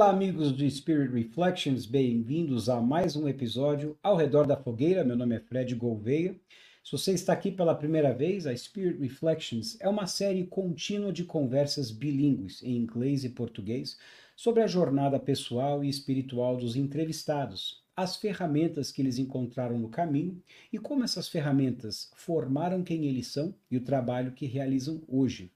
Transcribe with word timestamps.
Olá, 0.00 0.08
amigos 0.08 0.50
do 0.50 0.70
Spirit 0.70 1.12
Reflections, 1.12 1.84
bem-vindos 1.84 2.70
a 2.70 2.80
mais 2.80 3.16
um 3.16 3.28
episódio 3.28 3.98
ao 4.02 4.16
redor 4.16 4.46
da 4.46 4.56
fogueira. 4.56 5.04
Meu 5.04 5.14
nome 5.14 5.36
é 5.36 5.40
Fred 5.40 5.74
Gouveia. 5.74 6.34
Se 6.82 6.92
você 6.92 7.12
está 7.12 7.34
aqui 7.34 7.52
pela 7.52 7.74
primeira 7.74 8.10
vez, 8.10 8.46
a 8.46 8.56
Spirit 8.56 8.98
Reflections 8.98 9.76
é 9.78 9.86
uma 9.90 10.06
série 10.06 10.46
contínua 10.46 11.12
de 11.12 11.22
conversas 11.22 11.90
bilíngues 11.90 12.62
em 12.62 12.78
inglês 12.78 13.24
e 13.24 13.28
português 13.28 13.98
sobre 14.34 14.62
a 14.62 14.66
jornada 14.66 15.20
pessoal 15.20 15.84
e 15.84 15.90
espiritual 15.90 16.56
dos 16.56 16.76
entrevistados, 16.76 17.84
as 17.94 18.16
ferramentas 18.16 18.90
que 18.90 19.02
eles 19.02 19.18
encontraram 19.18 19.78
no 19.78 19.90
caminho 19.90 20.42
e 20.72 20.78
como 20.78 21.04
essas 21.04 21.28
ferramentas 21.28 22.10
formaram 22.16 22.82
quem 22.82 23.04
eles 23.04 23.26
são 23.26 23.54
e 23.70 23.76
o 23.76 23.84
trabalho 23.84 24.32
que 24.32 24.46
realizam 24.46 25.02
hoje. 25.06 25.52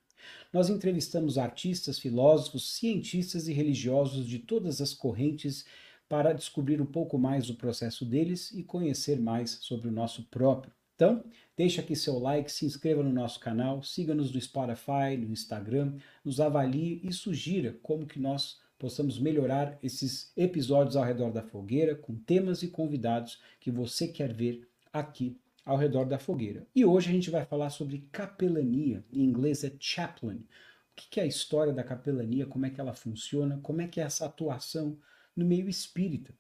Nós 0.55 0.71
entrevistamos 0.71 1.37
artistas, 1.37 1.99
filósofos, 1.99 2.77
cientistas 2.77 3.49
e 3.49 3.53
religiosos 3.53 4.25
de 4.25 4.39
todas 4.39 4.81
as 4.81 4.95
correntes 4.95 5.65
para 6.09 6.33
descobrir 6.33 6.81
um 6.81 6.87
pouco 6.87 7.19
mais 7.19 7.49
do 7.49 7.57
processo 7.57 8.05
deles 8.05 8.53
e 8.53 8.63
conhecer 8.63 9.19
mais 9.19 9.59
sobre 9.63 9.89
o 9.89 9.91
nosso 9.91 10.23
próprio. 10.31 10.73
Então, 10.95 11.25
deixa 11.57 11.81
aqui 11.81 11.97
seu 11.97 12.21
like, 12.21 12.53
se 12.53 12.65
inscreva 12.65 13.03
no 13.03 13.13
nosso 13.13 13.41
canal, 13.41 13.83
siga-nos 13.83 14.31
no 14.31 14.41
Spotify, 14.41 15.17
no 15.19 15.33
Instagram, 15.33 15.97
nos 16.25 16.39
avalie 16.39 17.01
e 17.03 17.13
sugira 17.13 17.77
como 17.83 18.07
que 18.07 18.21
nós 18.21 18.61
possamos 18.79 19.19
melhorar 19.19 19.77
esses 19.83 20.31
episódios 20.37 20.95
ao 20.95 21.03
redor 21.03 21.33
da 21.33 21.43
fogueira 21.43 21.97
com 21.97 22.15
temas 22.15 22.63
e 22.63 22.69
convidados 22.69 23.41
que 23.59 23.73
você 23.73 24.07
quer 24.07 24.33
ver 24.33 24.69
aqui 24.93 25.37
ao 25.65 25.77
redor 25.77 26.05
da 26.05 26.19
fogueira. 26.19 26.67
E 26.75 26.85
hoje 26.85 27.09
a 27.09 27.13
gente 27.13 27.31
vai 27.31 27.45
falar 27.45 27.71
sobre 27.71 28.07
capelania, 28.13 29.05
em 29.13 29.23
inglês 29.23 29.65
é 29.65 29.73
chaplain. 29.79 30.37
O 30.37 30.47
que 30.95 31.19
é 31.19 31.23
a 31.25 31.27
história 31.27 31.73
da 31.73 31.83
capelania, 31.83 32.47
como 32.47 32.67
é 32.67 32.71
que 32.71 32.81
ela 32.81 32.93
funciona, 32.93 33.59
como 33.63 33.81
é 33.81 33.89
que 33.89 34.01
é 34.01 34.05
essa 34.05 34.27
atuação 34.27 34.99
no 35.35 35.45
meio 35.45 35.69
espírita. 35.69 36.33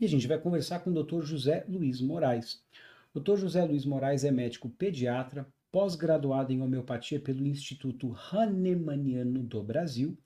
E 0.00 0.04
a 0.04 0.08
gente 0.08 0.26
vai 0.26 0.38
conversar 0.38 0.80
com 0.80 0.90
o 0.90 1.02
Dr. 1.02 1.22
José 1.22 1.64
Luiz 1.68 2.00
Moraes. 2.00 2.62
O 3.12 3.20
Dr. 3.20 3.36
José 3.36 3.64
Luiz 3.64 3.84
Moraes 3.84 4.24
é 4.24 4.30
médico 4.30 4.68
pediatra, 4.68 5.46
pós-graduado 5.70 6.52
em 6.52 6.62
homeopatia 6.62 7.20
pelo 7.20 7.46
Instituto 7.46 8.14
Hahnemanniano 8.32 9.42
do 9.42 9.62
Brasil, 9.62 10.16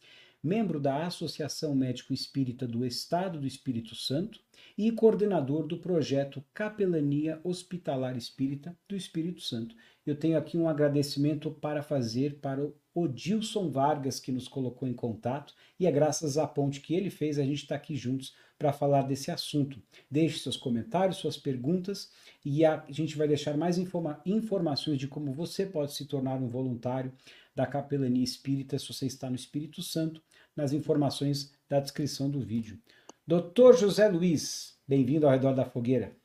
membro 0.42 0.80
da 0.80 1.06
Associação 1.06 1.74
Médico 1.74 2.12
Espírita 2.12 2.66
do 2.66 2.84
Estado 2.84 3.40
do 3.40 3.46
Espírito 3.46 3.94
Santo 3.94 4.40
e 4.76 4.92
coordenador 4.92 5.66
do 5.66 5.78
projeto 5.78 6.44
Capelania 6.54 7.40
Hospitalar 7.42 8.16
Espírita 8.16 8.76
do 8.88 8.94
Espírito 8.94 9.40
Santo. 9.40 9.74
Eu 10.06 10.16
tenho 10.16 10.38
aqui 10.38 10.56
um 10.56 10.68
agradecimento 10.68 11.50
para 11.50 11.82
fazer 11.82 12.38
para 12.40 12.64
o 12.64 12.74
Odilson 12.94 13.70
Vargas, 13.70 14.18
que 14.18 14.32
nos 14.32 14.48
colocou 14.48 14.88
em 14.88 14.94
contato, 14.94 15.54
e 15.78 15.86
é 15.86 15.90
graças 15.90 16.38
à 16.38 16.46
ponte 16.46 16.80
que 16.80 16.94
ele 16.94 17.10
fez 17.10 17.38
a 17.38 17.44
gente 17.44 17.62
está 17.62 17.74
aqui 17.74 17.94
juntos 17.94 18.34
para 18.58 18.72
falar 18.72 19.02
desse 19.02 19.30
assunto. 19.30 19.80
Deixe 20.10 20.38
seus 20.38 20.56
comentários, 20.56 21.18
suas 21.18 21.36
perguntas, 21.36 22.10
e 22.44 22.64
a 22.64 22.84
gente 22.88 23.16
vai 23.16 23.28
deixar 23.28 23.56
mais 23.56 23.78
informa 23.78 24.20
informações 24.26 24.98
de 24.98 25.06
como 25.06 25.32
você 25.32 25.64
pode 25.64 25.92
se 25.92 26.06
tornar 26.06 26.36
um 26.42 26.48
voluntário 26.48 27.12
da 27.58 27.66
Capelania 27.66 28.22
Espírita 28.22 28.78
se 28.78 28.86
você 28.86 29.06
está 29.06 29.28
no 29.28 29.34
Espírito 29.34 29.82
Santo, 29.82 30.22
nas 30.54 30.72
informações 30.72 31.52
da 31.68 31.80
descrição 31.80 32.30
do 32.30 32.40
vídeo. 32.40 32.78
Doutor 33.26 33.76
José 33.76 34.06
Luiz, 34.06 34.78
bem-vindo 34.86 35.26
ao 35.26 35.32
Redor 35.32 35.56
da 35.56 35.64
Fogueira. 35.64 36.16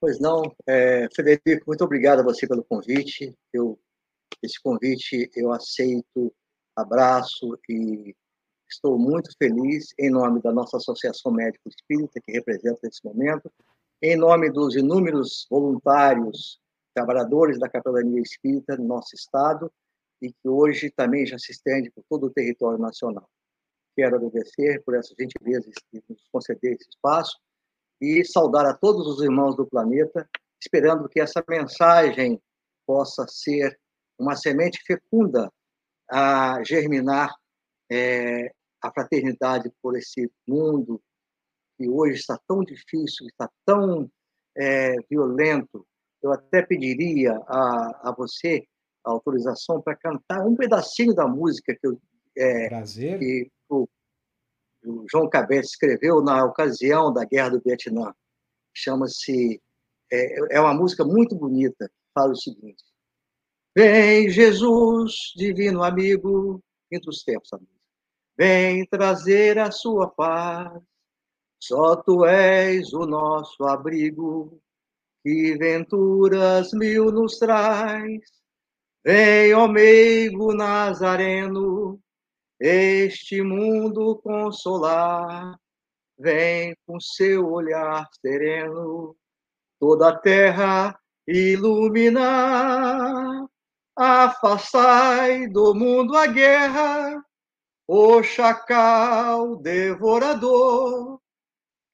Pois 0.00 0.18
não, 0.18 0.40
é, 0.66 1.08
Frederico, 1.14 1.66
muito 1.66 1.84
obrigado 1.84 2.20
a 2.20 2.22
você 2.22 2.48
pelo 2.48 2.64
convite. 2.64 3.36
Eu, 3.52 3.78
esse 4.42 4.58
convite 4.62 5.30
eu 5.36 5.52
aceito, 5.52 6.34
abraço 6.74 7.58
e 7.68 8.16
estou 8.66 8.98
muito 8.98 9.30
feliz 9.36 9.92
em 9.98 10.08
nome 10.08 10.40
da 10.40 10.52
nossa 10.52 10.78
Associação 10.78 11.32
Médico 11.32 11.68
Espírita, 11.68 12.18
que 12.24 12.32
representa 12.32 12.80
nesse 12.82 13.04
momento, 13.04 13.52
em 14.00 14.16
nome 14.16 14.50
dos 14.50 14.74
inúmeros 14.74 15.46
voluntários, 15.50 16.58
trabalhadores 16.98 17.58
da 17.58 17.68
Capelania 17.68 18.20
Espírita 18.20 18.76
no 18.76 18.84
nosso 18.84 19.14
estado 19.14 19.72
e 20.20 20.32
que 20.32 20.48
hoje 20.48 20.90
também 20.90 21.24
já 21.24 21.38
se 21.38 21.52
estende 21.52 21.90
por 21.90 22.04
todo 22.08 22.26
o 22.26 22.30
território 22.30 22.78
nacional. 22.78 23.28
Quero 23.96 24.16
agradecer 24.16 24.82
por 24.84 24.96
essa 24.96 25.14
gentileza 25.18 25.70
de 25.92 26.02
nos 26.08 26.28
conceder 26.32 26.72
esse 26.74 26.88
espaço 26.88 27.38
e 28.00 28.24
saudar 28.24 28.66
a 28.66 28.74
todos 28.74 29.06
os 29.06 29.22
irmãos 29.22 29.56
do 29.56 29.66
planeta, 29.66 30.28
esperando 30.60 31.08
que 31.08 31.20
essa 31.20 31.44
mensagem 31.48 32.40
possa 32.84 33.26
ser 33.28 33.78
uma 34.18 34.34
semente 34.34 34.82
fecunda 34.84 35.52
a 36.10 36.62
germinar 36.64 37.32
é, 37.90 38.50
a 38.82 38.90
fraternidade 38.92 39.70
por 39.80 39.96
esse 39.96 40.30
mundo 40.46 41.00
que 41.76 41.88
hoje 41.88 42.18
está 42.18 42.38
tão 42.48 42.64
difícil, 42.64 43.26
está 43.26 43.48
tão 43.64 44.10
é, 44.56 44.96
violento. 45.08 45.86
Eu 46.22 46.32
até 46.32 46.62
pediria 46.62 47.32
a, 47.46 48.10
a 48.10 48.14
você 48.16 48.66
a 49.04 49.10
autorização 49.10 49.80
para 49.80 49.96
cantar 49.96 50.46
um 50.46 50.56
pedacinho 50.56 51.14
da 51.14 51.26
música 51.26 51.74
que 51.74 51.86
eu 51.86 52.00
é, 52.36 52.68
Prazer. 52.68 53.18
que 53.18 53.50
o, 53.68 53.88
o 54.84 55.04
João 55.10 55.28
Cabete 55.28 55.66
escreveu 55.66 56.22
na 56.22 56.44
ocasião 56.44 57.12
da 57.12 57.24
Guerra 57.24 57.50
do 57.50 57.60
Vietnã. 57.60 58.14
Chama-se. 58.72 59.60
É, 60.10 60.56
é 60.56 60.60
uma 60.60 60.72
música 60.72 61.04
muito 61.04 61.34
bonita. 61.34 61.90
Fala 62.14 62.32
o 62.32 62.36
seguinte: 62.36 62.82
Vem, 63.76 64.28
Jesus, 64.30 65.14
divino 65.36 65.82
amigo, 65.82 66.62
entre 66.90 67.10
os 67.10 67.22
tempos, 67.22 67.52
amigo. 67.52 67.70
Vem 68.36 68.86
trazer 68.86 69.58
a 69.58 69.70
sua 69.70 70.08
paz. 70.08 70.80
Só 71.60 71.96
tu 71.96 72.24
és 72.24 72.92
o 72.92 73.04
nosso 73.04 73.64
abrigo, 73.64 74.60
que 75.22 75.56
venturas 75.56 76.72
mil 76.72 77.12
nos 77.12 77.38
traz. 77.38 78.20
Vem, 79.04 79.54
ó 79.54 79.68
meigo 79.68 80.52
nazareno, 80.52 82.00
este 82.60 83.42
mundo 83.42 84.20
consolar. 84.22 85.56
Vem 86.18 86.76
com 86.86 87.00
seu 87.00 87.50
olhar 87.50 88.06
sereno, 88.20 89.16
toda 89.78 90.08
a 90.08 90.18
terra 90.18 90.98
iluminar. 91.26 93.46
Afastai 93.96 95.48
do 95.48 95.74
mundo 95.74 96.16
a 96.16 96.26
guerra, 96.26 97.20
o 97.86 98.22
chacal 98.22 99.56
devorador, 99.56 101.20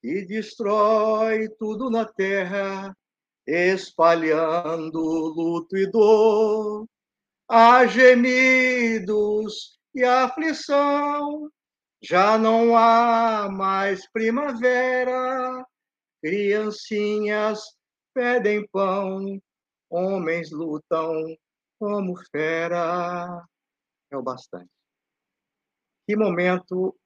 que 0.03 0.27
destrói 0.27 1.49
tudo 1.59 1.89
na 1.89 2.05
terra, 2.05 2.95
espalhando 3.47 4.99
luto 4.99 5.77
e 5.77 5.87
dor. 5.91 6.87
Há 7.49 7.87
gemidos 7.87 9.79
e 9.95 10.03
aflição, 10.03 11.51
já 12.03 12.37
não 12.39 12.77
há 12.77 13.49
mais 13.51 14.11
primavera, 14.11 15.65
criancinhas 16.23 17.61
pedem 18.15 18.67
pão, 18.69 19.41
homens 19.91 20.51
lutam 20.51 21.13
como 21.79 22.17
fera. 22.31 23.45
É 24.11 24.17
o 24.17 24.23
bastante. 24.23 24.71
Que 26.07 26.17
momento 26.17 26.97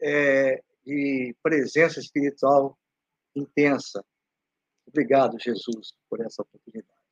é, 0.00 0.62
de 0.84 1.34
presença 1.42 2.00
espiritual 2.00 2.78
intensa. 3.34 4.04
Obrigado, 4.86 5.38
Jesus, 5.38 5.92
por 6.08 6.20
essa 6.20 6.42
oportunidade. 6.42 7.02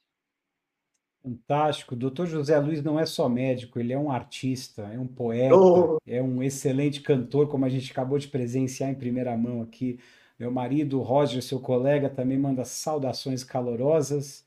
Fantástico. 1.23 1.95
O 1.95 1.99
doutor 1.99 2.27
José 2.27 2.59
Luiz 2.59 2.83
não 2.83 2.99
é 2.99 3.05
só 3.05 3.29
médico, 3.29 3.79
ele 3.79 3.93
é 3.93 3.99
um 3.99 4.11
artista, 4.11 4.83
é 4.83 4.99
um 4.99 5.07
poeta, 5.07 5.55
oh. 5.55 5.99
é 6.07 6.23
um 6.23 6.43
excelente 6.43 7.03
cantor, 7.03 7.49
como 7.49 7.65
a 7.65 7.69
gente 7.69 7.91
acabou 7.93 8.19
de 8.19 8.29
presenciar 8.29 8.91
em 8.91 8.95
primeira 8.95 9.37
mão 9.37 9.61
aqui. 9.61 10.01
Meu 10.39 10.51
marido, 10.51 11.03
Roger, 11.03 11.43
seu 11.43 11.61
colega, 11.61 12.09
também 12.09 12.39
manda 12.39 12.65
saudações 12.65 13.45
calorosas. 13.45 14.47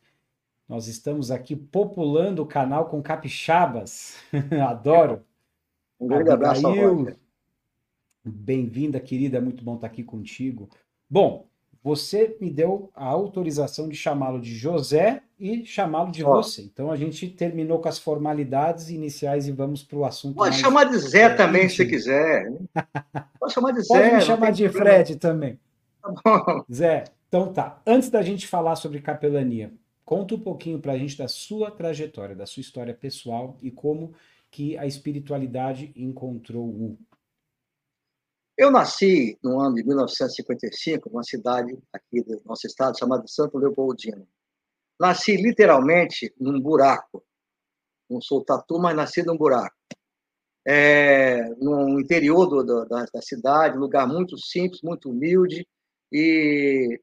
Nós 0.67 0.87
estamos 0.87 1.29
aqui 1.29 1.55
populando 1.55 2.39
o 2.39 2.47
canal 2.47 2.89
com 2.89 3.03
capixabas. 3.03 4.17
Adoro. 4.67 5.23
Um 5.99 6.07
grande 6.07 6.31
abraço. 6.31 6.63
Bem-vinda, 8.25 8.99
querida. 8.99 9.39
Muito 9.39 9.63
bom 9.63 9.75
estar 9.75 9.85
aqui 9.85 10.03
contigo. 10.03 10.67
Bom, 11.07 11.47
você 11.83 12.37
me 12.39 12.49
deu 12.49 12.89
a 12.95 13.05
autorização 13.05 13.89
de 13.89 13.95
chamá-lo 13.95 14.39
de 14.39 14.55
José 14.55 15.21
e 15.37 15.65
chamá-lo 15.65 16.11
de 16.11 16.23
você. 16.23 16.61
Então 16.61 16.89
a 16.89 16.95
gente 16.95 17.27
terminou 17.27 17.79
com 17.79 17.89
as 17.89 17.99
formalidades 17.99 18.89
iniciais 18.89 19.47
e 19.47 19.51
vamos 19.51 19.83
para 19.83 19.97
o 19.97 20.05
assunto. 20.05 20.37
Pode 20.37 20.55
chamar 20.55 20.85
de 20.85 20.97
Zé 20.97 21.29
também, 21.29 21.67
se 21.67 21.85
quiser. 21.85 22.49
Pode 23.37 23.53
chamar 23.53 23.73
de 23.73 23.81
Zé. 23.81 23.99
Pode 23.99 24.15
me 24.15 24.21
chamar 24.21 24.51
de 24.51 24.69
problema. 24.69 24.95
Fred 24.95 25.15
também. 25.17 25.59
Tá 26.01 26.13
bom. 26.23 26.63
Zé, 26.71 27.03
então 27.27 27.51
tá. 27.51 27.81
Antes 27.85 28.09
da 28.09 28.21
gente 28.21 28.47
falar 28.47 28.77
sobre 28.77 29.01
capelania, 29.01 29.73
conta 30.05 30.35
um 30.35 30.39
pouquinho 30.39 30.79
para 30.79 30.93
a 30.93 30.97
gente 30.97 31.17
da 31.17 31.27
sua 31.27 31.69
trajetória, 31.69 32.33
da 32.33 32.45
sua 32.45 32.61
história 32.61 32.93
pessoal 32.93 33.57
e 33.61 33.69
como 33.69 34.13
que 34.49 34.77
a 34.77 34.85
espiritualidade 34.85 35.91
encontrou 35.97 36.65
o 36.65 36.97
Eu 38.55 38.69
nasci 38.69 39.37
no 39.43 39.59
ano 39.59 39.75
de 39.75 39.83
1955, 39.83 41.09
numa 41.09 41.23
cidade 41.23 41.77
aqui 41.91 42.21
do 42.21 42.39
nosso 42.45 42.67
estado 42.67 42.97
chamada 42.97 43.27
Santo 43.27 43.57
Leopoldino. 43.57 44.27
Nasci 44.99 45.35
literalmente 45.35 46.33
num 46.39 46.61
buraco. 46.61 47.23
Não 48.07 48.21
sou 48.21 48.43
tatu, 48.43 48.77
mas 48.77 48.95
nasci 48.95 49.23
num 49.23 49.35
buraco. 49.35 49.75
É, 50.65 51.49
no 51.55 51.99
interior 51.99 52.45
do, 52.45 52.63
do, 52.63 52.85
da, 52.85 53.05
da, 53.11 53.21
cidade, 53.21 53.77
lugar 53.77 54.07
muito 54.07 54.37
simples, 54.37 54.81
muito 54.83 55.09
humilde. 55.09 55.67
E 56.11 57.01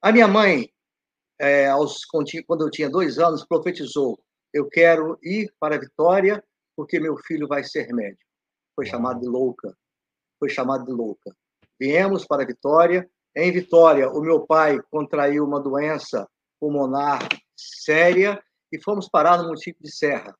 a 0.00 0.12
minha 0.12 0.28
mãe, 0.28 0.70
é, 1.38 1.66
aos, 1.66 2.04
quando 2.04 2.64
eu 2.64 2.70
tinha 2.70 2.88
dois 2.88 3.18
anos, 3.18 3.44
profetizou: 3.44 4.22
Eu 4.54 4.68
quero 4.68 5.18
ir 5.20 5.52
para 5.58 5.74
a 5.74 5.80
Vitória 5.80 6.42
porque 6.76 7.00
meu 7.00 7.16
filho 7.16 7.48
vai 7.48 7.64
ser 7.64 7.92
médico. 7.92 8.22
Foi 8.76 8.86
chamado 8.86 9.20
de 9.20 9.26
louca. 9.26 9.76
Foi 10.38 10.48
chamado 10.48 10.84
de 10.84 10.92
louca. 10.92 11.34
Viemos 11.78 12.26
para 12.26 12.46
Vitória. 12.46 13.08
Em 13.34 13.52
Vitória, 13.52 14.10
o 14.10 14.20
meu 14.20 14.46
pai 14.46 14.80
contraiu 14.90 15.44
uma 15.44 15.60
doença 15.60 16.28
pulmonar 16.58 17.28
séria 17.54 18.42
e 18.72 18.80
fomos 18.80 19.08
parar 19.08 19.38
no 19.38 19.44
município 19.44 19.82
de 19.82 19.94
Serra. 19.94 20.34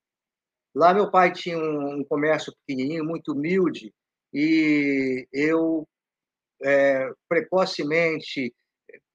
Lá 0.75 0.93
meu 0.93 1.11
pai 1.11 1.33
tinha 1.33 1.59
um, 1.59 2.05
comércio 2.05 2.53
pequenininho, 2.61 3.05
muito 3.05 3.33
humilde, 3.33 3.95
e 4.33 5.27
eu 5.33 5.87
é, 6.63 7.11
precocemente 7.29 8.55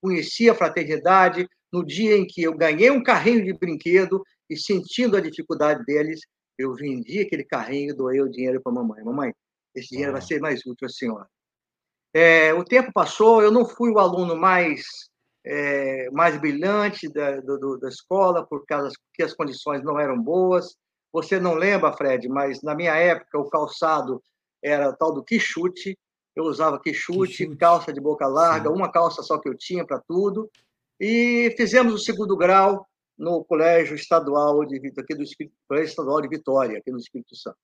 conheci 0.02 0.50
a 0.50 0.56
fraternidade 0.56 1.48
no 1.72 1.86
dia 1.86 2.18
em 2.18 2.26
que 2.26 2.44
eu 2.44 2.58
ganhei 2.58 2.90
um 2.90 3.04
carrinho 3.04 3.46
de 3.46 3.54
brinquedo 3.54 4.24
e 4.50 4.58
sentindo 4.58 5.16
a 5.16 5.22
dificuldade 5.22 5.86
deles, 5.86 6.22
eu 6.58 6.74
vendi 6.74 7.20
aquele 7.20 7.44
carrinho 7.44 7.92
e 7.92 7.96
doei 7.96 8.20
o 8.22 8.30
dinheiro 8.30 8.60
para 8.62 8.74
mamãe. 8.74 9.04
Mamãe, 9.04 9.34
esse 9.76 9.90
dinheiro 9.90 10.14
vai 10.14 10.22
ser 10.22 10.40
mais 10.40 10.66
útil 10.66 10.86
à 10.86 10.90
senhora. 10.90 11.28
É, 12.14 12.54
o 12.54 12.64
tempo 12.64 12.92
passou, 12.94 13.42
eu 13.42 13.52
não 13.52 13.66
fui 13.66 13.90
o 13.90 14.00
aluno 14.00 14.36
mais 14.36 14.84
é, 15.46 16.10
mais 16.12 16.40
brilhante 16.40 17.10
da, 17.10 17.38
do, 17.38 17.78
da 17.78 17.90
escola, 17.90 18.46
por 18.46 18.66
causa 18.66 18.92
que 19.14 19.24
as 19.24 19.34
condições 19.34 19.84
não 19.84 20.00
eram 20.00 20.22
boas. 20.22 20.76
Você 21.12 21.40
não 21.40 21.56
lembra, 21.56 21.94
Fred, 21.94 22.28
mas 22.30 22.62
na 22.62 22.76
minha 22.76 22.96
época 22.96 23.40
o 23.40 23.50
calçado 23.50 24.22
era 24.64 24.94
tal 24.94 25.14
do 25.14 25.24
quichute. 25.24 25.98
Eu 26.36 26.46
usava 26.46 26.80
quichute, 26.80 27.56
calça 27.58 27.92
de 27.92 28.00
boca 28.00 28.26
larga, 28.28 28.70
Sim. 28.70 28.76
uma 28.76 28.92
calça 28.92 29.22
só 29.22 29.38
que 29.38 29.50
eu 29.50 29.58
tinha 29.58 29.86
para 29.86 30.02
tudo. 30.08 30.50
E 31.00 31.54
fizemos 31.58 31.94
o 31.94 31.98
segundo 31.98 32.38
grau 32.38 32.88
no 33.18 33.44
Colégio 33.44 33.96
Estadual 33.96 34.64
de 34.66 34.78
aqui 34.98 35.16
do 35.16 35.24
Espírito, 35.24 35.56
Colégio 35.68 35.90
Estadual 35.90 36.22
de 36.22 36.30
Vitória, 36.30 36.78
aqui 36.78 36.92
no 36.92 36.98
Espírito 37.00 37.36
Santo. 37.36 37.58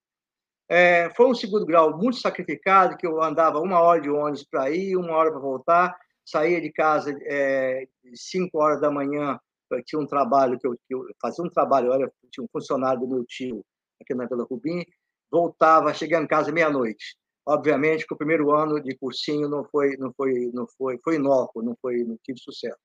É, 0.69 1.09
foi 1.15 1.27
um 1.27 1.33
segundo 1.33 1.65
grau 1.65 1.97
muito 1.97 2.17
sacrificado, 2.17 2.97
que 2.97 3.07
eu 3.07 3.21
andava 3.21 3.59
uma 3.59 3.79
hora 3.79 4.01
de 4.01 4.09
ônibus 4.09 4.43
para 4.43 4.69
ir, 4.69 4.97
uma 4.97 5.13
hora 5.13 5.31
para 5.31 5.39
voltar, 5.39 5.97
saía 6.25 6.59
de 6.59 6.71
casa 6.71 7.17
é, 7.24 7.88
5 8.13 8.57
horas 8.59 8.81
da 8.81 8.91
manhã 8.91 9.39
eu 9.71 9.83
tinha 9.83 10.01
um 10.01 10.07
trabalho 10.07 10.59
que 10.59 10.67
eu, 10.67 10.74
que 10.88 10.93
eu 10.93 11.05
fazia 11.21 11.43
um 11.43 11.50
trabalho, 11.50 11.91
olha, 11.91 12.12
tinha 12.31 12.43
um 12.43 12.47
funcionário 12.51 13.01
do 13.01 13.07
meu 13.07 13.25
tio 13.25 13.63
aqui 14.01 14.13
na 14.13 14.25
Vila 14.25 14.45
Rubim, 14.50 14.86
voltava, 15.31 15.93
chegando 15.93 16.24
em 16.24 16.27
casa 16.27 16.51
meia-noite. 16.51 17.17
Obviamente 17.45 18.05
que 18.05 18.13
o 18.13 18.17
primeiro 18.17 18.53
ano 18.53 18.81
de 18.81 18.95
cursinho 18.97 19.50
não 19.50 19.63
foi, 19.65 19.95
não 19.97 20.13
foi, 20.15 20.51
não 20.53 20.67
foi, 20.77 21.00
foi 21.03 21.15
inócuo, 21.15 21.63
não 21.63 21.75
foi, 21.81 22.03
não 22.03 22.17
tive 22.24 22.39
sucesso. 22.39 22.77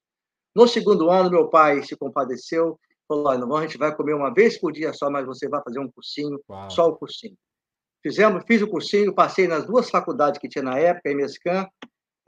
No 0.55 0.69
segundo 0.69 1.11
ano, 1.11 1.31
meu 1.31 1.49
pai 1.49 1.83
se 1.83 1.97
compadeceu, 1.97 2.79
falou: 3.09 3.27
Olha, 3.27 3.45
a 3.45 3.63
gente 3.63 3.79
vai 3.79 3.95
comer 3.95 4.15
uma 4.15 4.33
vez 4.33 4.59
por 4.59 4.73
dia 4.73 4.93
só, 4.93 5.11
mas 5.11 5.27
você 5.27 5.49
vai 5.49 5.63
fazer 5.63 5.81
um 5.81 5.91
cursinho, 5.91 6.41
Uau. 6.49 6.71
só 6.71 6.89
o 6.89 6.97
cursinho. 6.97 7.37
Fizemos, 8.03 8.43
fiz 8.47 8.61
o 8.63 8.69
cursinho, 8.69 9.15
passei 9.15 9.47
nas 9.47 9.65
duas 9.65 9.89
faculdades 9.89 10.41
que 10.41 10.49
tinha 10.49 10.65
na 10.65 10.79
época, 10.79 11.11
em 11.11 11.17
Mescan, 11.17 11.67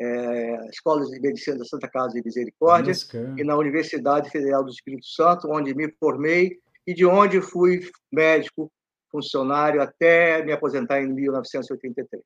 é, 0.00 0.68
Escola 0.70 1.04
de 1.04 1.20
Medicina 1.20 1.58
da 1.58 1.64
Santa 1.64 1.88
Casa 1.88 2.14
de 2.14 2.22
Misericórdia 2.24 2.92
e 3.36 3.44
na 3.44 3.56
Universidade 3.56 4.30
Federal 4.30 4.64
do 4.64 4.70
Espírito 4.70 5.06
Santo, 5.06 5.48
onde 5.50 5.74
me 5.74 5.90
formei 5.98 6.58
e 6.86 6.94
de 6.94 7.04
onde 7.04 7.40
fui 7.40 7.88
médico 8.12 8.70
funcionário 9.10 9.80
até 9.80 10.44
me 10.44 10.52
aposentar 10.52 11.00
em 11.00 11.12
1983. 11.12 12.22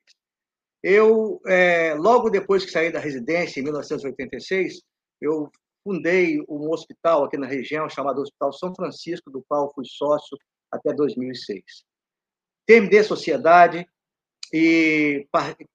Eu, 0.82 1.40
é, 1.46 1.94
logo 1.94 2.30
depois 2.30 2.64
que 2.64 2.70
saí 2.70 2.90
da 2.90 3.00
residência, 3.00 3.60
em 3.60 3.64
1986, 3.64 4.80
eu 5.20 5.50
fundei 5.82 6.40
um 6.48 6.70
hospital 6.70 7.24
aqui 7.24 7.36
na 7.36 7.46
região 7.46 7.88
chamado 7.88 8.20
Hospital 8.20 8.52
São 8.52 8.74
Francisco, 8.74 9.30
do 9.30 9.44
qual 9.48 9.72
fui 9.74 9.84
sócio 9.86 10.36
até 10.70 10.92
2006. 10.94 11.62
A 12.70 13.04
sociedade, 13.04 13.88
e 14.52 15.26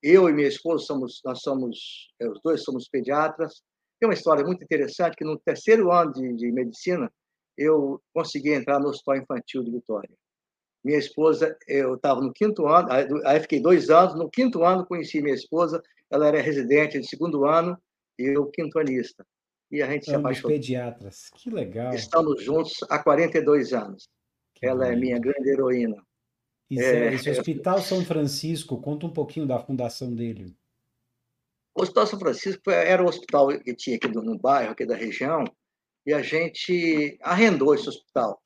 eu 0.02 0.30
e 0.30 0.34
minha 0.34 0.48
esposa 0.48 0.86
somos, 0.86 1.22
nós 1.26 1.42
somos, 1.42 2.12
é, 2.20 2.28
os 2.28 2.40
dois 2.44 2.64
somos 2.64 2.88
pediatras. 2.88 3.64
Tem 4.00 4.08
uma 4.08 4.14
história 4.14 4.44
muito 4.44 4.64
interessante 4.64 5.16
que 5.16 5.24
no 5.24 5.40
terceiro 5.40 5.92
ano 5.92 6.14
de, 6.14 6.34
de 6.34 6.52
medicina 6.52 7.12
eu 7.58 8.00
consegui 8.14 8.54
entrar 8.54 8.80
no 8.80 8.90
hospital 8.90 9.18
infantil 9.18 9.64
de 9.64 9.72
Vitória. 9.72 10.10
Minha 10.84 11.00
esposa, 11.00 11.58
eu 11.68 11.96
estava 11.96 12.20
no 12.20 12.34
quinto 12.34 12.68
ano, 12.68 12.90
aí 13.26 13.40
fiquei 13.40 13.60
dois 13.60 13.90
anos. 13.90 14.16
No 14.16 14.30
quinto 14.30 14.64
ano 14.64 14.86
conheci 14.86 15.22
minha 15.22 15.36
esposa, 15.36 15.82
ela 16.12 16.28
era 16.28 16.42
residente 16.42 17.00
de 17.00 17.08
segundo 17.08 17.46
ano 17.46 17.78
e 18.20 18.36
eu 18.36 18.48
quintoanista. 18.48 19.26
E 19.72 19.82
a 19.82 19.88
gente 19.88 20.02
Ambos 20.02 20.06
se 20.06 20.16
apaixonou. 20.16 20.52
pediatras, 20.52 21.30
que 21.36 21.50
legal. 21.50 21.94
Estamos 21.94 22.44
juntos 22.44 22.74
há 22.90 23.00
42 23.00 23.74
anos. 23.74 24.08
Que 24.54 24.68
ela 24.68 24.88
é 24.88 24.96
minha 24.96 25.18
grande 25.18 25.50
heroína. 25.50 26.04
É, 26.80 27.14
esse 27.14 27.30
Hospital 27.30 27.82
São 27.82 28.04
Francisco, 28.04 28.82
conta 28.82 29.06
um 29.06 29.14
pouquinho 29.14 29.46
da 29.46 29.60
fundação 29.60 30.14
dele. 30.14 30.56
O 31.76 31.82
Hospital 31.82 32.08
São 32.08 32.20
Francisco 32.20 32.70
era 32.70 33.04
um 33.04 33.08
hospital 33.08 33.48
que 33.60 33.74
tinha 33.76 33.96
aqui 33.96 34.08
no 34.08 34.38
bairro, 34.38 34.72
aqui 34.72 34.86
da 34.86 34.96
região, 34.96 35.44
e 36.06 36.14
a 36.14 36.22
gente 36.22 37.18
arrendou 37.22 37.74
esse 37.74 37.90
hospital. 37.90 38.40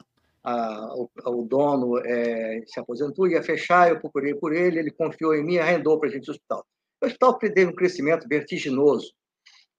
o, 0.95 1.09
o, 1.25 1.43
dono 1.43 1.99
é, 1.99 2.63
se 2.65 2.79
aposentou, 2.79 3.27
ia 3.27 3.43
fechar, 3.43 3.89
eu 3.89 3.99
procurei 3.99 4.33
por 4.33 4.53
ele, 4.53 4.79
ele 4.79 4.91
confiou 4.91 5.35
em 5.35 5.43
mim, 5.43 5.57
arrendou 5.57 5.99
para 5.99 6.07
a 6.07 6.11
gente 6.11 6.29
o 6.29 6.31
hospital. 6.31 6.65
O 7.01 7.05
hospital 7.05 7.37
teve 7.37 7.65
um 7.65 7.75
crescimento 7.75 8.27
vertiginoso. 8.27 9.13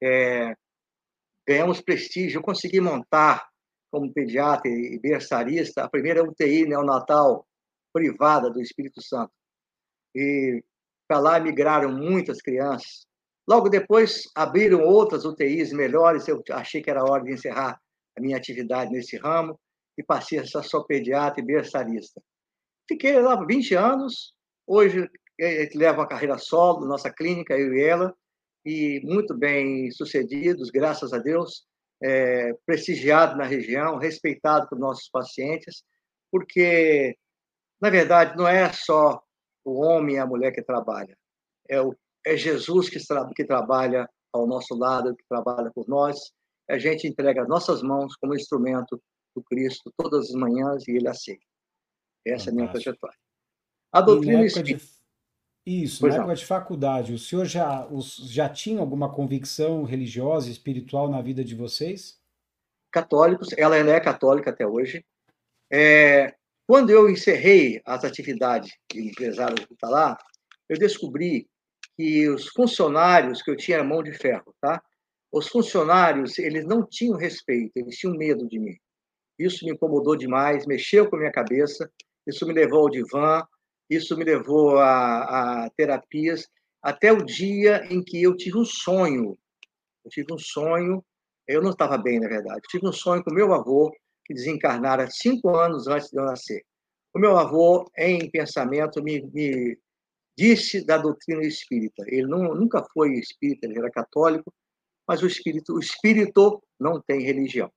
É, 0.02 0.54
ganhamos 1.46 1.80
prestígio, 1.80 2.38
eu 2.38 2.42
consegui 2.42 2.80
montar 2.80 3.48
como 3.90 4.12
pediatra 4.12 4.70
e 4.70 4.98
berçarista 4.98 5.82
a 5.82 5.88
primeira 5.88 6.22
UTI 6.22 6.66
neonatal 6.66 7.47
privada 7.92 8.50
do 8.50 8.60
Espírito 8.60 9.02
Santo. 9.02 9.32
E 10.14 10.62
para 11.06 11.18
lá 11.18 11.40
migraram 11.40 11.90
muitas 11.92 12.40
crianças. 12.40 13.06
Logo 13.48 13.68
depois, 13.68 14.24
abriram 14.34 14.82
outras 14.82 15.24
UTIs 15.24 15.72
melhores. 15.72 16.28
Eu 16.28 16.42
achei 16.52 16.82
que 16.82 16.90
era 16.90 17.04
hora 17.04 17.24
de 17.24 17.32
encerrar 17.32 17.80
a 18.16 18.20
minha 18.20 18.36
atividade 18.36 18.90
nesse 18.90 19.16
ramo 19.16 19.58
e 19.96 20.02
passei 20.02 20.38
a 20.38 20.46
ser 20.46 20.62
só 20.64 20.82
pediatra 20.82 21.40
e 21.40 21.46
berçarista. 21.46 22.22
Fiquei 22.86 23.18
lá 23.20 23.36
por 23.36 23.46
20 23.46 23.74
anos. 23.74 24.34
Hoje, 24.66 25.08
levo 25.74 26.02
a 26.02 26.06
carreira 26.06 26.36
solo, 26.36 26.86
nossa 26.86 27.10
clínica, 27.10 27.56
eu 27.56 27.74
e 27.74 27.82
ela, 27.82 28.14
e 28.64 29.00
muito 29.04 29.34
bem 29.34 29.90
sucedidos, 29.90 30.70
graças 30.70 31.12
a 31.12 31.18
Deus, 31.18 31.64
é, 32.02 32.52
prestigiado 32.66 33.36
na 33.36 33.44
região, 33.44 33.96
respeitado 33.96 34.68
por 34.68 34.78
nossos 34.78 35.08
pacientes, 35.08 35.82
porque 36.30 37.16
na 37.80 37.90
verdade, 37.90 38.36
não 38.36 38.46
é 38.46 38.72
só 38.72 39.22
o 39.64 39.80
homem 39.80 40.16
e 40.16 40.18
a 40.18 40.26
mulher 40.26 40.52
que 40.52 40.62
trabalha, 40.62 41.16
é, 41.68 41.80
o, 41.80 41.94
é 42.24 42.36
Jesus 42.36 42.88
que, 42.88 43.04
tra 43.04 43.28
que 43.34 43.44
trabalha 43.44 44.08
ao 44.32 44.46
nosso 44.46 44.74
lado, 44.74 45.14
que 45.16 45.24
trabalha 45.28 45.70
por 45.74 45.88
nós. 45.88 46.18
A 46.68 46.78
gente 46.78 47.06
entrega 47.06 47.42
as 47.42 47.48
nossas 47.48 47.82
mãos 47.82 48.14
como 48.16 48.34
instrumento 48.34 49.00
do 49.34 49.42
Cristo 49.42 49.92
todas 49.96 50.28
as 50.28 50.34
manhãs 50.34 50.86
e 50.86 50.92
ele 50.92 51.08
aceita. 51.08 51.42
Essa 52.26 52.46
Fantástico. 52.46 52.48
é 52.48 52.52
a 52.52 52.54
minha 52.54 52.72
trajetória. 52.72 53.18
A 53.92 54.00
doutrina 54.00 54.44
espírita. 54.44 54.84
De... 54.84 54.98
Isso, 55.66 56.00
pois 56.00 56.14
na 56.14 56.20
época 56.20 56.34
de 56.34 56.46
faculdade, 56.46 57.12
o 57.12 57.18
senhor 57.18 57.44
já, 57.44 57.86
os, 57.86 58.16
já 58.16 58.48
tinha 58.48 58.80
alguma 58.80 59.12
convicção 59.12 59.84
religiosa, 59.84 60.50
espiritual 60.50 61.10
na 61.10 61.20
vida 61.20 61.44
de 61.44 61.54
vocês? 61.54 62.18
Católicos, 62.90 63.48
ela 63.56 63.76
ainda 63.76 63.92
é 63.92 64.00
católica 64.00 64.50
até 64.50 64.66
hoje. 64.66 65.04
É, 65.70 66.34
quando 66.68 66.90
eu 66.90 67.08
encerrei 67.08 67.80
as 67.86 68.04
atividades 68.04 68.70
de 68.92 69.08
empresário 69.08 69.56
hospitalar, 69.58 70.18
eu 70.68 70.76
descobri 70.76 71.48
que 71.96 72.28
os 72.28 72.48
funcionários 72.48 73.40
que 73.40 73.50
eu 73.50 73.56
tinha 73.56 73.82
mão 73.82 74.02
de 74.02 74.12
ferro, 74.12 74.54
tá? 74.60 74.82
Os 75.32 75.48
funcionários, 75.48 76.38
eles 76.38 76.66
não 76.66 76.86
tinham 76.86 77.16
respeito, 77.16 77.72
eles 77.74 77.96
tinham 77.96 78.14
medo 78.14 78.46
de 78.46 78.58
mim. 78.58 78.76
Isso 79.38 79.64
me 79.64 79.72
incomodou 79.72 80.14
demais, 80.14 80.66
mexeu 80.66 81.08
com 81.08 81.16
a 81.16 81.20
minha 81.20 81.32
cabeça, 81.32 81.90
isso 82.26 82.46
me 82.46 82.52
levou 82.52 82.80
ao 82.80 82.90
divã, 82.90 83.42
isso 83.88 84.14
me 84.14 84.24
levou 84.24 84.76
a, 84.76 85.64
a 85.64 85.70
terapias, 85.70 86.46
até 86.82 87.10
o 87.10 87.24
dia 87.24 87.82
em 87.90 88.04
que 88.04 88.22
eu 88.22 88.36
tive 88.36 88.58
um 88.58 88.64
sonho. 88.66 89.38
Eu 90.04 90.10
tive 90.10 90.34
um 90.34 90.38
sonho, 90.38 91.02
eu 91.46 91.62
não 91.62 91.70
estava 91.70 91.96
bem, 91.96 92.20
na 92.20 92.28
verdade, 92.28 92.58
eu 92.58 92.68
tive 92.68 92.86
um 92.86 92.92
sonho 92.92 93.24
com 93.24 93.32
meu 93.32 93.54
avô, 93.54 93.90
que 94.28 94.34
desencarnara 94.34 95.10
cinco 95.10 95.56
anos 95.56 95.88
antes 95.88 96.10
de 96.10 96.18
eu 96.20 96.24
nascer. 96.24 96.62
O 97.14 97.18
meu 97.18 97.36
avô, 97.38 97.90
em 97.96 98.30
pensamento, 98.30 99.02
me, 99.02 99.22
me 99.32 99.78
disse 100.36 100.84
da 100.84 100.98
doutrina 100.98 101.42
espírita. 101.42 102.04
Ele 102.06 102.26
não, 102.26 102.54
nunca 102.54 102.84
foi 102.92 103.14
espírita, 103.14 103.66
ele 103.66 103.78
era 103.78 103.90
católico, 103.90 104.52
mas 105.06 105.22
o 105.22 105.26
espírito, 105.26 105.74
o 105.74 105.80
espírito 105.80 106.62
não 106.78 107.00
tem 107.00 107.22
religião. 107.22 107.72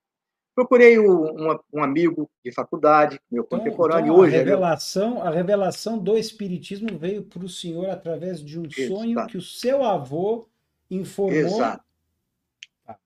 Procurei 0.54 1.00
um, 1.00 1.58
um 1.74 1.82
amigo 1.82 2.30
de 2.44 2.52
faculdade, 2.52 3.18
meu 3.32 3.44
então, 3.44 3.58
contemporâneo 3.58 4.12
então 4.12 4.18
hoje. 4.18 4.36
A 4.36 4.40
revelação, 4.40 5.12
é 5.12 5.14
meu... 5.14 5.24
a 5.24 5.30
revelação 5.30 5.98
do 5.98 6.18
espiritismo 6.18 7.00
veio 7.00 7.24
para 7.24 7.46
o 7.46 7.50
senhor 7.50 7.90
através 7.90 8.44
de 8.44 8.60
um 8.60 8.66
Exato. 8.66 8.88
sonho 8.88 9.28
que 9.28 9.38
o 9.38 9.42
seu 9.42 9.84
avô 9.84 10.50
informou. 10.90 11.34
Exato. 11.34 11.84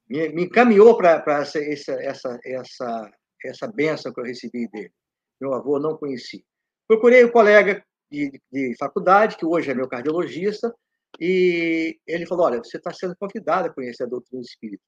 Me, 0.09 0.29
me 0.29 0.45
encaminhou 0.45 0.97
para 0.97 1.23
essa, 1.41 1.59
essa, 1.59 1.93
essa, 1.93 2.39
essa, 2.43 3.11
essa 3.45 3.67
benção 3.67 4.13
que 4.13 4.19
eu 4.19 4.25
recebi 4.25 4.67
dele. 4.69 4.91
Meu 5.39 5.53
avô 5.53 5.79
não 5.79 5.97
conhecia. 5.97 6.41
Procurei 6.87 7.23
o 7.23 7.27
um 7.27 7.31
colega 7.31 7.83
de, 8.11 8.41
de 8.51 8.75
faculdade, 8.77 9.37
que 9.37 9.45
hoje 9.45 9.71
é 9.71 9.73
meu 9.73 9.87
cardiologista, 9.87 10.73
e 11.19 11.99
ele 12.07 12.25
falou: 12.25 12.45
Olha, 12.45 12.59
você 12.59 12.77
está 12.77 12.93
sendo 12.93 13.15
convidado 13.15 13.67
a 13.67 13.73
conhecer 13.73 14.03
a 14.03 14.07
doutrina 14.07 14.41
espírita. 14.41 14.83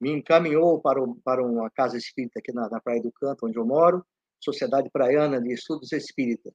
Me 0.00 0.10
encaminhou 0.10 0.80
para, 0.80 1.00
para 1.24 1.44
uma 1.44 1.70
casa 1.70 1.96
espírita 1.96 2.38
aqui 2.38 2.52
na, 2.52 2.68
na 2.68 2.80
Praia 2.80 3.00
do 3.00 3.12
Canto, 3.12 3.46
onde 3.46 3.58
eu 3.58 3.64
moro, 3.64 4.04
Sociedade 4.40 4.90
Praiana 4.90 5.40
de 5.40 5.52
Estudos 5.52 5.92
Espírita. 5.92 6.52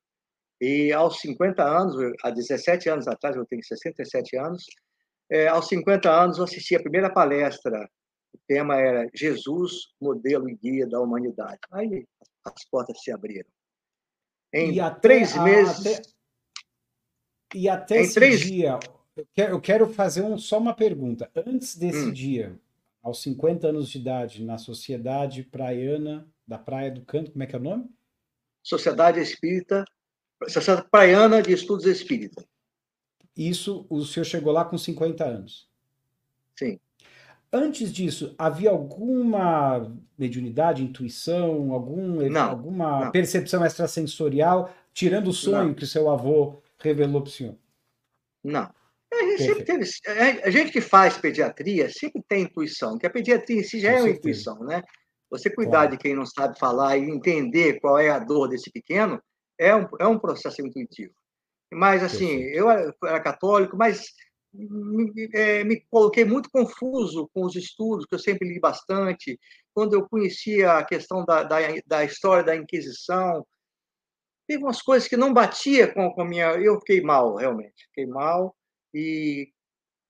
E 0.59 0.91
aos 0.91 1.19
50 1.21 1.63
anos, 1.63 1.95
há 2.23 2.29
17 2.29 2.89
anos 2.89 3.07
atrás, 3.07 3.35
eu 3.35 3.45
tenho 3.45 3.63
67 3.63 4.37
anos, 4.37 4.65
é, 5.29 5.47
aos 5.47 5.67
50 5.67 6.09
anos 6.09 6.37
eu 6.37 6.45
assisti 6.45 6.75
a 6.75 6.81
primeira 6.81 7.09
palestra. 7.09 7.89
Tema 8.47 8.75
era 8.75 9.09
Jesus, 9.13 9.93
modelo 9.99 10.49
e 10.49 10.55
guia 10.55 10.87
da 10.87 11.01
humanidade. 11.01 11.59
Aí 11.71 12.05
as 12.45 12.63
portas 12.65 13.01
se 13.01 13.11
abriram. 13.11 13.49
Em 14.53 14.79
até, 14.79 14.99
três 14.99 15.37
meses. 15.37 15.85
Até, 15.85 16.01
e 17.53 17.67
até 17.67 18.01
esse 18.01 18.13
três... 18.13 18.39
dia, 18.39 18.79
eu 19.35 19.59
quero 19.59 19.91
fazer 19.93 20.21
um, 20.21 20.37
só 20.37 20.57
uma 20.57 20.73
pergunta. 20.73 21.29
Antes 21.35 21.75
desse 21.75 22.05
hum. 22.05 22.13
dia, 22.13 22.59
aos 23.03 23.21
50 23.21 23.67
anos 23.67 23.89
de 23.89 23.99
idade, 23.99 24.43
na 24.43 24.57
Sociedade 24.57 25.43
Praiana 25.43 26.27
da 26.47 26.57
Praia 26.57 26.91
do 26.91 27.01
Canto, 27.01 27.31
como 27.31 27.43
é 27.43 27.47
que 27.47 27.55
é 27.55 27.59
o 27.59 27.61
nome? 27.61 27.89
Sociedade 28.63 29.19
Espírita, 29.19 29.83
Sociedade 30.47 30.87
Praiana 30.89 31.41
de 31.41 31.51
Estudos 31.51 31.85
Espírita. 31.85 32.45
Isso, 33.35 33.85
o 33.89 34.03
senhor 34.03 34.25
chegou 34.25 34.51
lá 34.51 34.65
com 34.65 34.77
50 34.77 35.23
anos? 35.23 35.69
Sim. 36.57 36.79
Antes 37.51 37.93
disso, 37.93 38.35
havia 38.37 38.69
alguma 38.69 39.89
mediunidade, 40.17 40.83
intuição, 40.83 41.71
algum, 41.71 42.29
não, 42.29 42.49
alguma 42.49 43.05
não. 43.05 43.11
percepção 43.11 43.65
extrasensorial, 43.65 44.73
tirando 44.93 45.29
o 45.29 45.33
sonho 45.33 45.69
não. 45.69 45.73
que 45.73 45.85
seu 45.85 46.09
avô 46.09 46.61
revelou 46.79 47.21
para 47.21 47.29
o 47.29 47.31
senhor? 47.31 47.55
Não. 48.43 48.69
A 49.13 49.23
gente, 49.23 49.43
sempre 49.43 49.63
teve, 49.63 49.89
a 50.43 50.49
gente 50.49 50.71
que 50.71 50.81
faz 50.81 51.17
pediatria 51.17 51.89
sempre 51.89 52.21
tem 52.27 52.43
intuição, 52.43 52.97
que 52.97 53.07
a 53.07 53.09
pediatria 53.09 53.61
em 53.61 53.63
si 53.63 53.79
já 53.79 53.91
Com 53.91 53.95
é 53.95 53.99
uma 53.99 54.07
certeza. 54.07 54.19
intuição, 54.19 54.63
né? 54.65 54.83
Você 55.29 55.49
cuidar 55.49 55.71
claro. 55.71 55.91
de 55.91 55.97
quem 55.97 56.15
não 56.15 56.25
sabe 56.25 56.59
falar 56.59 56.97
e 56.97 57.09
entender 57.09 57.79
qual 57.79 57.97
é 57.97 58.09
a 58.09 58.19
dor 58.19 58.49
desse 58.49 58.69
pequeno 58.69 59.21
é 59.57 59.75
um, 59.75 59.87
é 59.99 60.07
um 60.07 60.19
processo 60.19 60.61
intuitivo. 60.61 61.13
Mas, 61.71 62.03
assim, 62.03 62.39
eu 62.43 62.69
era 62.69 63.19
católico, 63.19 63.75
mas 63.75 64.13
me, 64.57 65.29
é, 65.33 65.63
me, 65.63 65.79
coloquei 65.89 66.25
muito 66.25 66.49
confuso 66.49 67.29
com 67.33 67.45
os 67.45 67.55
estudos, 67.55 68.05
que 68.05 68.15
eu 68.15 68.19
sempre 68.19 68.47
li 68.47 68.59
bastante. 68.59 69.39
Quando 69.73 69.93
eu 69.93 70.07
conhecia 70.09 70.73
a 70.73 70.83
questão 70.83 71.23
da, 71.23 71.43
da, 71.43 71.57
da 71.85 72.03
história 72.03 72.43
da 72.43 72.55
Inquisição, 72.55 73.45
teve 74.47 74.63
umas 74.63 74.81
coisas 74.81 75.07
que 75.07 75.15
não 75.15 75.33
batia 75.33 75.93
com, 75.93 76.11
com 76.11 76.21
a 76.21 76.25
minha. 76.25 76.47
Eu 76.53 76.79
fiquei 76.79 77.01
mal, 77.01 77.35
realmente. 77.35 77.85
Fiquei 77.87 78.07
mal. 78.07 78.55
E 78.93 79.51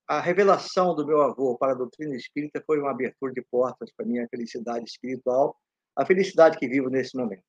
a 0.08 0.22
revelação 0.22 0.96
do 0.96 1.06
meu 1.06 1.22
avô 1.22 1.58
para 1.58 1.74
a 1.74 1.76
doutrina 1.76 2.16
espírita 2.16 2.64
foi 2.66 2.80
uma 2.80 2.92
abertura 2.92 3.34
de 3.34 3.42
portas 3.52 3.92
para 3.92 4.06
a 4.06 4.10
minha 4.10 4.28
felicidade 4.30 4.86
espiritual, 4.90 5.58
a 5.96 6.06
felicidade 6.06 6.58
que 6.58 6.68
vivo 6.68 6.90
nesse 6.90 7.18
momento. 7.18 7.44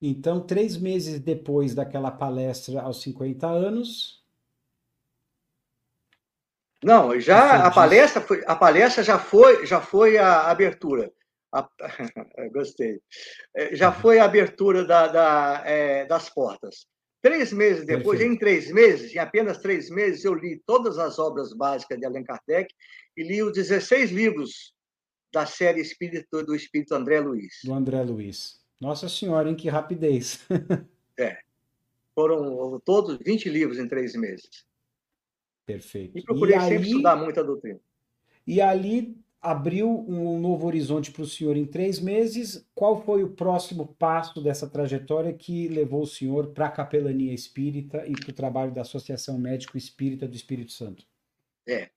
Então, 0.00 0.40
três 0.40 0.76
meses 0.76 1.20
depois 1.20 1.74
daquela 1.74 2.10
palestra 2.10 2.80
aos 2.82 3.02
50 3.02 3.46
anos. 3.46 4.24
Não, 6.82 7.18
já 7.18 7.66
a 7.66 7.70
palestra, 7.70 8.20
foi, 8.20 8.42
a 8.46 8.54
palestra 8.54 9.02
já 9.02 9.18
foi, 9.18 9.66
já 9.66 9.80
foi 9.80 10.16
a 10.16 10.48
abertura. 10.48 11.12
A, 11.52 11.68
gostei. 12.52 13.00
É, 13.54 13.74
já 13.74 13.90
foi 13.90 14.18
a 14.18 14.24
abertura 14.24 14.84
da, 14.84 15.08
da, 15.08 15.62
é, 15.64 16.06
das 16.06 16.30
portas. 16.30 16.86
Três 17.20 17.52
meses 17.52 17.84
depois, 17.84 18.20
Perfeito. 18.20 18.32
em 18.32 18.38
três 18.38 18.72
meses, 18.72 19.12
em 19.12 19.18
apenas 19.18 19.58
três 19.58 19.90
meses, 19.90 20.24
eu 20.24 20.34
li 20.34 20.62
todas 20.64 20.98
as 20.98 21.18
obras 21.18 21.52
básicas 21.52 21.98
de 21.98 22.06
Allan 22.06 22.22
Kardec 22.22 22.72
e 23.16 23.24
li 23.24 23.42
os 23.42 23.52
16 23.52 24.12
livros 24.12 24.72
da 25.32 25.44
série 25.44 25.80
Espírito 25.80 26.44
do 26.44 26.54
Espírito 26.54 26.94
André 26.94 27.18
Luiz. 27.20 27.54
Do 27.64 27.74
André 27.74 28.02
Luiz. 28.02 28.60
Nossa 28.80 29.08
Senhora, 29.08 29.50
em 29.50 29.56
que 29.56 29.68
rapidez! 29.68 30.46
é. 31.18 31.38
Foram 32.14 32.80
todos 32.84 33.18
20 33.18 33.48
livros 33.48 33.78
em 33.78 33.88
três 33.88 34.14
meses. 34.14 34.64
Perfeito. 35.68 36.16
E 36.16 36.22
procurei 36.22 36.56
e 36.56 36.60
sempre 36.60 36.76
ali, 36.76 36.86
estudar 36.86 37.14
muito 37.14 37.38
a 37.38 37.42
doutrina. 37.42 37.78
E 38.46 38.58
ali 38.58 39.14
abriu 39.38 39.86
um 40.08 40.40
novo 40.40 40.66
horizonte 40.66 41.12
para 41.12 41.20
o 41.20 41.26
senhor 41.26 41.58
em 41.58 41.66
três 41.66 42.00
meses. 42.00 42.66
Qual 42.74 43.02
foi 43.02 43.22
o 43.22 43.28
próximo 43.28 43.94
passo 43.98 44.42
dessa 44.42 44.66
trajetória 44.66 45.30
que 45.34 45.68
levou 45.68 46.04
o 46.04 46.06
senhor 46.06 46.46
para 46.54 46.68
a 46.68 46.70
capelania 46.70 47.34
espírita 47.34 48.02
e 48.06 48.12
para 48.12 48.30
o 48.30 48.34
trabalho 48.34 48.72
da 48.72 48.80
Associação 48.80 49.38
Médico 49.38 49.76
Espírita 49.76 50.26
do 50.26 50.34
Espírito 50.34 50.72
Santo? 50.72 51.04
É. 51.68 51.90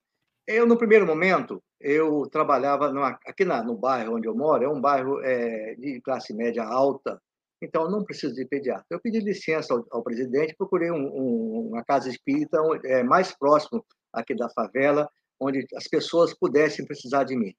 Eu, 0.46 0.68
no 0.68 0.76
primeiro 0.76 1.08
momento, 1.08 1.64
eu 1.80 2.28
trabalhava 2.30 2.92
numa, 2.92 3.18
aqui 3.26 3.46
na, 3.46 3.64
no 3.64 3.78
bairro 3.78 4.18
onde 4.18 4.28
eu 4.28 4.36
moro, 4.36 4.66
é 4.66 4.68
um 4.68 4.82
bairro 4.82 5.22
é, 5.22 5.76
de 5.76 6.02
classe 6.02 6.34
média 6.34 6.66
alta, 6.66 7.22
então 7.62 7.90
não 7.90 8.04
preciso 8.04 8.34
de 8.34 8.46
pediatra. 8.46 8.86
Eu 8.90 9.00
pedi 9.00 9.20
licença 9.20 9.74
ao, 9.74 9.86
ao 9.92 10.04
presidente, 10.04 10.56
procurei 10.58 10.92
um, 10.92 11.08
um, 11.08 11.68
uma 11.70 11.84
casa 11.84 12.10
espírita 12.10 12.58
é, 12.86 13.04
mais 13.04 13.32
próximo 13.32 13.86
aqui 14.12 14.36
da 14.36 14.50
favela, 14.50 15.10
onde 15.40 15.66
as 15.76 15.88
pessoas 15.88 16.34
pudessem 16.34 16.86
precisar 16.86 17.24
de 17.24 17.36
mim. 17.36 17.54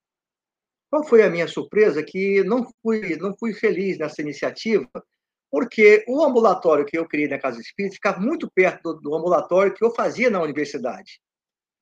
Qual 0.90 1.04
foi 1.04 1.22
a 1.22 1.30
minha 1.30 1.48
surpresa? 1.48 2.02
Que 2.02 2.44
não 2.44 2.68
fui, 2.82 3.16
não 3.16 3.34
fui 3.36 3.54
feliz 3.54 3.96
nessa 3.98 4.20
iniciativa, 4.20 4.88
porque 5.50 6.04
o 6.08 6.22
ambulatório 6.22 6.84
que 6.84 6.98
eu 6.98 7.06
criei 7.06 7.28
na 7.28 7.38
Casa 7.38 7.60
Espírita 7.60 7.94
ficava 7.94 8.20
muito 8.20 8.50
perto 8.50 8.94
do, 8.94 9.00
do 9.00 9.14
ambulatório 9.14 9.72
que 9.72 9.84
eu 9.84 9.94
fazia 9.94 10.28
na 10.28 10.42
universidade. 10.42 11.20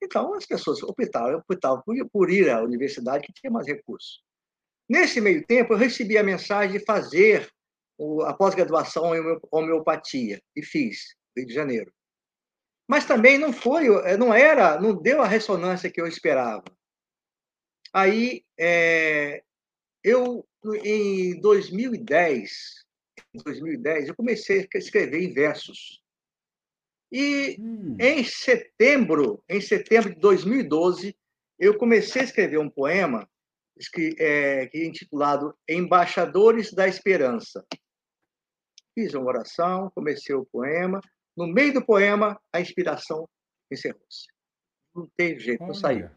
Então, 0.02 0.32
as 0.34 0.46
pessoas 0.46 0.82
optavam, 0.82 1.38
optavam 1.38 1.82
por, 1.84 1.94
por 2.10 2.30
ir 2.30 2.48
à 2.50 2.62
universidade, 2.62 3.26
que 3.26 3.32
tinha 3.32 3.50
mais 3.50 3.66
recursos. 3.66 4.22
Nesse 4.88 5.20
meio 5.20 5.44
tempo, 5.46 5.72
eu 5.72 5.76
recebi 5.76 6.16
a 6.16 6.22
mensagem 6.22 6.78
de 6.78 6.84
fazer 6.84 7.48
a 8.26 8.34
pós-graduação 8.34 9.14
em 9.14 9.40
homeopatia, 9.50 10.42
e 10.56 10.62
fiz, 10.62 11.14
Rio 11.36 11.46
de 11.46 11.52
Janeiro. 11.52 11.92
Mas 12.88 13.04
também 13.04 13.38
não 13.38 13.52
foi, 13.52 13.86
eh, 13.86 14.16
não 14.16 14.34
era, 14.34 14.80
não 14.80 14.94
deu 14.94 15.22
a 15.22 15.26
ressonância 15.26 15.90
que 15.90 16.00
eu 16.00 16.06
esperava. 16.06 16.64
Aí, 17.92 18.44
é, 18.58 19.42
eu, 20.02 20.46
em 20.82 21.40
2010, 21.40 22.84
2010, 23.34 24.08
eu 24.08 24.14
comecei 24.14 24.68
a 24.74 24.78
escrever 24.78 25.22
em 25.22 25.32
versos. 25.32 26.02
E 27.12 27.56
hum. 27.60 27.96
em 28.00 28.24
setembro, 28.24 29.42
em 29.48 29.60
setembro 29.60 30.14
de 30.14 30.20
2012, 30.20 31.16
eu 31.58 31.76
comecei 31.76 32.22
a 32.22 32.24
escrever 32.24 32.58
um 32.58 32.70
poema 32.70 33.28
que 33.92 34.14
é, 34.18 34.66
que 34.66 34.78
é 34.78 34.84
intitulado 34.84 35.56
Embaixadores 35.68 36.72
da 36.72 36.86
Esperança. 36.86 37.64
Fiz 39.00 39.14
uma 39.14 39.28
oração, 39.28 39.90
comecei 39.94 40.34
o 40.34 40.44
poema. 40.44 41.00
No 41.34 41.46
meio 41.46 41.72
do 41.72 41.82
poema, 41.82 42.38
a 42.52 42.60
inspiração 42.60 43.26
encerrou-se. 43.72 44.26
Não 44.94 45.08
teve 45.16 45.40
jeito, 45.40 45.64
não 45.64 45.72
saiu. 45.72 46.10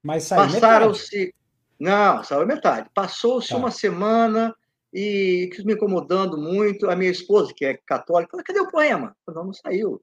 Mas 0.00 0.22
saiu 0.22 0.52
Passaram-se. 0.52 1.34
Não, 1.76 2.22
saiu 2.22 2.46
metade. 2.46 2.88
Passou-se 2.94 3.48
tá. 3.48 3.56
uma 3.56 3.72
semana 3.72 4.54
e 4.94 5.50
me 5.64 5.74
incomodando 5.74 6.38
muito. 6.38 6.88
A 6.88 6.94
minha 6.94 7.10
esposa, 7.10 7.52
que 7.52 7.64
é 7.64 7.76
católica, 7.84 8.30
falou: 8.30 8.44
cadê 8.44 8.60
o 8.60 8.70
poema? 8.70 9.16
Falei, 9.26 9.40
não, 9.40 9.46
não 9.46 9.52
saiu. 9.52 10.00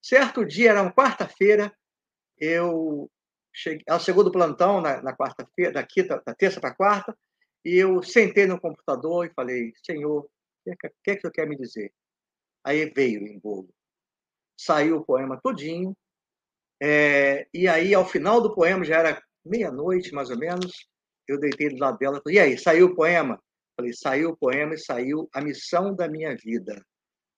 Certo 0.00 0.46
dia, 0.46 0.70
era 0.70 0.80
uma 0.80 0.92
quarta-feira, 0.92 1.70
eu 2.38 3.10
cheguei, 3.52 3.84
ela 3.86 3.98
chegou 3.98 4.24
do 4.24 4.32
plantão 4.32 4.80
na, 4.80 5.02
na 5.02 5.14
quarta-feira, 5.14 5.72
da, 5.72 5.82
quinta, 5.82 6.22
da 6.24 6.34
terça 6.34 6.58
para 6.58 6.74
quarta, 6.74 7.14
e 7.62 7.76
eu 7.76 8.02
sentei 8.02 8.46
no 8.46 8.58
computador 8.58 9.26
e 9.26 9.34
falei: 9.34 9.74
Senhor, 9.84 10.26
o 10.74 10.76
que, 10.76 10.88
que, 11.04 11.10
é 11.10 11.16
que 11.16 11.26
o 11.26 11.30
quer 11.30 11.48
me 11.48 11.56
dizer? 11.56 11.92
Aí 12.64 12.90
veio 12.90 13.26
em 13.26 13.38
bolo. 13.38 13.68
Saiu 14.56 14.98
o 14.98 15.04
poema 15.04 15.40
todinho, 15.40 15.96
é, 16.80 17.46
e 17.52 17.66
aí, 17.66 17.92
ao 17.92 18.06
final 18.06 18.40
do 18.40 18.54
poema, 18.54 18.84
já 18.84 18.98
era 18.98 19.22
meia-noite, 19.44 20.14
mais 20.14 20.30
ou 20.30 20.38
menos, 20.38 20.88
eu 21.26 21.38
deitei 21.38 21.70
do 21.70 21.78
lado 21.78 21.98
dela 21.98 22.22
e 22.26 22.38
aí, 22.38 22.56
saiu 22.56 22.86
o 22.86 22.94
poema? 22.94 23.42
Falei, 23.76 23.92
saiu 23.92 24.30
o 24.30 24.36
poema 24.36 24.74
e 24.74 24.78
saiu 24.78 25.28
a 25.32 25.40
missão 25.40 25.94
da 25.94 26.08
minha 26.08 26.36
vida, 26.36 26.84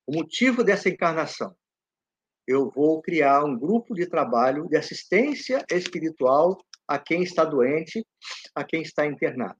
o 0.06 0.14
motivo 0.14 0.62
dessa 0.62 0.88
encarnação. 0.88 1.54
eu 2.46 2.68
vou 2.70 3.00
criar 3.00 3.44
um 3.44 3.56
grupo 3.56 3.94
de 3.94 4.06
trabalho 4.06 4.68
de 4.68 4.76
assistência 4.76 5.64
espiritual 5.70 6.58
a 6.88 6.98
quem 6.98 7.22
está 7.22 7.44
doente, 7.44 8.04
a 8.54 8.64
quem 8.64 8.82
está 8.82 9.06
internado. 9.06 9.58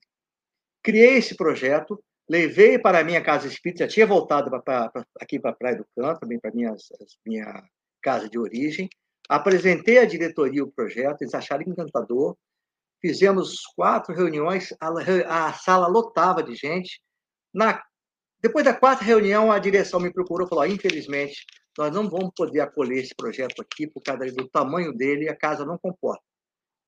Criei 0.83 1.19
esse 1.19 1.37
projeto, 1.37 2.03
levei 2.31 2.79
para 2.79 3.01
a 3.01 3.05
minha 3.05 3.21
casa 3.21 3.49
espírita, 3.49 3.85
já 3.85 3.91
tinha 3.91 4.07
voltado 4.07 4.49
pra, 4.49 4.89
pra, 4.89 5.05
aqui 5.21 5.41
para 5.41 5.51
a 5.51 5.55
Praia 5.55 5.77
do 5.79 5.87
Canto, 5.97 6.21
também 6.21 6.39
para 6.39 6.53
a 6.53 6.55
minha, 6.55 6.77
minha 7.27 7.65
casa 8.01 8.29
de 8.29 8.39
origem, 8.39 8.89
apresentei 9.29 9.99
à 9.99 10.05
diretoria 10.05 10.63
o 10.63 10.71
projeto, 10.71 11.23
eles 11.23 11.35
acharam 11.35 11.65
encantador, 11.67 12.37
fizemos 13.01 13.63
quatro 13.75 14.15
reuniões, 14.15 14.73
a, 14.81 15.49
a 15.49 15.53
sala 15.55 15.89
lotava 15.89 16.41
de 16.41 16.55
gente. 16.55 17.03
Na, 17.53 17.83
depois 18.41 18.65
da 18.65 18.75
quarta 18.75 19.03
reunião, 19.03 19.51
a 19.51 19.59
direção 19.59 19.99
me 19.99 20.13
procurou 20.13 20.47
e 20.47 20.49
falou: 20.49 20.65
infelizmente, 20.67 21.45
nós 21.77 21.93
não 21.93 22.09
vamos 22.09 22.31
poder 22.37 22.61
acolher 22.61 23.01
esse 23.01 23.15
projeto 23.15 23.61
aqui 23.61 23.89
por 23.89 24.05
causa 24.05 24.31
do 24.31 24.49
tamanho 24.49 24.93
dele, 24.93 25.29
a 25.29 25.35
casa 25.35 25.67
não 25.67 25.77
comporta. 25.77 26.23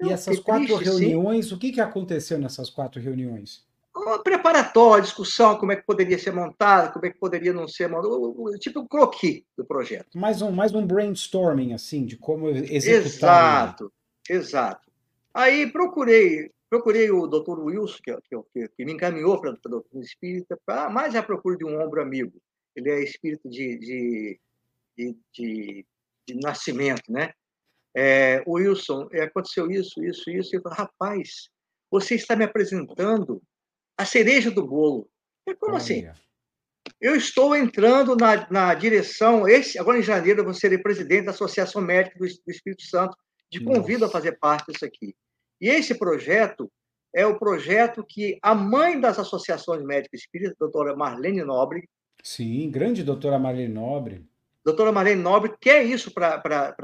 E 0.00 0.12
essas 0.12 0.38
quatro 0.38 0.76
triste, 0.76 0.84
reuniões, 0.84 1.48
sim. 1.48 1.54
o 1.54 1.58
que, 1.58 1.72
que 1.72 1.80
aconteceu 1.80 2.38
nessas 2.38 2.70
quatro 2.70 3.00
reuniões? 3.00 3.66
Uma 3.94 4.22
preparatória, 4.22 5.02
discussão, 5.02 5.58
como 5.58 5.72
é 5.72 5.76
que 5.76 5.84
poderia 5.84 6.18
ser 6.18 6.32
montado, 6.32 6.94
como 6.94 7.04
é 7.04 7.10
que 7.10 7.18
poderia 7.18 7.52
não 7.52 7.68
ser 7.68 7.88
montado, 7.88 8.58
tipo 8.58 8.80
um 8.80 8.86
croquis 8.86 9.44
do 9.56 9.66
projeto. 9.66 10.18
Mais 10.18 10.40
um, 10.40 10.50
mais 10.50 10.74
um 10.74 10.86
brainstorming, 10.86 11.74
assim, 11.74 12.06
de 12.06 12.16
como 12.16 12.48
executar. 12.48 13.04
Exato, 13.04 13.92
exato. 14.28 14.90
Aí 15.34 15.70
procurei, 15.70 16.50
procurei 16.70 17.10
o 17.10 17.26
doutor 17.26 17.60
Wilson, 17.60 17.98
que, 18.02 18.16
que, 18.52 18.68
que 18.68 18.84
me 18.84 18.94
encaminhou 18.94 19.38
para 19.38 19.50
a 19.50 19.68
doutrina 19.68 20.02
espírita, 20.02 20.58
pra, 20.64 20.88
mais 20.88 21.14
a 21.14 21.22
procura 21.22 21.58
de 21.58 21.64
um 21.64 21.78
ombro 21.78 22.00
amigo. 22.00 22.40
Ele 22.74 22.90
é 22.90 23.04
espírito 23.04 23.48
de, 23.48 23.78
de, 23.78 24.40
de, 24.96 25.16
de, 25.34 25.86
de 26.26 26.34
nascimento, 26.36 27.12
né? 27.12 27.32
É, 27.94 28.42
Wilson, 28.48 29.06
é, 29.12 29.24
aconteceu 29.24 29.70
isso, 29.70 30.02
isso, 30.02 30.30
isso. 30.30 30.54
E 30.54 30.58
eu 30.58 30.62
falei, 30.62 30.78
rapaz, 30.78 31.50
você 31.90 32.14
está 32.14 32.34
me 32.34 32.44
apresentando 32.44 33.42
a 34.02 34.06
cereja 34.06 34.50
do 34.50 34.66
bolo. 34.66 35.08
Eu, 35.46 35.56
como 35.56 35.76
assim? 35.76 36.08
Eu 37.00 37.16
estou 37.16 37.56
entrando 37.56 38.16
na, 38.16 38.48
na 38.50 38.74
direção. 38.74 39.48
Esse, 39.48 39.78
agora 39.78 39.98
em 39.98 40.02
janeiro 40.02 40.40
eu 40.40 40.44
vou 40.44 40.54
ser 40.54 40.82
presidente 40.82 41.26
da 41.26 41.30
Associação 41.30 41.82
Médica 41.82 42.18
do, 42.18 42.26
do 42.26 42.50
Espírito 42.50 42.82
Santo. 42.82 43.16
Te 43.50 43.62
convido 43.62 44.00
Nossa. 44.00 44.12
a 44.12 44.20
fazer 44.20 44.38
parte 44.38 44.72
disso 44.72 44.84
aqui. 44.84 45.14
E 45.60 45.68
esse 45.68 45.94
projeto 45.94 46.70
é 47.14 47.26
o 47.26 47.38
projeto 47.38 48.04
que 48.08 48.38
a 48.42 48.54
mãe 48.54 48.98
das 49.00 49.18
associações 49.18 49.82
médicas 49.84 50.20
espíritas, 50.20 50.56
doutora 50.58 50.96
Marlene 50.96 51.44
Nobre. 51.44 51.88
Sim, 52.22 52.70
grande 52.70 53.02
doutora 53.02 53.38
Marlene 53.38 53.72
Nobre 53.72 54.26
doutora 54.64 54.92
Marlene 54.92 55.22
Nobre 55.22 55.54
quer 55.60 55.84
isso 55.84 56.12
para 56.12 56.74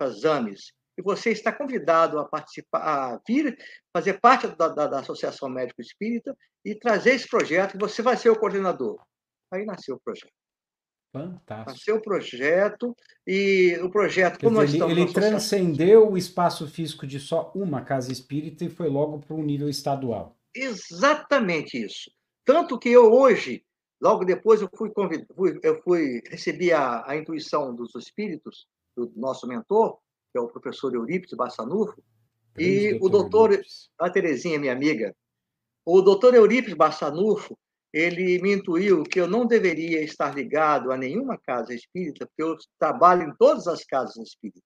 as 0.00 0.24
AMES. 0.24 0.72
E 0.98 1.02
você 1.02 1.30
está 1.30 1.52
convidado 1.52 2.18
a 2.18 2.24
participar, 2.24 2.80
a 2.80 3.20
vir 3.26 3.56
fazer 3.92 4.20
parte 4.20 4.46
da, 4.48 4.68
da, 4.68 4.86
da 4.86 5.00
Associação 5.00 5.48
Médico 5.48 5.80
Espírita 5.80 6.36
e 6.64 6.74
trazer 6.74 7.14
esse 7.14 7.28
projeto, 7.28 7.74
e 7.74 7.78
você 7.78 8.02
vai 8.02 8.16
ser 8.16 8.30
o 8.30 8.38
coordenador. 8.38 9.02
Aí 9.52 9.64
nasceu 9.64 9.96
o 9.96 10.00
projeto. 10.00 10.32
Fantástico. 11.12 11.70
Nasceu 11.70 11.96
o 11.96 12.02
projeto, 12.02 12.96
e 13.26 13.78
o 13.82 13.90
projeto, 13.90 14.38
como 14.38 14.56
nós 14.56 14.72
estamos. 14.72 14.92
Ele, 14.92 15.02
ele 15.02 15.12
transcendeu 15.12 16.10
o 16.10 16.16
espaço 16.16 16.68
físico 16.68 17.06
de 17.06 17.18
só 17.18 17.50
uma 17.54 17.82
casa 17.82 18.12
espírita 18.12 18.64
e 18.64 18.68
foi 18.68 18.88
logo 18.88 19.18
para 19.18 19.34
um 19.34 19.42
nível 19.42 19.68
estadual. 19.68 20.36
Exatamente 20.54 21.82
isso. 21.82 22.10
Tanto 22.44 22.78
que 22.78 22.88
eu 22.88 23.12
hoje 23.12 23.64
Logo 24.00 24.24
depois 24.24 24.62
eu 24.62 24.70
fui, 24.74 24.90
convid... 24.90 25.26
eu 25.62 25.82
fui 25.82 26.22
recebi 26.26 26.72
a, 26.72 27.04
a 27.06 27.16
intuição 27.16 27.74
dos 27.74 27.94
espíritos 27.94 28.66
do 28.96 29.12
nosso 29.14 29.46
mentor, 29.46 29.98
que 30.32 30.38
é 30.38 30.40
o 30.40 30.48
professor 30.48 30.94
Eurípides 30.94 31.36
Bassanufo, 31.36 32.02
e 32.58 32.98
o 33.00 33.08
doutor, 33.08 33.50
Eurípides. 33.50 33.90
a 33.98 34.10
Terezinha, 34.10 34.58
minha 34.58 34.72
amiga, 34.72 35.14
o 35.84 36.00
doutor 36.02 36.34
Eurípides 36.34 36.74
Bassanufo, 36.74 37.58
ele 37.92 38.40
me 38.40 38.54
intuiu 38.54 39.02
que 39.02 39.20
eu 39.20 39.26
não 39.26 39.46
deveria 39.46 40.02
estar 40.02 40.34
ligado 40.34 40.92
a 40.92 40.96
nenhuma 40.96 41.36
casa 41.38 41.74
espírita, 41.74 42.26
porque 42.26 42.42
eu 42.42 42.56
trabalho 42.78 43.28
em 43.28 43.34
todas 43.36 43.66
as 43.66 43.84
casas 43.84 44.16
espíritas. 44.16 44.62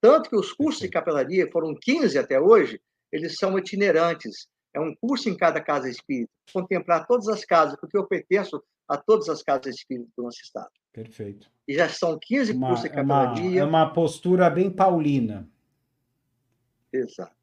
Tanto 0.00 0.28
que 0.28 0.36
os 0.36 0.52
cursos 0.52 0.82
de 0.82 0.88
capelaria, 0.88 1.48
foram 1.50 1.74
15 1.80 2.18
até 2.18 2.40
hoje, 2.40 2.80
eles 3.12 3.36
são 3.36 3.58
itinerantes. 3.58 4.48
É 4.74 4.80
um 4.80 4.94
curso 4.96 5.28
em 5.28 5.36
cada 5.36 5.60
casa 5.60 5.88
espírita, 5.88 6.32
contemplar 6.52 7.06
todas 7.06 7.28
as 7.28 7.44
casas, 7.44 7.78
porque 7.78 7.96
eu 7.96 8.06
pertenço 8.06 8.62
a 8.88 8.96
todas 8.96 9.28
as 9.28 9.42
casas 9.42 9.76
espíritas 9.76 10.12
do 10.16 10.24
nosso 10.24 10.40
estado. 10.42 10.70
Perfeito. 10.92 11.53
E 11.66 11.74
já 11.74 11.88
são 11.88 12.18
15 12.20 12.52
uma, 12.52 12.68
cursos. 12.68 12.90
É 12.90 13.00
uma, 13.00 13.34
é 13.38 13.64
uma 13.64 13.92
postura 13.92 14.50
bem 14.50 14.70
paulina. 14.70 15.48
Exato. 16.92 17.34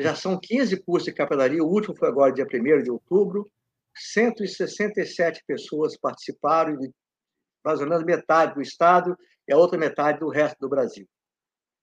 Já 0.00 0.14
são 0.14 0.38
15 0.38 0.76
cursos 0.82 1.06
de 1.06 1.12
capelaria, 1.12 1.62
o 1.62 1.68
último 1.68 1.96
foi 1.96 2.08
agora, 2.08 2.32
dia 2.32 2.46
1 2.46 2.82
de 2.82 2.90
outubro. 2.90 3.50
167 3.94 5.42
pessoas 5.46 5.96
participaram, 5.96 6.78
mais 7.64 7.80
ou 7.80 7.88
menos 7.88 8.04
metade 8.04 8.54
do 8.54 8.62
estado 8.62 9.16
e 9.48 9.52
a 9.52 9.56
outra 9.56 9.78
metade 9.78 10.20
do 10.20 10.28
resto 10.28 10.58
do 10.60 10.68
Brasil. 10.68 11.06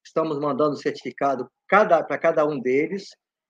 Estamos 0.05 0.39
mandando 0.39 0.75
certificado 0.77 1.49
cada, 1.67 2.03
para 2.03 2.17
cada 2.17 2.45
um 2.45 2.59
deles, 2.59 3.09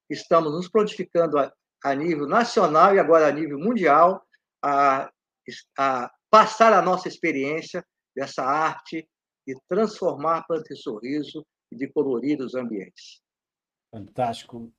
estamos 0.09 0.51
nos 0.51 0.69
prontificando 0.69 1.37
a, 1.37 1.51
a 1.83 1.93
nível 1.93 2.27
nacional 2.27 2.95
e 2.95 2.99
agora 2.99 3.27
a 3.27 3.31
nível 3.31 3.59
mundial 3.59 4.23
a, 4.61 5.11
a 5.77 6.11
passar 6.33 6.73
a 6.73 6.81
nossa 6.81 7.07
experiência 7.07 7.85
dessa 8.15 8.41
arte 8.43 9.07
de 9.45 9.55
transformar 9.69 10.43
planta 10.47 10.73
e 10.73 10.75
sorriso 10.75 11.45
e 11.71 11.75
de 11.75 11.87
colorir 11.87 12.41
os 12.41 12.55
ambientes. 12.55 13.21
Fantástico. 13.91 14.73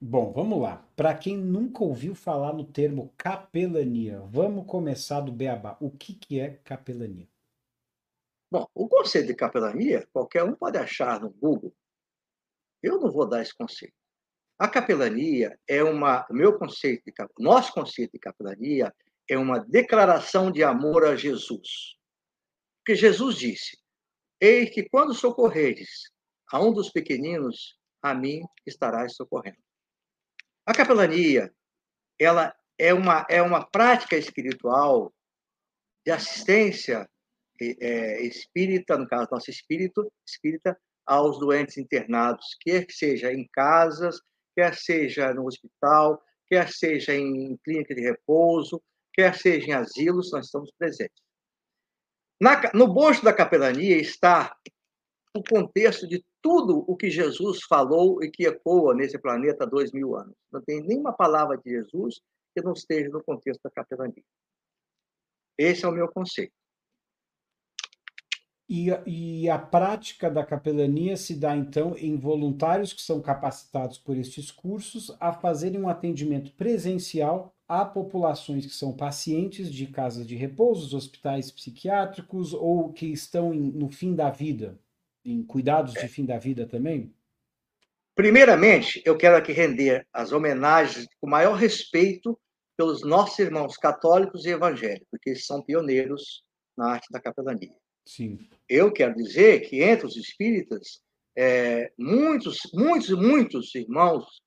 Bom, 0.00 0.32
vamos 0.32 0.62
lá. 0.62 0.88
Para 0.94 1.12
quem 1.12 1.36
nunca 1.36 1.82
ouviu 1.82 2.14
falar 2.14 2.52
no 2.52 2.64
termo 2.64 3.12
capelania, 3.18 4.20
vamos 4.20 4.64
começar 4.68 5.20
do 5.20 5.32
beabá. 5.32 5.76
O 5.80 5.90
que, 5.90 6.14
que 6.14 6.38
é 6.38 6.60
capelania? 6.62 7.28
Bom, 8.48 8.68
o 8.72 8.88
conceito 8.88 9.26
de 9.26 9.34
capelania, 9.34 10.06
qualquer 10.12 10.44
um 10.44 10.54
pode 10.54 10.78
achar 10.78 11.20
no 11.20 11.30
Google. 11.30 11.74
Eu 12.80 13.00
não 13.00 13.10
vou 13.10 13.28
dar 13.28 13.42
esse 13.42 13.56
conceito. 13.56 13.96
A 14.56 14.68
capelania 14.68 15.58
é 15.66 15.82
uma, 15.82 16.24
o 16.30 16.34
meu 16.34 16.56
conceito 16.56 17.02
de 17.04 17.12
nosso 17.36 17.72
conceito 17.72 18.12
de 18.12 18.20
capelania 18.20 18.94
é 19.30 19.38
uma 19.38 19.60
declaração 19.60 20.50
de 20.50 20.64
amor 20.64 21.04
a 21.04 21.14
Jesus. 21.14 21.96
Porque 22.78 22.96
Jesus 22.96 23.36
disse: 23.36 23.78
Ei 24.40 24.66
que 24.66 24.88
quando 24.88 25.14
socorreres 25.14 26.10
a 26.50 26.60
um 26.60 26.72
dos 26.72 26.90
pequeninos, 26.90 27.78
a 28.02 28.12
mim 28.12 28.42
estarás 28.66 29.14
socorrendo. 29.14 29.62
A 30.66 30.74
capelania, 30.74 31.54
ela 32.18 32.52
é 32.76 32.92
uma, 32.92 33.24
é 33.30 33.40
uma 33.40 33.64
prática 33.64 34.16
espiritual 34.16 35.12
de 36.04 36.10
assistência 36.10 37.08
é, 37.60 38.22
espírita, 38.22 38.96
no 38.96 39.06
caso, 39.06 39.28
nosso 39.30 39.50
espírito, 39.50 40.10
espírita, 40.26 40.76
aos 41.06 41.38
doentes 41.38 41.76
internados, 41.76 42.56
quer 42.60 42.86
seja 42.90 43.32
em 43.32 43.46
casas, 43.52 44.20
quer 44.56 44.74
seja 44.74 45.32
no 45.34 45.46
hospital, 45.46 46.20
quer 46.48 46.68
seja 46.70 47.14
em 47.14 47.56
clínica 47.58 47.94
de 47.94 48.00
repouso, 48.00 48.82
quer 49.20 49.36
seja 49.36 49.66
em 49.66 49.72
asilos, 49.72 50.32
nós 50.32 50.46
estamos 50.46 50.70
presentes. 50.78 51.22
Na, 52.40 52.58
no 52.72 52.88
bojo 52.88 53.22
da 53.22 53.34
capelania 53.34 54.00
está 54.00 54.56
o 55.36 55.42
contexto 55.42 56.08
de 56.08 56.24
tudo 56.40 56.84
o 56.88 56.96
que 56.96 57.10
Jesus 57.10 57.62
falou 57.68 58.22
e 58.24 58.30
que 58.30 58.46
ecoa 58.46 58.94
nesse 58.94 59.18
planeta 59.18 59.64
há 59.64 59.66
dois 59.66 59.92
mil 59.92 60.16
anos. 60.16 60.34
Não 60.50 60.62
tem 60.62 60.80
nenhuma 60.80 61.12
palavra 61.12 61.58
de 61.58 61.70
Jesus 61.70 62.20
que 62.54 62.64
não 62.64 62.72
esteja 62.72 63.10
no 63.10 63.22
contexto 63.22 63.60
da 63.62 63.70
capelania. 63.70 64.24
Esse 65.58 65.84
é 65.84 65.88
o 65.88 65.92
meu 65.92 66.08
conceito. 66.08 66.54
E 68.72 68.88
a, 68.88 69.02
e 69.04 69.50
a 69.50 69.58
prática 69.58 70.30
da 70.30 70.46
capelania 70.46 71.16
se 71.16 71.34
dá, 71.34 71.56
então, 71.56 71.96
em 71.98 72.16
voluntários 72.16 72.92
que 72.92 73.02
são 73.02 73.20
capacitados 73.20 73.98
por 73.98 74.16
estes 74.16 74.52
cursos 74.52 75.12
a 75.18 75.32
fazerem 75.32 75.80
um 75.80 75.88
atendimento 75.88 76.52
presencial 76.52 77.52
a 77.66 77.84
populações 77.84 78.64
que 78.64 78.72
são 78.72 78.96
pacientes 78.96 79.72
de 79.72 79.88
casas 79.88 80.24
de 80.24 80.36
repouso, 80.36 80.96
hospitais 80.96 81.50
psiquiátricos 81.50 82.54
ou 82.54 82.92
que 82.92 83.06
estão 83.06 83.52
em, 83.52 83.72
no 83.72 83.88
fim 83.88 84.14
da 84.14 84.30
vida, 84.30 84.78
em 85.24 85.42
cuidados 85.42 85.92
de 85.92 86.06
fim 86.06 86.24
da 86.24 86.38
vida 86.38 86.64
também? 86.64 87.12
Primeiramente, 88.14 89.02
eu 89.04 89.16
quero 89.18 89.36
aqui 89.36 89.50
render 89.50 90.06
as 90.12 90.30
homenagens 90.30 91.08
com 91.20 91.26
o 91.26 91.30
maior 91.30 91.56
respeito 91.56 92.38
pelos 92.76 93.02
nossos 93.02 93.36
irmãos 93.40 93.76
católicos 93.76 94.44
e 94.44 94.50
evangélicos, 94.50 95.08
porque 95.10 95.30
eles 95.30 95.44
são 95.44 95.60
pioneiros 95.60 96.44
na 96.76 96.92
arte 96.92 97.08
da 97.10 97.20
capelania. 97.20 97.74
Sim. 98.06 98.38
Eu 98.68 98.92
quero 98.92 99.14
dizer 99.14 99.60
que 99.60 99.82
entre 99.82 100.06
os 100.06 100.16
espíritas, 100.16 101.02
é, 101.36 101.92
muitos, 101.98 102.60
muitos, 102.74 103.10
muitos 103.10 103.74
irmãos 103.74 104.42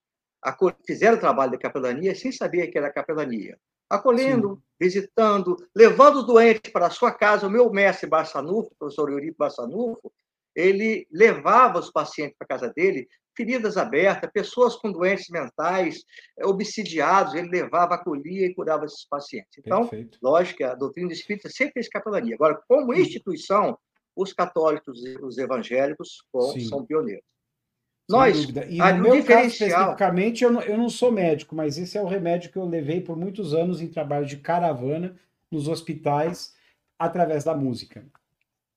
fizeram 0.85 1.17
o 1.17 1.19
trabalho 1.19 1.51
de 1.51 1.57
capelania 1.57 2.13
sem 2.15 2.31
saber 2.31 2.67
que 2.67 2.77
era 2.77 2.91
capelania. 2.91 3.57
acolhendo, 3.89 4.55
Sim. 4.55 4.61
visitando, 4.79 5.55
levando 5.75 6.17
o 6.17 6.23
doente 6.23 6.71
para 6.71 6.87
a 6.87 6.89
sua 6.89 7.11
casa. 7.11 7.47
O 7.47 7.49
meu 7.49 7.69
mestre 7.71 8.09
Barçanufo, 8.09 8.71
o 8.71 8.75
professor 8.75 9.09
Eurico 9.11 9.37
Barçanufo, 9.37 10.11
ele 10.55 11.07
levava 11.11 11.79
os 11.79 11.91
pacientes 11.91 12.35
para 12.37 12.45
a 12.45 12.47
casa 12.47 12.73
dele, 12.75 13.07
feridas 13.35 13.77
abertas, 13.77 14.29
pessoas 14.31 14.75
com 14.75 14.91
doentes 14.91 15.29
mentais, 15.29 16.03
obsidiados, 16.43 17.33
ele 17.33 17.49
levava, 17.49 17.95
acolhia 17.95 18.47
e 18.47 18.53
curava 18.53 18.85
esses 18.85 19.05
pacientes. 19.07 19.57
Então, 19.57 19.87
Perfeito. 19.87 20.17
lógico 20.21 20.57
que 20.57 20.63
a 20.63 20.75
doutrina 20.75 21.11
espírita 21.11 21.49
sempre 21.49 21.73
fez 21.73 21.89
capelania. 21.89 22.35
Agora, 22.35 22.61
como 22.67 22.93
instituição, 22.93 23.77
os 24.15 24.33
católicos 24.33 25.03
e 25.05 25.17
os 25.23 25.37
evangélicos 25.37 26.23
são 26.69 26.85
pioneiros. 26.85 27.25
Nós, 28.09 28.41
dúvida. 28.41 28.65
E 28.65 28.77
no 28.77 29.03
meu 29.03 29.23
caso, 29.23 29.47
especificamente, 29.47 30.43
eu 30.43 30.51
não, 30.51 30.61
eu 30.61 30.77
não 30.77 30.89
sou 30.89 31.11
médico, 31.11 31.55
mas 31.55 31.77
esse 31.77 31.97
é 31.97 32.01
o 32.01 32.07
remédio 32.07 32.51
que 32.51 32.57
eu 32.57 32.65
levei 32.65 32.99
por 32.99 33.15
muitos 33.17 33.53
anos 33.53 33.81
em 33.81 33.87
trabalho 33.87 34.25
de 34.25 34.37
caravana 34.37 35.17
nos 35.49 35.67
hospitais 35.67 36.53
através 36.99 37.43
da 37.43 37.55
música. 37.55 38.05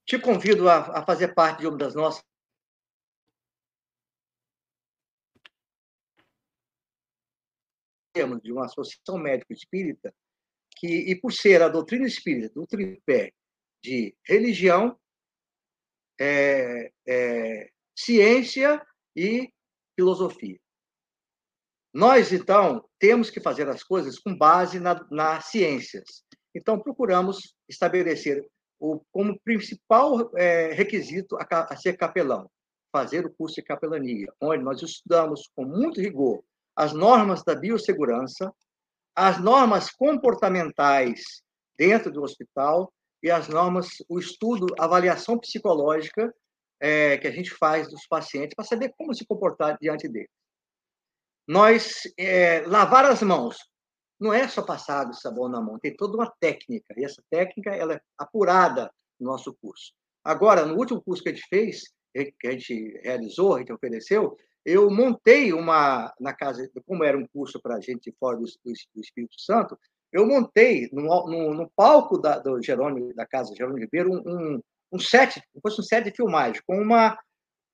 Te 0.05 0.19
convido 0.19 0.69
a, 0.69 0.99
a 0.99 1.05
fazer 1.05 1.35
parte 1.35 1.61
de 1.61 1.67
uma 1.67 1.77
das 1.77 1.95
nossas 1.95 2.25
temos 8.17 8.41
de 8.41 8.51
uma 8.51 8.65
associação 8.65 9.19
médico 9.19 9.53
espírita 9.53 10.15
que, 10.75 10.87
e 10.87 11.15
por 11.21 11.33
ser 11.33 11.61
a 11.61 11.69
doutrina 11.69 12.07
espírita 12.07 12.55
do 12.55 12.67
tripé 12.67 13.33
de 13.85 14.17
religião, 14.25 14.99
é, 16.19 16.91
é, 17.07 17.71
ciência 17.95 18.85
e 19.15 19.53
filosofia. 19.95 20.59
Nós, 21.93 22.33
então, 22.33 22.87
temos 22.99 23.31
que 23.31 23.41
fazer 23.41 23.69
as 23.69 23.83
coisas 23.83 24.19
com 24.19 24.37
base 24.37 24.81
na, 24.81 25.07
nas 25.11 25.47
ciências. 25.47 26.25
Então, 26.55 26.81
procuramos 26.81 27.55
estabelecer 27.69 28.47
o, 28.79 29.03
como 29.13 29.39
principal 29.41 30.31
é, 30.37 30.73
requisito 30.73 31.37
a, 31.37 31.47
a 31.73 31.77
ser 31.77 31.97
capelão, 31.99 32.51
fazer 32.91 33.27
o 33.27 33.35
curso 33.35 33.57
de 33.57 33.63
capelania, 33.63 34.33
onde 34.41 34.63
nós 34.63 34.83
estudamos 34.83 35.51
com 35.55 35.65
muito 35.65 36.01
rigor 36.01 36.43
as 36.77 36.93
normas 36.93 37.43
da 37.43 37.55
biossegurança, 37.55 38.53
as 39.15 39.41
normas 39.41 39.91
comportamentais 39.91 41.43
dentro 41.77 42.13
do 42.13 42.23
hospital 42.23 42.93
e 43.23 43.31
as 43.31 43.49
normas, 43.49 43.89
o 44.09 44.19
estudo, 44.19 44.67
avaliação 44.79 45.39
psicológica 45.39 46.33
é, 46.79 47.17
que 47.17 47.27
a 47.27 47.31
gente 47.31 47.51
faz 47.51 47.89
dos 47.89 48.07
pacientes 48.07 48.55
para 48.55 48.65
saber 48.65 48.93
como 48.97 49.15
se 49.15 49.27
comportar 49.27 49.79
diante 49.81 50.07
deles. 50.07 50.29
Nós, 51.49 52.03
é, 52.19 52.61
lavar 52.67 53.05
as 53.07 53.23
mãos, 53.23 53.57
não 54.21 54.33
é 54.33 54.47
só 54.49 54.63
passar 54.63 55.09
o 55.09 55.15
sabão 55.15 55.49
na 55.49 55.61
mão, 55.61 55.79
tem 55.79 55.95
toda 55.97 56.17
uma 56.17 56.31
técnica, 56.41 56.95
e 56.97 57.05
essa 57.05 57.23
técnica 57.31 57.71
ela 57.71 57.95
é 57.95 58.01
apurada 58.19 58.91
no 59.19 59.31
nosso 59.31 59.55
curso. 59.55 59.93
Agora, 60.25 60.67
no 60.67 60.77
último 60.77 61.01
curso 61.03 61.23
que 61.23 61.29
a 61.29 61.33
gente 61.33 61.47
fez, 61.49 61.83
que 62.13 62.47
a 62.47 62.53
gente 62.53 63.01
realizou, 63.03 63.55
a 63.55 63.59
gente 63.61 63.73
ofereceu, 63.73 64.37
eu 64.67 64.91
montei 64.91 65.53
uma, 65.53 66.13
na 66.19 66.35
casa, 66.35 66.69
como 66.85 67.05
era 67.05 67.17
um 67.17 67.25
curso 67.29 67.61
para 67.63 67.81
gente 67.81 68.13
fora 68.19 68.37
do, 68.37 68.45
do, 68.45 69.01
Espírito 69.01 69.41
Santo, 69.41 69.79
eu 70.13 70.27
montei 70.27 70.89
no, 70.93 71.03
no, 71.03 71.55
no 71.55 71.71
palco 71.77 72.19
da, 72.19 72.41
do 72.41 72.61
Jerônimo, 72.61 73.15
da 73.15 73.25
casa 73.25 73.55
Jerônimo 73.55 73.79
Ribeiro, 73.79 74.11
um, 74.13 74.23
um, 74.27 74.61
um 74.95 74.99
set, 74.99 75.41
como 75.53 75.63
fosse 75.63 75.81
um 75.81 75.85
set 75.85 76.05
de 76.05 76.17
filmagem, 76.17 76.61
com 76.67 76.83
uma, 76.83 77.17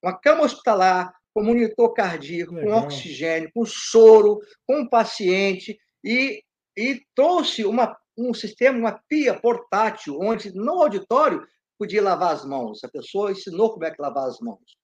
uma 0.05 0.18
cama 0.18 0.42
hospitalar, 0.42 1.14
com 1.33 1.42
monitor 1.42 1.94
cardíaco, 1.94 2.52
Legal. 2.52 2.83
com 2.83 2.87
oxigênio, 2.87 3.50
com 3.55 3.64
soro, 3.64 4.40
com 4.66 4.81
um 4.81 4.88
paciente, 4.88 5.78
e, 6.05 6.44
e 6.76 7.00
trouxe 7.14 7.64
uma, 7.64 7.96
um 8.18 8.35
sistema, 8.35 8.78
uma 8.78 9.00
pia 9.09 9.33
portátil, 9.40 10.18
onde 10.20 10.55
no 10.55 10.83
auditório 10.83 11.42
podia 11.78 12.02
lavar 12.02 12.35
as 12.35 12.44
mãos. 12.44 12.85
A 12.85 12.88
pessoa 12.88 13.33
ensinou 13.33 13.72
como 13.72 13.87
é 13.87 13.90
que 13.90 14.02
lavar 14.02 14.28
as 14.28 14.38
mãos. 14.40 14.82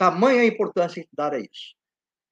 Tamanha 0.00 0.46
importância 0.46 1.02
de 1.02 1.08
dar 1.12 1.34
a 1.34 1.38
isso. 1.38 1.74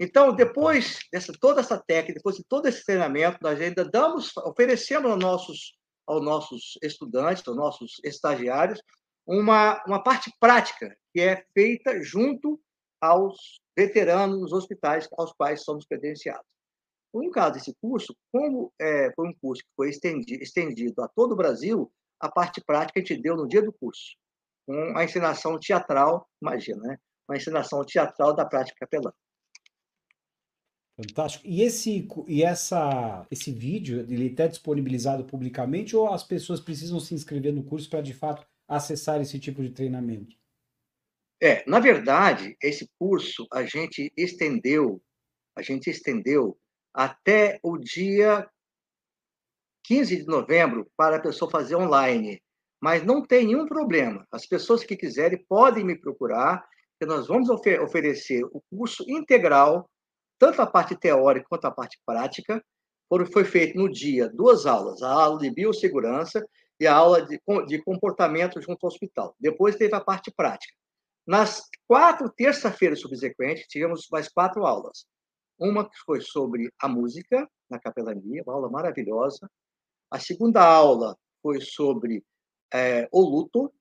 Então, 0.00 0.34
depois 0.34 1.00
dessa 1.12 1.34
toda 1.38 1.60
essa 1.60 1.76
técnica, 1.78 2.14
depois 2.14 2.36
de 2.36 2.44
todo 2.44 2.66
esse 2.66 2.82
treinamento, 2.82 3.36
nós 3.42 3.60
ainda 3.60 3.84
damos, 3.84 4.34
oferecemos 4.38 5.10
aos 5.10 5.20
nossos, 5.20 5.78
aos 6.06 6.24
nossos 6.24 6.78
estudantes, 6.82 7.46
aos 7.46 7.56
nossos 7.58 8.00
estagiários, 8.02 8.80
uma, 9.26 9.84
uma 9.86 10.02
parte 10.02 10.32
prática 10.40 10.96
que 11.12 11.20
é 11.20 11.44
feita 11.52 12.02
junto 12.02 12.58
aos 13.02 13.60
veteranos 13.76 14.40
dos 14.40 14.52
hospitais 14.54 15.06
aos 15.18 15.34
quais 15.34 15.62
somos 15.62 15.84
credenciados. 15.84 16.46
No 17.12 17.30
caso 17.30 17.56
desse 17.56 17.76
curso, 17.82 18.16
como 18.32 18.72
é, 18.80 19.12
foi 19.14 19.28
um 19.28 19.34
curso 19.34 19.62
que 19.62 19.70
foi 19.76 19.90
estendido, 19.90 20.42
estendido 20.42 21.02
a 21.02 21.08
todo 21.08 21.32
o 21.32 21.36
Brasil, 21.36 21.92
a 22.18 22.30
parte 22.30 22.64
prática 22.64 22.98
a 22.98 23.04
gente 23.04 23.20
deu 23.20 23.36
no 23.36 23.46
dia 23.46 23.60
do 23.60 23.74
curso, 23.74 24.16
com 24.66 24.96
a 24.96 25.04
ensinação 25.04 25.58
teatral, 25.60 26.26
imagina, 26.40 26.80
né? 26.82 26.98
Uma 27.28 27.36
ensinação 27.36 27.84
teatral 27.84 28.34
da 28.34 28.46
prática 28.46 28.78
capelã. 28.80 29.12
Fantástico. 30.96 31.46
E 31.46 31.62
esse 31.62 32.08
e 32.26 32.42
essa 32.42 33.24
esse 33.30 33.52
vídeo, 33.52 34.00
ele 34.00 34.26
está 34.26 34.48
disponibilizado 34.48 35.24
publicamente 35.24 35.94
ou 35.94 36.12
as 36.12 36.24
pessoas 36.24 36.58
precisam 36.58 36.98
se 36.98 37.14
inscrever 37.14 37.52
no 37.52 37.62
curso 37.62 37.88
para 37.88 38.00
de 38.00 38.12
fato 38.12 38.44
acessar 38.66 39.20
esse 39.20 39.38
tipo 39.38 39.62
de 39.62 39.70
treinamento? 39.70 40.36
É, 41.40 41.64
na 41.70 41.78
verdade, 41.78 42.56
esse 42.60 42.90
curso 42.98 43.46
a 43.52 43.64
gente 43.64 44.12
estendeu, 44.16 45.00
a 45.56 45.62
gente 45.62 45.88
estendeu 45.88 46.58
até 46.92 47.60
o 47.62 47.78
dia 47.78 48.48
15 49.84 50.16
de 50.16 50.26
novembro 50.26 50.90
para 50.96 51.16
a 51.16 51.22
pessoa 51.22 51.50
fazer 51.50 51.76
online. 51.76 52.42
Mas 52.80 53.04
não 53.04 53.24
tem 53.24 53.46
nenhum 53.46 53.66
problema. 53.66 54.26
As 54.30 54.46
pessoas 54.46 54.84
que 54.84 54.96
quiserem 54.96 55.44
podem 55.48 55.84
me 55.84 55.96
procurar, 55.96 56.67
que 56.98 57.06
nós 57.06 57.28
vamos 57.28 57.48
ofer 57.48 57.80
oferecer 57.80 58.44
o 58.44 58.62
curso 58.70 59.04
integral, 59.08 59.88
tanto 60.38 60.60
a 60.60 60.66
parte 60.66 60.96
teórica 60.96 61.46
quanto 61.48 61.66
a 61.66 61.70
parte 61.70 61.98
prática. 62.04 62.62
Foi 63.32 63.44
feito 63.44 63.78
no 63.78 63.88
dia 63.88 64.28
duas 64.28 64.66
aulas, 64.66 65.02
a 65.02 65.10
aula 65.10 65.38
de 65.38 65.50
biossegurança 65.50 66.46
e 66.78 66.86
a 66.86 66.94
aula 66.94 67.24
de, 67.24 67.40
de 67.66 67.82
comportamento 67.82 68.60
junto 68.60 68.84
ao 68.84 68.88
hospital. 68.88 69.34
Depois 69.40 69.76
teve 69.76 69.94
a 69.94 70.00
parte 70.00 70.30
prática. 70.30 70.74
Nas 71.26 71.62
quatro 71.86 72.30
terça-feiras 72.30 73.00
subsequentes, 73.00 73.66
tivemos 73.66 74.06
mais 74.10 74.28
quatro 74.28 74.64
aulas. 74.66 75.06
Uma 75.58 75.88
que 75.88 75.96
foi 76.04 76.20
sobre 76.20 76.72
a 76.80 76.88
música 76.88 77.48
na 77.68 77.78
capelania, 77.78 78.42
uma 78.46 78.54
aula 78.54 78.70
maravilhosa. 78.70 79.50
A 80.10 80.18
segunda 80.18 80.64
aula 80.64 81.16
foi 81.42 81.60
sobre 81.60 82.24
é, 82.72 83.08
o 83.12 83.20
luto, 83.20 83.72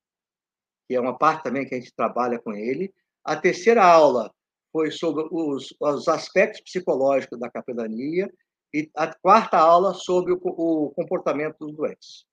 que 0.88 0.96
é 0.96 1.00
uma 1.00 1.18
parte 1.18 1.44
também 1.44 1.66
que 1.66 1.76
a 1.76 1.80
gente 1.80 1.94
trabalha 1.96 2.40
com 2.40 2.54
ele. 2.54 2.94
A 3.28 3.36
terceira 3.36 3.84
aula 3.84 4.34
foi 4.72 4.90
sobre 4.90 5.28
os, 5.30 5.76
os 5.82 6.08
aspectos 6.08 6.62
psicológicos 6.62 7.38
da 7.38 7.52
capelania. 7.52 8.32
E 8.74 8.90
a 8.96 9.14
quarta 9.14 9.58
aula 9.58 9.94
sobre 9.94 10.32
o, 10.32 10.40
o 10.42 10.92
comportamento 10.92 11.58
dos 11.60 11.76
doentes. 11.76 12.26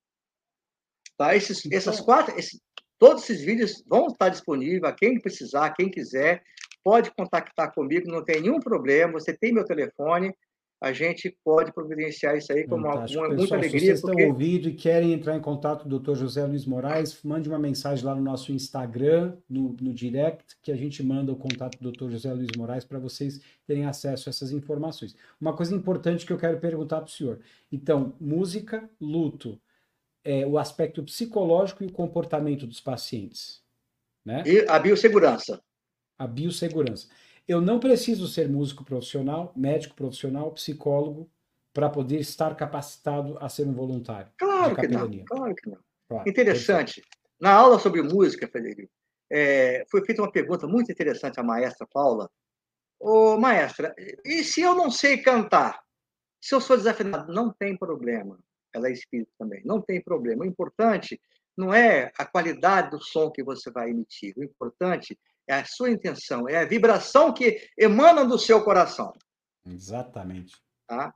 Tá? 1.17 1.35
Esses, 1.35 1.65
então... 1.65 1.77
Essas 1.77 1.99
quatro, 1.99 2.37
esses, 2.39 2.61
todos 2.97 3.23
esses 3.23 3.43
vídeos 3.43 3.83
vão 3.85 4.07
estar 4.07 4.29
disponíveis 4.29 4.83
a 4.83 4.93
quem 4.93 5.19
precisar, 5.19 5.73
quem 5.73 5.89
quiser, 5.89 6.41
pode 6.83 7.11
contactar 7.11 7.73
comigo, 7.73 8.09
não 8.09 8.23
tem 8.23 8.41
nenhum 8.41 8.59
problema. 8.59 9.13
Você 9.13 9.35
tem 9.35 9.53
meu 9.53 9.65
telefone, 9.65 10.33
a 10.85 10.93
gente 10.93 11.35
pode 11.43 11.73
providenciar 11.73 12.37
isso 12.37 12.53
aí 12.53 12.63
com 12.63 12.75
uma, 12.75 12.93
uma 12.93 13.01
Pessoal, 13.01 13.33
muita 13.33 13.55
alegria. 13.55 13.79
Se 13.79 13.85
vocês 13.87 14.01
porque... 14.01 14.21
estão 14.21 14.31
ouvindo 14.31 14.69
e 14.69 14.73
querem 14.75 15.13
entrar 15.13 15.35
em 15.35 15.41
contato 15.41 15.81
com 15.81 15.89
o 15.89 15.99
Dr. 15.99 16.13
José 16.13 16.45
Luiz 16.45 16.63
Moraes, 16.67 17.23
mande 17.23 17.49
uma 17.49 17.57
mensagem 17.57 18.05
lá 18.05 18.13
no 18.13 18.21
nosso 18.21 18.51
Instagram, 18.51 19.35
no, 19.49 19.75
no 19.81 19.91
direct, 19.91 20.55
que 20.61 20.71
a 20.71 20.75
gente 20.75 21.01
manda 21.01 21.31
o 21.31 21.35
contato 21.35 21.79
do 21.81 21.91
Dr. 21.91 22.11
José 22.11 22.31
Luiz 22.31 22.49
Moraes 22.55 22.85
para 22.85 22.99
vocês 22.99 23.41
terem 23.65 23.87
acesso 23.87 24.29
a 24.29 24.31
essas 24.31 24.51
informações. 24.51 25.15
Uma 25.41 25.55
coisa 25.55 25.73
importante 25.73 26.23
que 26.23 26.31
eu 26.31 26.37
quero 26.37 26.59
perguntar 26.59 26.97
para 26.97 27.07
o 27.07 27.11
senhor. 27.11 27.39
Então, 27.71 28.15
música, 28.21 28.87
luto, 29.01 29.59
é, 30.23 30.45
o 30.45 30.55
aspecto 30.55 31.01
psicológico 31.01 31.83
e 31.83 31.87
o 31.87 31.91
comportamento 31.91 32.67
dos 32.67 32.79
pacientes. 32.79 33.59
Né? 34.23 34.43
E 34.45 34.63
a 34.69 34.77
biossegurança. 34.77 35.59
A 36.15 36.27
biossegurança. 36.27 37.07
Eu 37.47 37.61
não 37.61 37.79
preciso 37.79 38.27
ser 38.27 38.49
músico 38.49 38.83
profissional, 38.83 39.53
médico 39.55 39.95
profissional, 39.95 40.51
psicólogo, 40.51 41.29
para 41.73 41.89
poder 41.89 42.19
estar 42.19 42.55
capacitado 42.55 43.37
a 43.39 43.49
ser 43.49 43.67
um 43.67 43.73
voluntário. 43.73 44.31
Claro 44.37 44.75
que 44.75 44.87
não. 44.87 45.25
Claro 45.25 45.55
que 45.55 45.69
não. 45.69 45.79
Claro, 46.07 46.29
interessante. 46.29 47.03
Na 47.39 47.53
aula 47.53 47.79
sobre 47.79 48.01
música, 48.01 48.47
Federico, 48.47 48.91
é, 49.29 49.85
foi 49.89 50.05
feita 50.05 50.21
uma 50.21 50.31
pergunta 50.31 50.67
muito 50.67 50.91
interessante 50.91 51.39
à 51.39 51.43
maestra 51.43 51.87
Paula. 51.91 52.29
Ô, 52.99 53.37
maestra, 53.37 53.93
e 54.23 54.43
se 54.43 54.61
eu 54.61 54.73
não 54.73 54.89
sei 54.89 55.17
cantar? 55.17 55.83
Se 56.39 56.55
eu 56.55 56.61
sou 56.61 56.77
desafinado? 56.77 57.33
Não 57.33 57.51
tem 57.51 57.75
problema 57.77 58.39
ela 58.75 58.89
é 58.89 58.91
espírito 58.91 59.31
também. 59.39 59.61
Não 59.65 59.81
tem 59.81 60.01
problema. 60.01 60.43
O 60.43 60.47
importante 60.47 61.19
não 61.57 61.73
é 61.73 62.11
a 62.17 62.25
qualidade 62.25 62.91
do 62.91 63.01
som 63.01 63.31
que 63.31 63.43
você 63.43 63.71
vai 63.71 63.89
emitir. 63.89 64.33
O 64.37 64.43
importante 64.43 65.17
é 65.47 65.55
a 65.55 65.65
sua 65.65 65.89
intenção, 65.89 66.47
é 66.49 66.57
a 66.57 66.65
vibração 66.65 67.33
que 67.33 67.61
emana 67.77 68.25
do 68.25 68.37
seu 68.37 68.63
coração. 68.63 69.13
Exatamente. 69.65 70.55
Tá? 70.87 71.13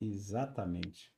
Exatamente. 0.00 1.12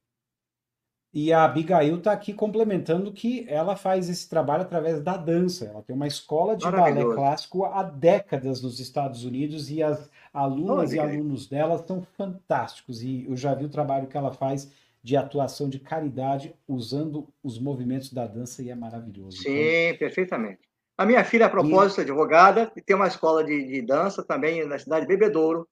E 1.13 1.33
a 1.33 1.45
Abigail 1.45 1.97
está 1.97 2.13
aqui 2.13 2.35
complementando 2.35 3.11
que 3.11 3.47
ela 3.49 3.75
faz 3.75 4.11
esse 4.11 4.29
trabalho 4.29 4.63
através 4.63 5.01
da 5.01 5.17
dança. 5.17 5.65
Ela 5.65 5.83
tem 5.83 5.97
uma 5.97 6.07
escola 6.07 6.55
de 6.55 6.71
balé 6.71 7.03
clássico 7.03 7.65
há 7.65 7.83
décadas 7.83 8.61
nos 8.61 8.81
Estados 8.81 9.25
Unidos 9.25 9.71
e 9.71 9.83
as 9.83 10.11
alunas 10.33 10.93
e 10.93 10.99
alunos 10.99 11.47
dela 11.47 11.83
são 11.87 12.03
fantásticos. 12.03 13.03
E 13.03 13.25
eu 13.27 13.35
já 13.35 13.55
vi 13.55 13.65
o 13.65 13.71
trabalho 13.71 14.09
que 14.09 14.17
ela 14.17 14.31
faz 14.31 14.71
de 15.03 15.17
atuação 15.17 15.71
de 15.71 15.79
caridade 15.79 16.55
usando 16.69 17.33
os 17.43 17.59
movimentos 17.59 18.13
da 18.13 18.27
dança 18.27 18.63
e 18.63 18.69
é 18.69 18.75
maravilhoso. 18.75 19.39
Sim, 19.39 19.57
então... 19.57 19.99
perfeitamente. 19.99 20.66
A 20.97 21.05
minha 21.05 21.23
filha, 21.25 21.47
a 21.47 21.51
propósito, 21.51 22.01
é 22.01 22.05
advogada 22.05 22.73
e 22.75 22.81
tem 22.81 22.97
uma 22.97 23.07
escola 23.07 23.45
de, 23.45 23.67
de, 23.67 23.83
dança 23.83 24.25
também 24.25 24.67
na 24.67 24.79
cidade 24.79 25.07
de 25.07 25.09
Bebedouro. 25.09 25.69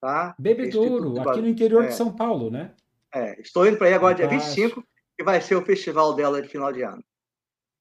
Tá? 0.00 0.34
Bebedouro, 0.38 1.18
aqui 1.20 1.40
no 1.40 1.48
interior 1.48 1.84
é. 1.84 1.88
de 1.88 1.94
São 1.94 2.12
Paulo, 2.12 2.50
né? 2.50 2.72
É, 3.14 3.40
estou 3.40 3.66
indo 3.66 3.78
para 3.78 3.86
aí 3.86 3.94
agora, 3.94 4.14
dia 4.14 4.28
25, 4.28 4.84
que 5.16 5.24
vai 5.24 5.40
ser 5.40 5.54
o 5.54 5.64
festival 5.64 6.14
dela 6.14 6.42
de 6.42 6.48
final 6.48 6.70
de 6.72 6.82
ano. 6.82 7.02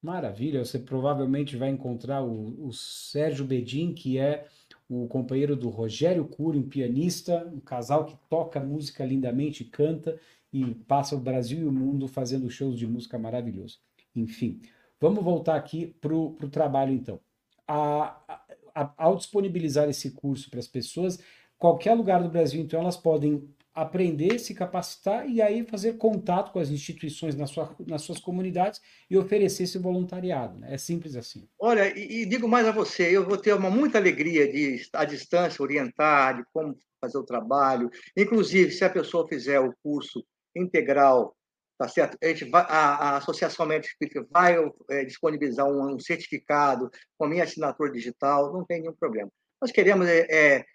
Maravilha, 0.02 0.64
você 0.64 0.80
provavelmente 0.80 1.58
vai 1.58 1.70
encontrar 1.70 2.22
o, 2.24 2.68
o 2.68 2.72
Sérgio 2.72 3.44
Bedin, 3.44 3.94
que 3.94 4.18
é 4.18 4.46
o 4.88 5.08
companheiro 5.08 5.56
do 5.56 5.70
Rogério 5.70 6.26
Cury, 6.26 6.60
um 6.60 6.70
pianista, 6.70 7.46
um 7.52 7.60
casal 7.60 8.06
que 8.06 8.16
toca 8.30 8.60
música 8.60 9.04
lindamente, 9.04 9.66
canta 9.66 10.18
e 10.54 10.76
passa 10.88 11.16
o 11.16 11.20
Brasil 11.20 11.60
e 11.60 11.66
o 11.66 11.72
mundo 11.72 12.08
fazendo 12.08 12.50
shows 12.50 12.78
de 12.78 12.88
música 12.88 13.18
maravilhosos. 13.18 13.82
Enfim, 14.16 14.62
vamos 15.00 15.24
voltar 15.24 15.56
aqui 15.56 15.96
para 16.00 16.14
o 16.14 16.50
trabalho 16.50 16.94
então. 16.94 17.20
A, 17.68 18.42
a, 18.74 18.94
ao 18.98 19.16
disponibilizar 19.16 19.90
esse 19.90 20.12
curso 20.12 20.50
para 20.50 20.60
as 20.60 20.68
pessoas, 20.68 21.20
qualquer 21.58 21.94
lugar 21.94 22.22
do 22.22 22.30
Brasil, 22.30 22.62
então, 22.62 22.82
elas 22.82 22.98
podem 22.98 23.48
aprender, 23.74 24.40
se 24.40 24.56
capacitar 24.56 25.30
e 25.30 25.42
aí 25.42 25.66
fazer 25.66 25.98
contato 25.98 26.54
com 26.54 26.60
as 26.60 26.70
instituições 26.70 27.36
na 27.36 27.46
sua, 27.46 27.76
nas 27.86 28.04
suas 28.04 28.20
comunidades 28.20 28.82
e 29.10 29.18
oferecer 29.18 29.64
esse 29.64 29.78
voluntariado. 29.78 30.58
Né? 30.58 30.74
É 30.74 30.78
simples 30.78 31.16
assim. 31.18 31.46
Olha, 31.60 31.94
e, 31.98 32.22
e, 32.22 32.26
digo 32.26 32.48
mais 32.48 32.66
a 32.66 32.72
você, 32.72 33.16
eu 33.16 33.26
vou 33.26 33.38
ter 33.38 33.54
uma 33.54 33.70
muita 33.70 33.98
alegria 33.98 34.50
de, 34.50 34.82
à 34.94 35.04
distância, 35.04 35.62
orientar 35.62 36.38
de 36.38 36.44
como 36.54 36.78
fazer 37.02 37.18
o 37.18 37.26
trabalho. 37.26 37.92
Inclusive, 38.16 38.72
se 38.72 38.86
a 38.86 38.90
pessoa 38.90 39.28
fizer 39.28 39.60
o 39.60 39.76
curso 39.84 40.26
integral, 40.56 41.36
tá 41.78 41.88
certo? 41.88 42.18
A, 42.22 42.28
gente 42.28 42.46
vai, 42.46 42.64
a, 42.64 42.96
a 42.96 43.18
Associação 43.18 43.66
Médica 43.66 43.92
Espírita 43.92 44.28
vai 44.32 44.56
é, 44.90 45.04
disponibilizar 45.06 45.68
um, 45.68 45.96
um, 45.96 46.00
certificado 46.00 46.90
com 47.18 47.26
a 47.26 47.30
minha 47.30 47.44
assinatura 47.44 47.92
digital, 47.92 48.54
não 48.54 48.66
tem 48.66 48.82
nenhum 48.82 48.96
problema. 48.96 49.30
Nós 49.62 49.72
queremos 49.72 50.08
é, 50.08 50.28
é 50.30 50.66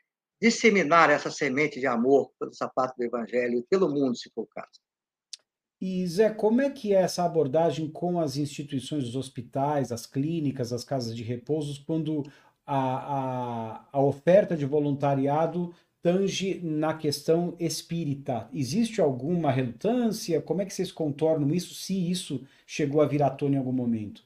disseminar 0.40 1.10
essa 1.10 1.30
semente 1.30 1.78
de 1.78 1.86
amor 1.86 2.30
pelo 2.38 2.54
sapato 2.54 2.94
do 2.96 3.04
Evangelho 3.04 3.64
pelo 3.68 3.88
mundo, 3.88 4.16
se 4.16 4.30
for 4.34 4.42
o 4.42 4.46
caso. 4.46 4.80
E 5.80 6.06
Zé, 6.06 6.28
como 6.30 6.60
é 6.60 6.68
que 6.68 6.94
é 6.94 7.00
essa 7.00 7.24
abordagem 7.24 7.90
com 7.90 8.20
as 8.20 8.36
instituições, 8.36 9.04
os 9.04 9.16
hospitais, 9.16 9.90
as 9.90 10.06
clínicas, 10.06 10.72
as 10.72 10.84
casas 10.84 11.16
de 11.16 11.22
repouso, 11.22 11.82
quando 11.86 12.22
a, 12.66 12.76
a, 12.76 13.88
a 13.92 14.00
oferta 14.02 14.56
de 14.56 14.66
voluntariado 14.66 15.74
tange 16.02 16.60
na 16.62 16.94
questão 16.94 17.56
espírita? 17.58 18.48
Existe 18.52 19.00
alguma 19.00 19.50
relutância? 19.50 20.40
Como 20.40 20.62
é 20.62 20.66
que 20.66 20.74
vocês 20.74 20.92
contornam 20.92 21.54
isso, 21.54 21.74
se 21.74 22.10
isso 22.10 22.46
chegou 22.66 23.00
a 23.00 23.06
vir 23.06 23.22
à 23.22 23.30
tona 23.30 23.56
em 23.56 23.58
algum 23.58 23.72
momento? 23.72 24.24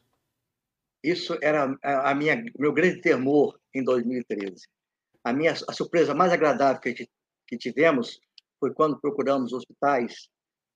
Isso 1.03 1.37
era 1.43 1.77
a 1.83 2.15
minha 2.15 2.43
meu 2.59 2.73
grande 2.73 3.01
temor 3.01 3.61
em 3.75 3.85
2013 3.85 4.67
a 5.25 5.33
minha 5.33 5.55
a 5.67 5.73
surpresa 5.73 6.15
mais 6.15 6.33
agradável 6.33 6.81
que, 6.81 7.09
que 7.49 7.57
tivemos 7.57 8.21
foi 8.61 8.73
quando 8.73 9.01
procuramos 9.01 9.53
hospitais. 9.53 10.29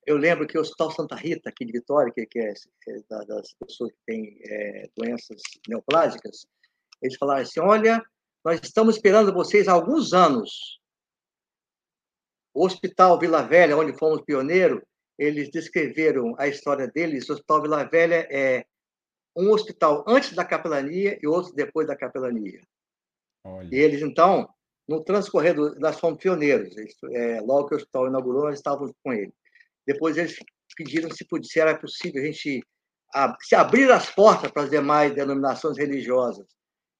Eu 0.07 0.17
lembro 0.17 0.47
que 0.47 0.57
o 0.57 0.63
Hospital 0.63 0.91
Santa 0.91 1.15
Rita, 1.15 1.51
aqui 1.51 1.67
de 1.67 1.73
Vitória, 1.73 2.11
que, 2.13 2.25
que 2.25 2.39
é, 2.39 2.55
é 2.89 3.01
da, 3.11 3.19
das 3.25 3.53
pessoas 3.61 3.93
que 3.93 3.99
têm 4.07 4.39
é, 4.43 4.89
doenças 4.97 5.41
neoplásicas, 5.69 6.47
eles 7.03 7.17
falaram 7.17 7.43
assim: 7.43 7.61
olha, 7.61 8.03
nós 8.43 8.59
estamos 8.63 8.97
esperando 8.97 9.35
vocês 9.35 9.69
há 9.69 9.73
alguns 9.73 10.15
anos. 10.15 10.81
O 12.59 12.65
Hospital 12.65 13.21
Vila 13.21 13.41
Velha, 13.41 13.77
onde 13.77 13.97
fomos 13.97 14.21
pioneiro, 14.23 14.85
eles 15.17 15.49
descreveram 15.49 16.35
a 16.37 16.49
história 16.49 16.89
deles. 16.89 17.29
O 17.29 17.35
Hospital 17.35 17.63
Vila 17.63 17.85
Velha 17.85 18.27
é 18.29 18.67
um 19.37 19.53
hospital 19.53 20.05
antes 20.09 20.33
da 20.33 20.45
capelania 20.45 21.17
e 21.23 21.29
outro 21.29 21.55
depois 21.55 21.87
da 21.87 21.95
capelania. 21.95 22.61
Olha. 23.45 23.69
E 23.71 23.79
eles, 23.79 24.03
então, 24.03 24.53
no 24.89 25.05
transcorrer, 25.05 25.55
do, 25.55 25.79
nós 25.79 26.01
fomos 26.01 26.19
pioneiros. 26.19 26.75
É, 27.13 27.41
logo 27.41 27.69
que 27.69 27.75
o 27.75 27.77
hospital 27.77 28.09
inaugurou, 28.09 28.47
nós 28.47 28.59
estávamos 28.59 28.93
com 29.05 29.13
ele. 29.13 29.33
Depois 29.87 30.17
eles 30.17 30.37
pediram 30.77 31.13
se, 31.13 31.25
podia, 31.25 31.49
se 31.49 31.61
era 31.61 31.79
possível 31.79 32.21
a 32.21 32.27
gente 32.27 32.61
se 33.41 33.55
abrir 33.55 33.89
as 33.93 34.11
portas 34.11 34.51
para 34.51 34.65
as 34.65 34.71
demais 34.71 35.15
denominações 35.15 35.79
religiosas. 35.79 36.49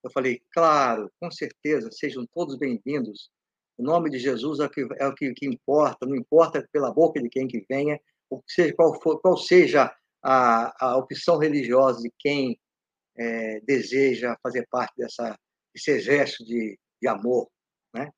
Eu 0.05 0.11
falei, 0.13 0.41
claro, 0.53 1.11
com 1.21 1.33
certeza, 1.33 1.91
sejam 1.91 2.25
todos 2.33 2.57
bem-vindos. 2.57 3.29
O 3.79 3.83
nome 3.83 4.11
de 4.11 4.19
Jesus 4.19 4.59
é 4.59 4.67
o 4.67 4.71
que, 4.71 4.87
é 4.99 5.07
o 5.07 5.15
que, 5.15 5.33
que 5.33 5.47
importa, 5.47 6.05
não 6.05 6.17
importa 6.17 6.69
pela 6.73 6.93
boca 6.93 7.23
de 7.23 7.29
quem 7.29 7.47
que 7.47 7.65
venha, 7.71 7.99
ou 8.29 8.43
seja, 8.47 8.75
qual, 8.75 9.01
for, 9.01 9.21
qual 9.21 9.37
seja 9.37 9.91
a, 10.23 10.75
a 10.85 10.97
opção 10.97 11.39
religiosa 11.39 12.03
de 12.03 12.13
quem 12.19 12.59
é, 13.17 13.61
deseja 13.61 14.37
fazer 14.43 14.67
parte 14.71 14.95
dessa 14.97 15.39
esse 15.75 15.93
exército 15.93 16.45
de, 16.45 16.79
de 17.01 17.09
amor, 17.09 17.49
né? 17.95 18.11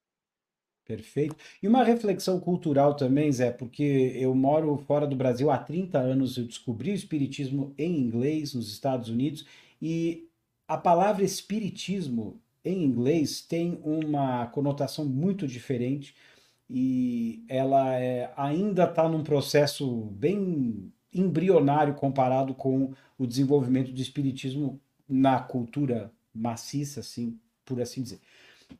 Perfeito. 0.84 1.36
E 1.62 1.68
uma 1.68 1.84
reflexão 1.84 2.40
cultural 2.40 2.96
também, 2.96 3.30
Zé, 3.30 3.50
porque 3.52 4.12
eu 4.16 4.34
moro 4.34 4.76
fora 4.78 5.06
do 5.06 5.14
Brasil 5.14 5.50
há 5.50 5.58
30 5.58 5.98
anos, 5.98 6.36
eu 6.36 6.44
descobri 6.44 6.90
o 6.90 6.94
espiritismo 6.94 7.74
em 7.76 7.98
inglês 7.98 8.54
nos 8.54 8.72
Estados 8.72 9.08
Unidos 9.08 9.46
e 9.80 10.28
a 10.66 10.76
palavra 10.76 11.22
espiritismo 11.22 12.40
em 12.64 12.84
inglês 12.84 13.40
tem 13.40 13.80
uma 13.82 14.46
conotação 14.48 15.04
muito 15.04 15.46
diferente 15.46 16.14
e 16.68 17.44
ela 17.48 17.98
é, 17.98 18.32
ainda 18.36 18.84
está 18.84 19.08
num 19.08 19.24
processo 19.24 20.06
bem 20.12 20.92
embrionário 21.12 21.94
comparado 21.94 22.54
com 22.54 22.92
o 23.18 23.26
desenvolvimento 23.26 23.92
do 23.92 24.00
espiritismo 24.00 24.80
na 25.08 25.40
cultura 25.40 26.12
maciça, 26.32 27.00
assim, 27.00 27.36
por 27.64 27.80
assim 27.80 28.02
dizer. 28.02 28.20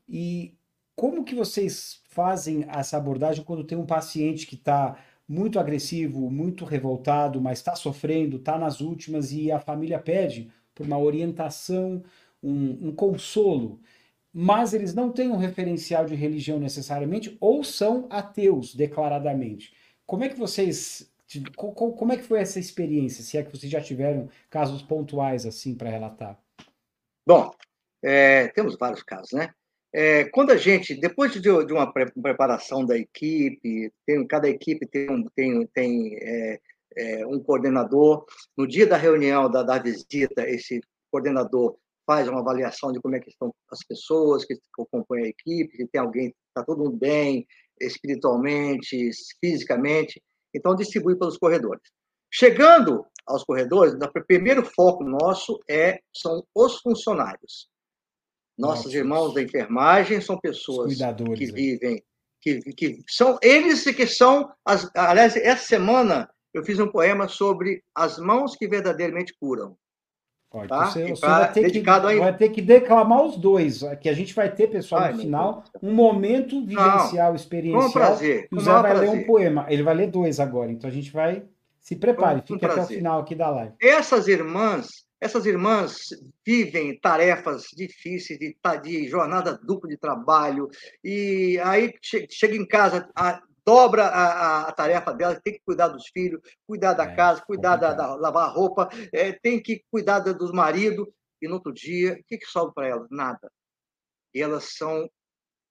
E 0.07 0.53
como 0.95 1.25
que 1.25 1.35
vocês 1.35 1.99
fazem 2.05 2.65
essa 2.69 2.95
abordagem 2.95 3.43
quando 3.43 3.63
tem 3.63 3.77
um 3.77 3.85
paciente 3.85 4.47
que 4.47 4.55
está 4.55 4.97
muito 5.27 5.59
agressivo, 5.59 6.29
muito 6.29 6.63
revoltado, 6.65 7.41
mas 7.41 7.59
está 7.59 7.75
sofrendo, 7.75 8.37
está 8.37 8.57
nas 8.57 8.81
últimas 8.81 9.31
e 9.31 9.51
a 9.51 9.59
família 9.59 9.99
pede 9.99 10.49
por 10.73 10.85
uma 10.85 10.97
orientação, 10.97 12.03
um, 12.41 12.89
um 12.89 12.95
consolo, 12.95 13.79
mas 14.33 14.73
eles 14.73 14.93
não 14.93 15.11
têm 15.11 15.29
um 15.29 15.37
referencial 15.37 16.05
de 16.05 16.15
religião 16.15 16.59
necessariamente 16.59 17.37
ou 17.39 17.63
são 17.63 18.07
ateus 18.09 18.73
declaradamente. 18.73 19.73
Como 20.05 20.23
é 20.23 20.29
que 20.29 20.37
vocês 20.37 21.11
como 21.55 22.11
é 22.11 22.17
que 22.17 22.23
foi 22.23 22.39
essa 22.39 22.59
experiência? 22.59 23.23
Se 23.23 23.37
é 23.37 23.43
que 23.43 23.51
vocês 23.51 23.71
já 23.71 23.79
tiveram 23.79 24.29
casos 24.49 24.81
pontuais 24.81 25.45
assim 25.45 25.73
para 25.73 25.89
relatar? 25.89 26.37
Bom, 27.25 27.53
é, 28.01 28.49
temos 28.49 28.75
vários 28.77 29.01
casos, 29.03 29.31
né? 29.31 29.53
É, 29.93 30.25
quando 30.25 30.51
a 30.51 30.57
gente, 30.57 30.95
depois 30.95 31.33
de, 31.33 31.39
de 31.41 31.73
uma 31.73 31.91
preparação 31.93 32.85
da 32.85 32.97
equipe, 32.97 33.91
tem, 34.05 34.25
cada 34.25 34.49
equipe 34.49 34.85
tem, 34.85 35.09
um, 35.09 35.23
tem, 35.35 35.67
tem 35.67 36.17
é, 36.21 36.59
é, 36.95 37.27
um 37.27 37.39
coordenador, 37.39 38.25
no 38.57 38.65
dia 38.65 38.87
da 38.87 38.95
reunião, 38.95 39.49
da, 39.51 39.63
da 39.63 39.77
visita, 39.77 40.49
esse 40.49 40.81
coordenador 41.11 41.77
faz 42.05 42.27
uma 42.27 42.39
avaliação 42.41 42.91
de 42.91 42.99
como 42.99 43.15
é 43.15 43.19
que 43.19 43.29
estão 43.29 43.53
as 43.71 43.79
pessoas 43.87 44.45
que 44.45 44.55
compõem 44.91 45.23
a 45.23 45.27
equipe, 45.27 45.75
se 45.75 45.87
tem 45.87 46.01
alguém, 46.01 46.33
está 46.49 46.63
todo 46.65 46.83
mundo 46.83 46.97
bem, 46.97 47.45
espiritualmente, 47.79 49.09
fisicamente, 49.39 50.21
então 50.53 50.75
distribui 50.75 51.17
pelos 51.17 51.37
corredores. 51.37 51.81
Chegando 52.33 53.05
aos 53.25 53.43
corredores, 53.43 53.93
o 53.93 54.25
primeiro 54.25 54.65
foco 54.65 55.03
nosso 55.03 55.59
é 55.69 55.99
são 56.15 56.43
os 56.55 56.79
funcionários. 56.79 57.69
Nossos 58.57 58.93
irmãos 58.93 59.33
da 59.33 59.41
enfermagem 59.41 60.21
são 60.21 60.39
pessoas 60.39 60.93
que 61.35 61.51
vivem, 61.51 62.03
que, 62.41 62.59
que 62.73 63.03
são 63.07 63.37
eles 63.41 63.83
que 63.83 64.07
são 64.07 64.51
as. 64.65 64.89
Aliás, 64.95 65.35
essa 65.35 65.65
semana 65.65 66.29
eu 66.53 66.63
fiz 66.63 66.79
um 66.79 66.91
poema 66.91 67.27
sobre 67.27 67.83
as 67.95 68.17
mãos 68.17 68.55
que 68.55 68.67
verdadeiramente 68.67 69.33
curam. 69.39 69.77
Pode, 70.51 70.67
tá? 70.67 70.87
você, 70.87 71.07
você 71.07 71.25
vai, 71.25 71.51
ter 71.53 71.71
que, 71.71 71.79
vai 71.79 72.35
ter 72.35 72.49
que 72.49 72.61
declamar 72.61 73.23
os 73.23 73.37
dois, 73.37 73.83
que 74.01 74.09
a 74.09 74.13
gente 74.13 74.35
vai 74.35 74.53
ter, 74.53 74.67
pessoal, 74.67 75.03
Ai, 75.03 75.13
no 75.13 75.19
final, 75.19 75.63
um 75.81 75.93
momento 75.93 76.59
vivencial, 76.65 77.29
Não, 77.29 77.35
experiencial. 77.35 77.83
Com 77.83 77.91
prazer. 77.91 78.49
O 78.51 78.59
Zé 78.59 78.69
vai 78.69 78.91
prazer. 78.91 79.09
ler 79.09 79.17
um 79.17 79.23
poema. 79.23 79.65
Ele 79.69 79.81
vai 79.81 79.95
ler 79.95 80.07
dois 80.07 80.41
agora, 80.41 80.69
então 80.69 80.89
a 80.89 80.93
gente 80.93 81.09
vai. 81.09 81.45
Se 81.79 81.95
prepare, 81.95 82.43
fique 82.45 82.65
até 82.65 82.81
o 82.81 82.85
final 82.85 83.21
aqui 83.21 83.33
da 83.33 83.49
live. 83.49 83.73
Essas 83.81 84.27
irmãs 84.27 84.87
essas 85.21 85.45
irmãs 85.45 85.97
vivem 86.43 86.99
tarefas 86.99 87.65
difíceis 87.77 88.39
de, 88.39 88.57
de 88.81 89.07
jornada 89.07 89.55
dupla 89.63 89.87
de 89.87 89.95
trabalho, 89.95 90.67
e 91.03 91.59
aí 91.63 91.93
chega 92.27 92.55
em 92.55 92.65
casa, 92.65 93.07
a, 93.15 93.39
dobra 93.65 94.05
a, 94.07 94.67
a, 94.67 94.71
tarefa 94.71 95.13
dela, 95.13 95.39
tem 95.43 95.53
que 95.53 95.61
cuidar 95.65 95.87
dos 95.89 96.07
filhos, 96.07 96.41
cuidar 96.67 96.93
da 96.93 97.05
é, 97.05 97.15
casa, 97.15 97.43
cuidar 97.45 97.75
da, 97.75 97.93
da, 97.93 98.15
lavar 98.15 98.49
a 98.49 98.51
roupa, 98.51 98.89
é, 99.13 99.31
tem 99.33 99.61
que 99.61 99.83
cuidar 99.91 100.19
dos 100.19 100.51
maridos, 100.51 101.07
e 101.41 101.47
no 101.47 101.55
outro 101.55 101.73
dia, 101.73 102.13
o 102.13 102.23
que, 102.25 102.37
que 102.37 102.45
sobra 102.45 102.73
para 102.73 102.87
elas? 102.87 103.07
Nada. 103.09 103.51
E 104.33 104.41
elas 104.41 104.75
são 104.75 105.09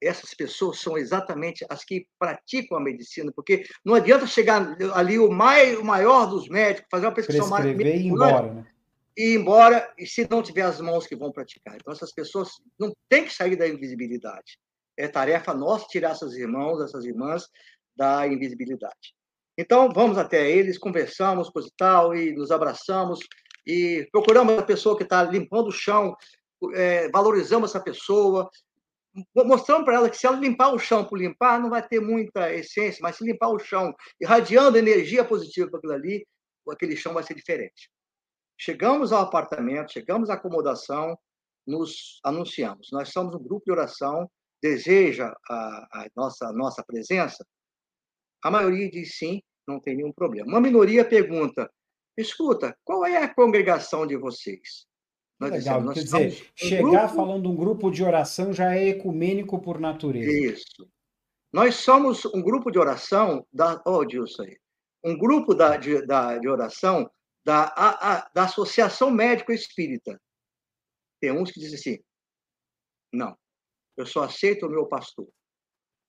essas 0.03 0.33
pessoas 0.33 0.81
são 0.81 0.97
exatamente 0.97 1.65
as 1.69 1.85
que 1.85 2.07
praticam 2.19 2.79
a 2.79 2.81
medicina, 2.81 3.31
porque 3.35 3.67
não 3.85 3.95
adianta 3.95 4.27
chegar 4.27 4.77
ali 4.95 5.19
o, 5.19 5.31
mais, 5.31 5.79
o 5.79 5.85
maior 5.85 6.27
dos 6.27 6.49
médicos, 6.49 6.89
fazer 6.91 7.07
uma 7.07 7.13
prescrição 7.13 7.49
mais. 7.49 7.67
E 7.67 7.69
ir 7.69 8.07
embora, 8.07 8.53
né? 8.55 8.67
E 9.17 9.35
ir 9.35 9.39
embora, 9.39 9.93
e 9.99 10.07
se 10.07 10.27
não 10.31 10.43
tiver 10.43 10.63
as 10.63 10.81
mãos 10.81 11.07
que 11.07 11.15
vão 11.15 11.31
praticar. 11.31 11.77
Então, 11.77 11.93
essas 11.93 12.13
pessoas 12.13 12.49
não 12.79 12.95
têm 13.11 13.25
que 13.25 13.35
sair 13.35 13.57
da 13.57 13.69
invisibilidade. 13.69 14.59
É 14.97 15.07
tarefa 15.07 15.53
nossa 15.53 15.87
tirar 15.87 16.13
essas 16.13 16.35
irmãos, 16.35 16.81
essas 16.81 17.05
irmãs 17.05 17.47
da 18.01 18.27
invisibilidade. 18.27 19.15
Então, 19.59 19.91
vamos 19.93 20.17
até 20.17 20.51
eles, 20.51 20.79
conversamos, 20.79 21.51
coisa 21.51 21.69
e 21.69 21.73
tal, 21.77 22.15
e 22.15 22.33
nos 22.33 22.51
abraçamos, 22.51 23.19
e 23.67 24.09
procuramos 24.11 24.59
a 24.59 24.63
pessoa 24.63 24.97
que 24.97 25.03
está 25.03 25.23
limpando 25.23 25.69
o 25.69 25.73
chão, 25.73 26.17
é, 26.73 27.11
valorizamos 27.11 27.69
essa 27.69 27.85
pessoa, 27.85 28.49
mostrando 29.37 29.85
para 29.85 29.97
ela 29.97 30.09
que 30.09 30.17
se 30.17 30.27
ela 30.27 30.39
limpar 30.39 30.73
o 30.73 30.79
chão 30.79 31.05
por 31.05 31.19
limpar, 31.19 31.61
não 31.61 31.69
vai 31.69 31.87
ter 31.87 32.01
muita 32.01 32.51
essência, 32.51 33.01
mas 33.03 33.17
se 33.17 33.25
limpar 33.25 33.51
o 33.51 33.59
chão, 33.59 33.95
irradiando 34.19 34.79
energia 34.79 35.23
positiva 35.23 35.69
para 35.69 35.79
aquilo 35.79 35.93
ali, 35.93 36.27
aquele 36.71 36.97
chão 36.97 37.13
vai 37.13 37.23
ser 37.23 37.35
diferente. 37.35 37.91
Chegamos 38.59 39.13
ao 39.13 39.25
apartamento, 39.25 39.93
chegamos 39.93 40.31
à 40.31 40.35
acomodação, 40.35 41.19
nos 41.67 42.19
anunciamos. 42.25 42.89
Nós 42.93 43.11
somos 43.11 43.35
um 43.35 43.43
grupo 43.43 43.65
de 43.67 43.73
oração, 43.73 44.31
deseja 44.63 45.35
a, 45.51 45.89
a 45.93 46.07
nossa, 46.17 46.47
a 46.47 46.53
nossa 46.53 46.83
presença? 46.83 47.45
A 48.43 48.51
maioria 48.51 48.91
diz 48.91 49.17
sim, 49.17 49.43
não 49.67 49.81
tem 49.81 49.97
nenhum 49.97 50.13
problema. 50.13 50.49
Uma 50.49 50.61
minoria 50.61 51.05
pergunta: 51.05 51.71
escuta, 52.17 52.77
qual 52.85 53.05
é 53.05 53.19
a 53.19 53.33
congregação 53.33 54.07
de 54.07 54.17
vocês? 54.17 54.87
Nós 55.39 55.53
Legal, 55.53 55.81
dizemos, 55.81 55.95
quer 55.95 56.05
dizer, 56.05 56.53
um 56.63 56.69
chegar 56.69 57.07
grupo... 57.07 57.15
falando 57.15 57.51
um 57.51 57.57
grupo 57.57 57.91
de 57.91 58.05
oração 58.05 58.53
já 58.53 58.75
é 58.77 58.89
ecumênico 58.89 59.59
por 59.61 59.81
natureza. 59.81 60.31
Isso. 60.31 60.91
Nós 61.53 61.77
somos 61.77 62.25
um 62.27 62.43
grupo 62.43 62.71
de 62.71 62.79
oração 62.79 63.47
da. 63.53 63.83
Oh, 63.87 64.05
Dilson 64.05 64.43
aí. 64.43 64.59
Um 65.03 65.17
grupo 65.17 65.55
da, 65.55 65.79
de, 65.79 66.05
da, 66.07 66.37
de 66.37 66.47
oração 66.47 67.11
da, 67.43 67.65
a, 67.75 68.17
a, 68.17 68.31
da 68.35 68.45
Associação 68.45 69.11
Médico 69.11 69.51
Espírita. 69.51 70.21
Tem 71.21 71.33
uns 71.33 71.51
que 71.51 71.59
dizem 71.59 71.79
assim: 71.79 72.05
não, 73.13 73.37
eu 73.97 74.07
só 74.07 74.25
aceito 74.25 74.67
o 74.67 74.71
meu 74.71 74.87
pastor. 74.87 75.29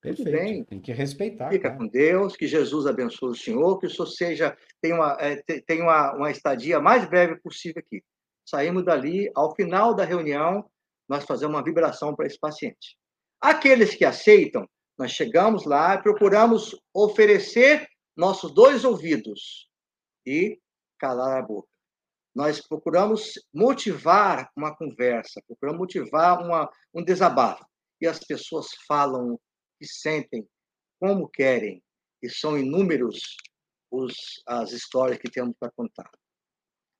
Perfeito. 0.02 0.28
Tudo 0.28 0.36
bem. 0.36 0.64
Tem 0.64 0.80
que 0.80 0.92
respeitar. 0.92 1.48
Fica 1.48 1.68
cara. 1.68 1.78
com 1.78 1.86
Deus, 1.86 2.36
que 2.36 2.48
Jesus 2.48 2.86
abençoe 2.86 3.30
o 3.30 3.34
senhor, 3.36 3.78
que 3.78 3.86
o 3.86 3.90
senhor 3.90 4.06
seja, 4.06 4.56
tenha 4.80 4.96
uma, 4.96 5.16
é, 5.20 5.36
tenha 5.62 5.84
uma, 5.84 6.16
uma 6.16 6.30
estadia 6.30 6.80
mais 6.80 7.08
breve 7.08 7.36
possível 7.40 7.80
aqui. 7.80 8.02
Saímos 8.44 8.84
dali, 8.84 9.30
ao 9.32 9.54
final 9.54 9.94
da 9.94 10.04
reunião, 10.04 10.68
nós 11.08 11.24
fazemos 11.24 11.54
uma 11.54 11.62
vibração 11.62 12.16
para 12.16 12.26
esse 12.26 12.38
paciente. 12.38 12.98
Aqueles 13.40 13.94
que 13.94 14.04
aceitam, 14.04 14.68
nós 14.98 15.12
chegamos 15.12 15.64
lá 15.64 15.94
e 15.94 16.02
procuramos 16.02 16.76
oferecer 16.92 17.86
nossos 18.16 18.52
dois 18.52 18.84
ouvidos 18.84 19.68
e 20.26 20.58
calar 20.98 21.38
a 21.38 21.42
boca. 21.42 21.68
Nós 22.34 22.60
procuramos 22.66 23.34
motivar 23.54 24.50
uma 24.56 24.74
conversa, 24.74 25.40
procuramos 25.46 25.78
motivar 25.78 26.42
uma, 26.42 26.68
um 26.92 27.04
desabafo. 27.04 27.64
E 28.00 28.06
as 28.06 28.18
pessoas 28.18 28.68
falam 28.88 29.38
e 29.82 29.86
sentem 29.86 30.48
como 31.00 31.28
querem, 31.28 31.82
e 32.22 32.30
são 32.30 32.56
inúmeros 32.56 33.36
os, 33.90 34.42
as 34.46 34.72
histórias 34.72 35.18
que 35.18 35.30
temos 35.30 35.54
para 35.58 35.72
contar. 35.72 36.10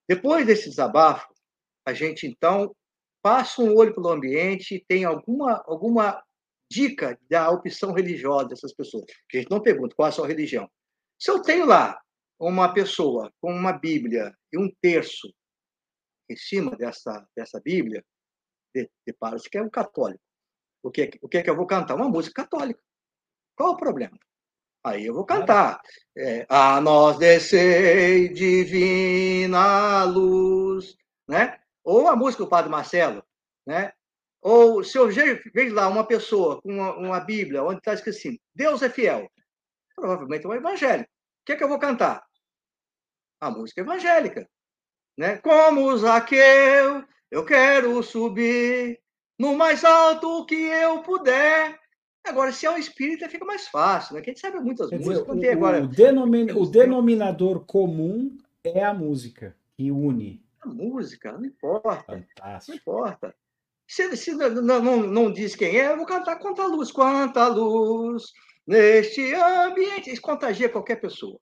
Depois 0.09 0.45
desse 0.45 0.68
desabafo, 0.68 1.33
a 1.87 1.95
gente 1.95 2.26
então 2.26 2.74
passa 3.22 3.62
um 3.62 3.74
olho 3.76 3.95
pelo 3.95 4.11
ambiente 4.11 4.74
e 4.74 4.85
tem 4.85 5.05
alguma, 5.05 5.62
alguma 5.66 6.22
dica 6.70 7.18
da 7.30 7.51
opção 7.51 7.93
religiosa 7.93 8.49
dessas 8.49 8.74
pessoas. 8.74 9.05
Que 9.28 9.39
a 9.39 9.41
gente 9.41 9.51
não 9.51 9.62
pergunta 9.62 9.95
qual 9.95 10.07
é 10.07 10.09
a 10.11 10.12
sua 10.12 10.26
religião. 10.26 10.68
Se 11.18 11.30
eu 11.30 11.41
tenho 11.41 11.64
lá 11.64 12.01
uma 12.39 12.74
pessoa 12.74 13.33
com 13.41 13.53
uma 13.53 13.72
Bíblia 13.72 14.37
e 14.53 14.59
um 14.59 14.68
terço 14.80 15.33
em 16.28 16.37
cima 16.37 16.76
dessa, 16.76 17.24
dessa 17.37 17.61
Bíblia, 17.61 18.05
depara-se 19.07 19.49
que 19.49 19.59
é 19.59 19.62
um 19.62 19.70
católico. 19.70 20.22
O 20.83 20.91
que, 20.91 21.18
o 21.22 21.28
que 21.28 21.39
é 21.39 21.43
que 21.43 21.51
eu 21.51 21.57
vou 21.57 21.66
cantar? 21.66 21.95
Uma 21.95 22.09
música 22.09 22.43
católica. 22.43 22.83
Qual 23.57 23.72
o 23.72 23.76
problema? 23.76 24.18
Aí 24.85 25.07
eu 25.07 25.14
vou 25.14 25.24
cantar. 25.24 25.80
É, 26.16 26.45
a 26.49 26.80
nós 26.80 27.18
descei 27.18 28.28
divina 28.28 30.05
luz, 30.05 30.97
né? 31.28 31.61
Ou 31.85 32.09
a 32.09 32.16
música 32.16 32.43
do 32.43 32.49
Padre 32.51 32.70
Marcelo, 32.70 33.24
né? 33.64 33.93
Ou 34.41 34.83
se 34.83 34.99
eu 34.99 35.09
vejo 35.09 35.74
lá 35.74 35.87
uma 35.89 36.05
pessoa 36.05 36.61
com 36.61 36.72
uma, 36.72 36.97
uma 36.97 37.20
Bíblia 37.20 37.62
onde 37.62 37.78
está 37.78 37.95
escrito 37.95 38.16
assim, 38.16 38.39
Deus 38.53 38.83
é 38.83 38.91
fiel, 38.91 39.30
provavelmente 39.95 40.45
é 40.45 40.49
um 40.49 40.55
evangélico. 40.55 41.09
O 41.09 41.45
que 41.47 41.53
é 41.53 41.57
que 41.57 41.62
eu 41.62 41.68
vou 41.68 41.78
cantar? 41.78 42.24
A 43.41 43.51
música 43.51 43.80
evangélica, 43.80 44.49
né? 45.16 45.39
Como 45.39 45.97
Zaqueu, 45.97 47.05
eu 47.30 47.45
quero 47.45 48.03
subir 48.03 49.02
no 49.43 49.57
mais 49.57 49.84
alto 49.84 50.47
que 50.47 50.55
eu 50.55 51.03
puder. 51.03 51.76
Agora, 52.24 52.53
se 52.53 52.64
é 52.64 52.70
um 52.70 52.78
espírita, 52.78 53.28
fica 53.28 53.45
mais 53.45 53.66
fácil, 53.66 54.14
né? 54.14 54.20
Que 54.20 54.30
a 54.30 54.32
gente 54.32 54.40
sabe 54.40 54.61
muitas 54.61 54.88
Quer 54.88 55.01
músicas. 55.01 55.34
Dizer, 55.34 55.49
o, 55.49 55.53
agora... 55.53 55.82
o, 55.82 56.62
o 56.62 56.66
denominador 56.66 57.66
comum 57.66 58.38
é 58.62 58.84
a 58.84 58.95
música, 58.95 59.57
que 59.76 59.90
une. 59.90 60.40
A 60.61 60.68
música, 60.68 61.32
não 61.32 61.45
importa. 61.45 62.05
Fantástico. 62.36 62.70
Não 62.70 62.76
importa. 62.76 63.34
Se, 63.88 64.16
se 64.16 64.32
não, 64.32 64.80
não, 64.80 65.03
não 65.03 65.32
diz 65.32 65.57
quem 65.57 65.76
é, 65.76 65.90
eu 65.90 65.97
vou 65.97 66.07
cantar 66.07 66.38
Quanta 66.38 66.64
Luz, 66.64 66.93
Quanta 66.93 67.49
Luz 67.49 68.32
neste 68.64 69.34
ambiente. 69.34 70.12
Isso 70.12 70.22
contagia 70.22 70.68
qualquer 70.68 71.01
pessoa. 71.01 71.40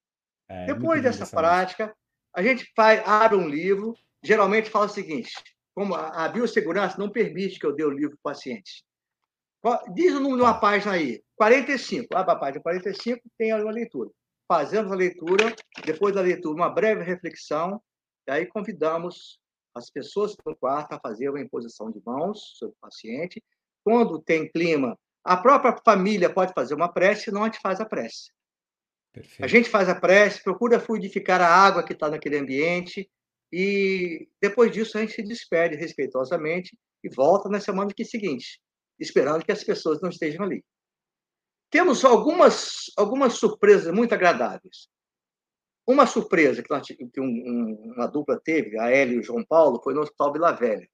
É, 0.48 0.64
Depois 0.64 1.02
dessa 1.02 1.26
prática, 1.26 1.94
a 2.34 2.42
gente 2.42 2.72
faz, 2.74 3.06
abre 3.06 3.36
um 3.36 3.46
livro, 3.46 3.94
geralmente 4.22 4.70
fala 4.70 4.86
o 4.86 4.88
seguinte, 4.88 5.34
como 5.80 5.94
a, 5.94 6.26
a 6.26 6.28
biossegurança 6.28 6.98
não 6.98 7.08
permite 7.08 7.58
que 7.58 7.64
eu 7.64 7.72
dê 7.72 7.82
o 7.82 7.88
livro 7.88 8.10
para 8.22 8.32
o 8.32 8.34
paciente. 8.34 8.84
Diz 9.94 10.12
o 10.12 10.20
número 10.20 10.36
de 10.36 10.42
uma 10.42 10.52
tá. 10.52 10.60
página 10.60 10.92
aí, 10.92 11.22
45. 11.36 12.14
Abre 12.14 12.32
a 12.34 12.36
página 12.36 12.62
45, 12.62 13.22
tem 13.38 13.54
uma 13.54 13.72
leitura. 13.72 14.10
Fazemos 14.46 14.92
a 14.92 14.94
leitura, 14.94 15.56
depois 15.86 16.14
da 16.14 16.20
leitura, 16.20 16.54
uma 16.54 16.68
breve 16.68 17.02
reflexão, 17.02 17.80
e 18.28 18.30
aí 18.30 18.44
convidamos 18.44 19.40
as 19.74 19.88
pessoas 19.88 20.32
estão 20.32 20.52
no 20.52 20.58
quarto 20.58 20.92
a 20.92 21.00
fazer 21.00 21.30
uma 21.30 21.40
imposição 21.40 21.90
de 21.90 22.02
mãos 22.04 22.58
sobre 22.58 22.74
o 22.74 22.80
paciente. 22.82 23.42
Quando 23.82 24.20
tem 24.20 24.50
clima, 24.50 24.98
a 25.24 25.38
própria 25.38 25.74
família 25.82 26.28
pode 26.28 26.52
fazer 26.52 26.74
uma 26.74 26.92
prece, 26.92 27.24
senão 27.24 27.44
a 27.44 27.46
gente 27.46 27.60
faz 27.62 27.80
a 27.80 27.86
prece. 27.86 28.30
Perfeito. 29.14 29.44
A 29.44 29.46
gente 29.46 29.70
faz 29.70 29.88
a 29.88 29.94
prece, 29.94 30.42
procura 30.42 30.78
fluidificar 30.78 31.40
a 31.40 31.48
água 31.48 31.82
que 31.82 31.94
está 31.94 32.10
naquele 32.10 32.36
ambiente, 32.36 33.08
e 33.52 34.28
depois 34.40 34.70
disso 34.70 34.96
a 34.96 35.00
gente 35.00 35.14
se 35.14 35.22
despede 35.22 35.76
respeitosamente 35.76 36.76
e 37.02 37.08
volta 37.08 37.48
na 37.48 37.60
semana 37.60 37.92
que 37.92 38.04
seguinte, 38.04 38.60
esperando 38.98 39.44
que 39.44 39.52
as 39.52 39.64
pessoas 39.64 40.00
não 40.00 40.10
estejam 40.10 40.44
ali. 40.44 40.64
Temos 41.70 42.04
algumas, 42.04 42.90
algumas 42.96 43.34
surpresas 43.34 43.92
muito 43.94 44.12
agradáveis. 44.12 44.88
Uma 45.86 46.06
surpresa 46.06 46.62
que, 46.62 46.70
nós, 46.70 46.86
que 46.86 47.20
um, 47.20 47.92
uma 47.96 48.06
dupla 48.06 48.40
teve, 48.42 48.78
a 48.78 48.90
Elia 48.90 49.16
e 49.16 49.18
o 49.20 49.22
João 49.22 49.44
Paulo, 49.44 49.80
foi 49.82 49.94
no 49.94 50.02
Hospital 50.02 50.32
Vila 50.32 50.52
Velha. 50.52 50.88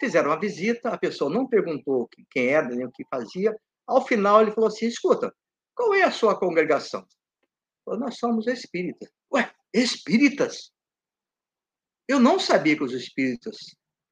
Fizeram 0.00 0.30
uma 0.30 0.40
visita, 0.40 0.90
a 0.90 0.98
pessoa 0.98 1.32
não 1.32 1.46
perguntou 1.46 2.08
quem 2.30 2.48
era, 2.48 2.68
nem 2.68 2.86
o 2.86 2.92
que 2.92 3.04
fazia. 3.10 3.54
Ao 3.86 4.06
final, 4.06 4.42
ele 4.42 4.50
falou 4.50 4.68
assim: 4.68 4.86
escuta, 4.86 5.34
qual 5.74 5.94
é 5.94 6.02
a 6.02 6.10
sua 6.10 6.38
congregação? 6.38 7.06
Falou, 7.84 8.00
Nós 8.00 8.18
somos 8.18 8.46
espíritas. 8.46 9.10
Ué, 9.32 9.50
espíritas? 9.72 10.70
Eu 12.08 12.20
não 12.20 12.38
sabia 12.38 12.76
que 12.76 12.84
os 12.84 12.92
espíritas 12.92 13.56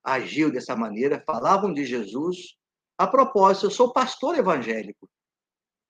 agiam 0.02 0.50
dessa 0.50 0.76
maneira, 0.76 1.22
falavam 1.24 1.72
de 1.72 1.84
Jesus. 1.84 2.54
A 2.98 3.06
propósito, 3.06 3.66
eu 3.66 3.70
sou 3.70 3.92
pastor 3.92 4.36
evangélico. 4.36 5.08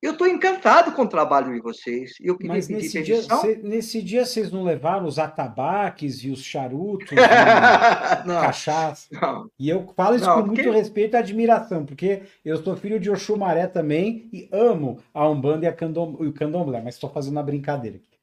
Eu 0.04 0.12
estou 0.12 0.26
encantado 0.26 0.92
com 0.92 1.04
o 1.04 1.08
trabalho 1.08 1.54
de 1.54 1.62
vocês. 1.62 2.12
Eu 2.20 2.36
queria 2.36 2.52
Mas 2.52 2.68
nesse 2.68 3.02
dia, 3.02 3.22
cê, 3.22 3.58
nesse 3.62 4.02
dia 4.02 4.26
vocês 4.26 4.52
não 4.52 4.62
levaram 4.62 5.06
os 5.06 5.18
atabaques 5.18 6.22
e 6.22 6.28
os 6.28 6.42
charutos, 6.42 7.08
e 7.16 8.28
não, 8.28 8.34
cachaça? 8.34 9.06
Não, 9.10 9.50
e 9.58 9.66
eu 9.66 9.90
falo 9.96 10.16
isso 10.16 10.26
não, 10.26 10.34
com 10.34 10.48
porque... 10.48 10.62
muito 10.62 10.76
respeito 10.76 11.14
e 11.14 11.16
admiração, 11.16 11.86
porque 11.86 12.22
eu 12.44 12.62
sou 12.62 12.76
filho 12.76 13.00
de 13.00 13.10
Oxumaré 13.10 13.66
também 13.66 14.28
e 14.30 14.46
amo 14.52 15.00
a 15.14 15.26
Umbanda 15.26 15.64
e, 15.64 15.68
a 15.68 15.72
Candom, 15.72 16.18
e 16.20 16.26
o 16.26 16.34
Candomblé, 16.34 16.82
mas 16.82 16.96
estou 16.96 17.08
fazendo 17.08 17.32
uma 17.32 17.42
brincadeira 17.42 17.96
aqui. 17.96 18.13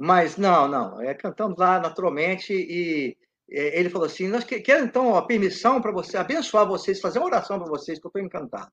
Mas 0.00 0.38
não, 0.38 0.66
não. 0.66 0.98
É, 1.02 1.12
cantamos 1.12 1.58
lá 1.58 1.78
naturalmente 1.78 2.54
e 2.54 3.14
é, 3.50 3.78
ele 3.78 3.90
falou 3.90 4.06
assim: 4.06 4.28
nós 4.28 4.44
queremos 4.44 4.88
então 4.88 5.14
a 5.14 5.26
permissão 5.26 5.82
para 5.82 5.92
você 5.92 6.16
abençoar 6.16 6.66
vocês, 6.66 7.00
fazer 7.00 7.18
uma 7.18 7.26
oração 7.26 7.58
para 7.58 7.68
vocês, 7.68 7.98
que 7.98 8.06
eu 8.06 8.08
estou 8.08 8.22
encantado. 8.22 8.72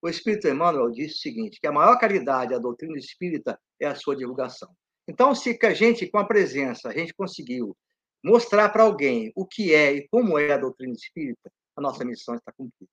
o 0.00 0.08
Espírito 0.08 0.46
Emmanuel 0.46 0.92
disse 0.92 1.16
o 1.16 1.18
seguinte, 1.18 1.58
que 1.60 1.66
a 1.66 1.72
maior 1.72 1.98
caridade 1.98 2.52
da 2.52 2.60
doutrina 2.60 2.96
espírita 2.96 3.58
é 3.80 3.88
a 3.88 3.96
sua 3.96 4.14
divulgação. 4.14 4.70
Então, 5.08 5.34
se 5.34 5.58
a 5.60 5.74
gente, 5.74 6.06
com 6.06 6.18
a 6.18 6.24
presença, 6.24 6.90
a 6.90 6.92
gente 6.92 7.12
conseguiu 7.12 7.76
mostrar 8.22 8.68
para 8.68 8.84
alguém 8.84 9.32
o 9.34 9.44
que 9.44 9.74
é 9.74 9.92
e 9.92 10.08
como 10.08 10.38
é 10.38 10.52
a 10.52 10.58
doutrina 10.58 10.92
espírita, 10.92 11.50
a 11.76 11.80
nossa 11.80 12.04
missão 12.04 12.36
está 12.36 12.52
cumprida. 12.52 12.92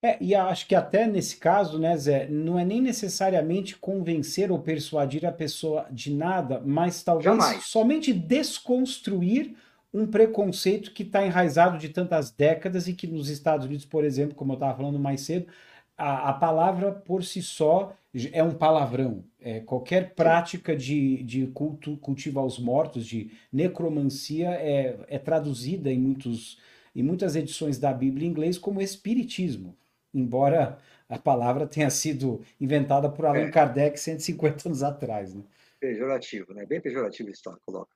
É, 0.00 0.16
e 0.22 0.32
acho 0.32 0.68
que 0.68 0.76
até 0.76 1.08
nesse 1.08 1.38
caso, 1.38 1.76
né, 1.78 1.96
Zé, 1.96 2.28
não 2.28 2.56
é 2.56 2.64
nem 2.64 2.80
necessariamente 2.80 3.76
convencer 3.76 4.50
ou 4.52 4.60
persuadir 4.60 5.26
a 5.26 5.32
pessoa 5.32 5.88
de 5.90 6.14
nada, 6.14 6.62
mas 6.64 7.02
talvez 7.02 7.24
Jamais. 7.24 7.64
somente 7.64 8.12
desconstruir 8.12 9.56
um 9.92 10.06
preconceito 10.06 10.92
que 10.92 11.02
está 11.02 11.26
enraizado 11.26 11.78
de 11.78 11.88
tantas 11.88 12.30
décadas 12.30 12.86
e 12.86 12.94
que 12.94 13.08
nos 13.08 13.28
Estados 13.28 13.66
Unidos, 13.66 13.84
por 13.84 14.04
exemplo, 14.04 14.36
como 14.36 14.52
eu 14.52 14.54
estava 14.54 14.76
falando 14.76 15.00
mais 15.00 15.22
cedo, 15.22 15.48
a, 15.96 16.28
a, 16.30 16.32
palavra 16.32 16.92
por 16.92 17.24
si 17.24 17.42
só 17.42 17.92
é 18.32 18.42
um 18.42 18.54
palavrão. 18.54 19.24
É, 19.40 19.58
qualquer 19.60 20.14
prática 20.14 20.76
de, 20.76 21.24
de 21.24 21.46
culto, 21.48 21.96
cultivo 21.96 22.38
aos 22.38 22.56
mortos, 22.58 23.04
de 23.04 23.32
necromancia, 23.52 24.50
é, 24.50 24.96
é 25.08 25.18
traduzida 25.18 25.90
em, 25.90 25.98
muitos, 25.98 26.58
em 26.94 27.02
muitas 27.02 27.34
edições 27.34 27.78
da 27.78 27.92
Bíblia 27.92 28.26
em 28.28 28.30
inglês 28.30 28.56
como 28.56 28.80
espiritismo 28.80 29.76
embora 30.18 30.78
a 31.08 31.18
palavra 31.18 31.66
tenha 31.66 31.90
sido 31.90 32.42
inventada 32.60 33.08
por 33.08 33.24
Allan 33.24 33.46
é. 33.46 33.50
Kardec 33.50 33.98
150 33.98 34.68
anos 34.68 34.82
atrás. 34.82 35.34
Né? 35.34 35.42
Pejorativo, 35.80 36.52
né? 36.52 36.66
Bem 36.66 36.80
pejorativo 36.80 37.30
isso, 37.30 37.42
coloca. 37.64 37.90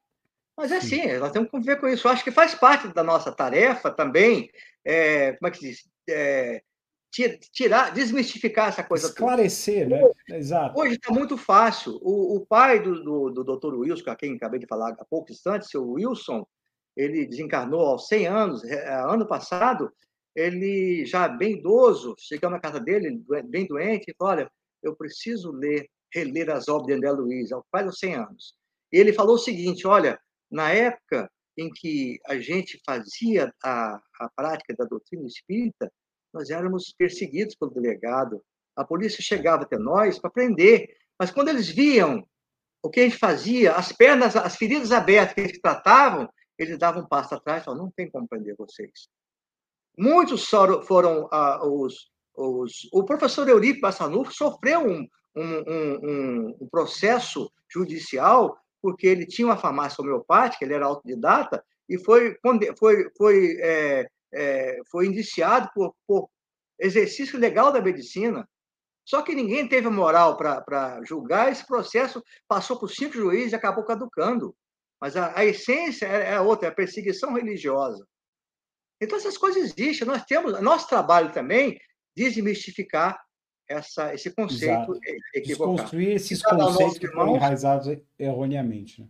Mas 0.56 0.70
é 0.70 0.80
sim, 0.80 1.06
nós 1.18 1.32
temos 1.32 1.48
que 1.48 1.52
conviver 1.52 1.80
com 1.80 1.88
isso. 1.88 2.06
Eu 2.06 2.12
acho 2.12 2.24
que 2.24 2.30
faz 2.30 2.54
parte 2.54 2.88
da 2.88 3.02
nossa 3.02 3.32
tarefa 3.32 3.90
também, 3.90 4.50
é, 4.84 5.32
como 5.32 5.48
é 5.48 5.50
que 5.50 5.58
se 5.58 5.68
diz? 5.68 5.90
É, 6.08 6.62
tirar, 7.52 7.92
desmistificar 7.92 8.68
essa 8.68 8.82
coisa 8.82 9.08
Esclarecer, 9.08 9.88
toda. 9.88 10.00
né? 10.28 10.38
Exato. 10.38 10.78
Hoje 10.78 10.94
está 10.94 11.12
muito 11.12 11.36
fácil. 11.36 11.98
O, 12.02 12.36
o 12.36 12.46
pai 12.46 12.82
do, 12.82 13.02
do, 13.02 13.30
do 13.30 13.56
Dr. 13.56 13.74
Wilson, 13.74 14.10
a 14.10 14.16
quem 14.16 14.34
acabei 14.34 14.58
de 14.58 14.66
falar 14.66 14.94
há 14.98 15.04
pouco 15.04 15.30
instante, 15.30 15.68
seu 15.68 15.86
Wilson, 15.86 16.46
ele 16.96 17.26
desencarnou 17.26 17.80
aos 17.80 18.08
100 18.08 18.26
anos, 18.26 18.64
é, 18.64 18.94
ano 18.94 19.26
passado, 19.26 19.92
ele 20.34 21.04
já 21.04 21.28
bem 21.28 21.58
idoso, 21.58 22.14
chegamos 22.18 22.56
na 22.56 22.60
casa 22.60 22.80
dele, 22.80 23.22
bem 23.44 23.66
doente, 23.66 24.10
e 24.10 24.14
falou, 24.16 24.34
olha, 24.34 24.50
eu 24.82 24.96
preciso 24.96 25.50
ler, 25.50 25.88
reler 26.12 26.50
as 26.50 26.68
obras 26.68 26.86
de 26.86 26.94
André 26.94 27.10
Luiz, 27.12 27.50
quase 27.70 27.86
aos 27.86 27.98
100 27.98 28.14
anos. 28.14 28.54
E 28.92 28.98
ele 28.98 29.12
falou 29.12 29.36
o 29.36 29.38
seguinte, 29.38 29.86
olha, 29.86 30.18
na 30.50 30.70
época 30.70 31.30
em 31.56 31.70
que 31.70 32.18
a 32.26 32.38
gente 32.38 32.80
fazia 32.84 33.52
a, 33.62 34.00
a 34.20 34.30
prática 34.34 34.74
da 34.76 34.84
doutrina 34.84 35.26
espírita, 35.26 35.90
nós 36.32 36.50
éramos 36.50 36.94
perseguidos 36.96 37.54
pelo 37.54 37.72
delegado. 37.72 38.42
A 38.74 38.84
polícia 38.84 39.22
chegava 39.22 39.64
até 39.64 39.78
nós 39.78 40.18
para 40.18 40.30
prender, 40.30 40.96
mas 41.18 41.30
quando 41.30 41.48
eles 41.48 41.68
viam 41.68 42.26
o 42.82 42.90
que 42.90 43.00
a 43.00 43.04
gente 43.04 43.18
fazia, 43.18 43.72
as 43.72 43.92
pernas, 43.92 44.34
as 44.34 44.56
feridas 44.56 44.92
abertas 44.92 45.34
que 45.34 45.40
eles 45.42 45.60
tratavam, 45.60 46.28
eles 46.58 46.78
davam 46.78 47.02
um 47.02 47.06
passo 47.06 47.34
atrás 47.34 47.62
e 47.62 47.64
falavam, 47.64 47.84
não 47.84 47.92
tem 47.92 48.10
como 48.10 48.26
prender 48.26 48.56
vocês. 48.56 49.08
Muitos 49.97 50.49
foram 50.86 51.28
ah, 51.30 51.66
os, 51.66 52.11
os. 52.34 52.88
O 52.93 53.05
professor 53.05 53.49
Eurico 53.49 53.80
Bassanufo 53.80 54.32
sofreu 54.32 54.86
um, 54.86 55.07
um, 55.36 55.43
um, 55.43 56.57
um, 56.61 56.68
processo 56.70 57.53
judicial 57.68 58.57
porque 58.80 59.07
ele 59.07 59.26
tinha 59.26 59.47
uma 59.47 59.57
farmácia 59.57 60.03
homeopática, 60.03 60.64
ele 60.64 60.74
era 60.74 60.86
autodidata, 60.86 61.64
e 61.88 61.97
foi, 61.99 62.36
foi, 62.76 63.11
foi, 63.16 63.57
é, 63.61 64.09
é, 64.34 64.80
foi 64.90 65.07
indiciado 65.07 65.70
por, 65.72 65.95
por 66.05 66.28
exercício 66.80 67.38
legal 67.38 67.70
da 67.70 67.80
medicina. 67.80 68.49
Só 69.05 69.22
que 69.22 69.34
ninguém 69.34 69.68
teve 69.68 69.88
moral 69.88 70.36
para 70.36 71.01
julgar, 71.05 71.51
esse 71.51 71.66
processo 71.66 72.22
passou 72.49 72.78
por 72.78 72.88
cinco 72.88 73.14
juízes 73.14 73.53
e 73.53 73.57
acabou 73.57 73.84
caducando. 73.84 74.55
Mas 75.01 75.16
a, 75.16 75.36
a 75.38 75.45
essência 75.45 76.07
é, 76.07 76.34
é 76.34 76.40
outra, 76.40 76.68
é 76.68 76.70
a 76.70 76.74
perseguição 76.74 77.34
religiosa. 77.34 78.07
Então, 79.03 79.18
essas 79.18 79.36
coisas 79.36 79.64
existem. 79.64 80.07
Nós 80.07 80.24
temos, 80.24 80.61
nosso 80.61 80.88
trabalho 80.88 81.32
também, 81.32 81.78
desmistificar 82.14 83.20
essa, 83.68 84.14
esse 84.14 84.30
conceito 84.30 84.92
Exato. 84.92 85.00
equivocado. 85.34 85.76
Desconstruir 85.76 86.11
esses 86.11 86.42
conceitos 86.42 86.98
que 86.98 87.09
foram 87.09 87.36
enraizados 87.36 87.98
erroneamente. 88.18 89.03
Né? 89.03 89.09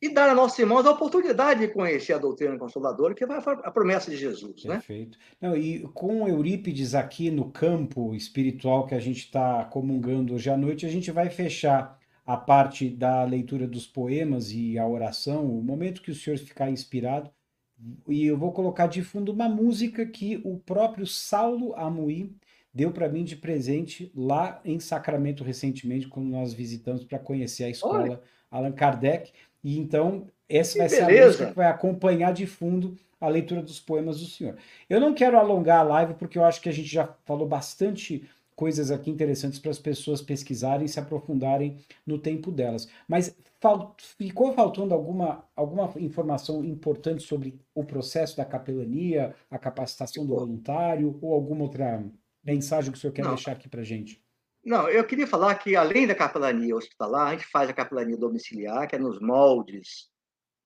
E 0.00 0.08
dar 0.08 0.28
a 0.28 0.34
nossos 0.34 0.58
irmãos 0.58 0.84
a 0.86 0.90
oportunidade 0.90 1.60
de 1.60 1.72
conhecer 1.72 2.12
a 2.12 2.18
doutrina 2.18 2.58
consoladora, 2.58 3.14
que 3.14 3.26
vai 3.26 3.38
a 3.38 3.70
promessa 3.70 4.10
de 4.10 4.16
Jesus. 4.16 4.64
Né? 4.64 4.74
Perfeito. 4.74 5.18
Né? 5.40 5.48
Não, 5.48 5.56
e 5.56 5.80
com 5.94 6.28
Eurípides 6.28 6.94
aqui 6.94 7.30
no 7.30 7.50
campo 7.50 8.14
espiritual 8.14 8.86
que 8.86 8.94
a 8.94 9.00
gente 9.00 9.20
está 9.24 9.64
comungando 9.64 10.34
hoje 10.34 10.50
à 10.50 10.56
noite, 10.56 10.86
a 10.86 10.88
gente 10.88 11.10
vai 11.10 11.30
fechar 11.30 11.98
a 12.24 12.36
parte 12.36 12.88
da 12.88 13.24
leitura 13.24 13.66
dos 13.66 13.86
poemas 13.86 14.52
e 14.52 14.78
a 14.78 14.86
oração, 14.86 15.44
o 15.46 15.62
momento 15.62 16.02
que 16.02 16.10
o 16.12 16.14
senhor 16.14 16.38
ficar 16.38 16.70
inspirado 16.70 17.30
e 18.08 18.26
eu 18.26 18.36
vou 18.36 18.52
colocar 18.52 18.86
de 18.86 19.02
fundo 19.02 19.32
uma 19.32 19.48
música 19.48 20.06
que 20.06 20.40
o 20.44 20.58
próprio 20.58 21.06
Saulo 21.06 21.74
Amuí 21.76 22.30
deu 22.72 22.90
para 22.90 23.08
mim 23.08 23.24
de 23.24 23.36
presente 23.36 24.10
lá 24.14 24.60
em 24.64 24.80
Sacramento 24.80 25.44
recentemente, 25.44 26.08
quando 26.08 26.28
nós 26.28 26.52
visitamos 26.52 27.04
para 27.04 27.18
conhecer 27.18 27.64
a 27.64 27.70
escola 27.70 28.02
Olha. 28.02 28.20
Allan 28.50 28.72
Kardec. 28.72 29.32
E 29.62 29.78
então, 29.78 30.26
essa 30.48 30.72
que 30.72 30.78
vai 30.78 30.88
beleza. 30.88 31.06
ser 31.06 31.20
a 31.20 31.26
música 31.26 31.46
que 31.46 31.56
vai 31.56 31.66
acompanhar 31.66 32.32
de 32.32 32.46
fundo 32.46 32.96
a 33.20 33.28
leitura 33.28 33.62
dos 33.62 33.78
poemas 33.78 34.18
do 34.18 34.26
senhor. 34.26 34.56
Eu 34.90 35.00
não 35.00 35.14
quero 35.14 35.38
alongar 35.38 35.80
a 35.80 35.82
live, 35.84 36.14
porque 36.14 36.36
eu 36.36 36.44
acho 36.44 36.60
que 36.60 36.68
a 36.68 36.72
gente 36.72 36.88
já 36.88 37.06
falou 37.24 37.46
bastante 37.46 38.28
coisas 38.62 38.92
aqui 38.92 39.10
interessantes 39.10 39.58
para 39.58 39.72
as 39.72 39.78
pessoas 39.80 40.22
pesquisarem 40.22 40.86
e 40.86 40.88
se 40.88 41.00
aprofundarem 41.00 41.84
no 42.06 42.16
tempo 42.16 42.52
delas. 42.52 42.88
Mas 43.08 43.36
fal 43.60 43.96
ficou 43.98 44.52
faltando 44.52 44.94
alguma, 44.94 45.44
alguma 45.56 45.92
informação 45.96 46.64
importante 46.64 47.24
sobre 47.24 47.60
o 47.74 47.82
processo 47.82 48.36
da 48.36 48.44
capelania, 48.44 49.34
a 49.50 49.58
capacitação 49.58 50.24
do 50.24 50.36
voluntário 50.36 51.18
ou 51.20 51.34
alguma 51.34 51.64
outra 51.64 52.08
mensagem 52.44 52.92
que 52.92 52.98
o 52.98 53.00
senhor 53.00 53.12
quer 53.12 53.24
Não. 53.24 53.34
deixar 53.34 53.50
aqui 53.50 53.68
para 53.68 53.82
gente? 53.82 54.22
Não, 54.64 54.88
eu 54.88 55.04
queria 55.04 55.26
falar 55.26 55.56
que, 55.56 55.74
além 55.74 56.06
da 56.06 56.14
capelania 56.14 56.76
hospitalar, 56.76 57.26
a 57.26 57.32
gente 57.32 57.46
faz 57.46 57.68
a 57.68 57.74
capelania 57.74 58.16
domiciliar, 58.16 58.86
que 58.86 58.94
é 58.94 58.98
nos 58.98 59.18
moldes 59.20 60.08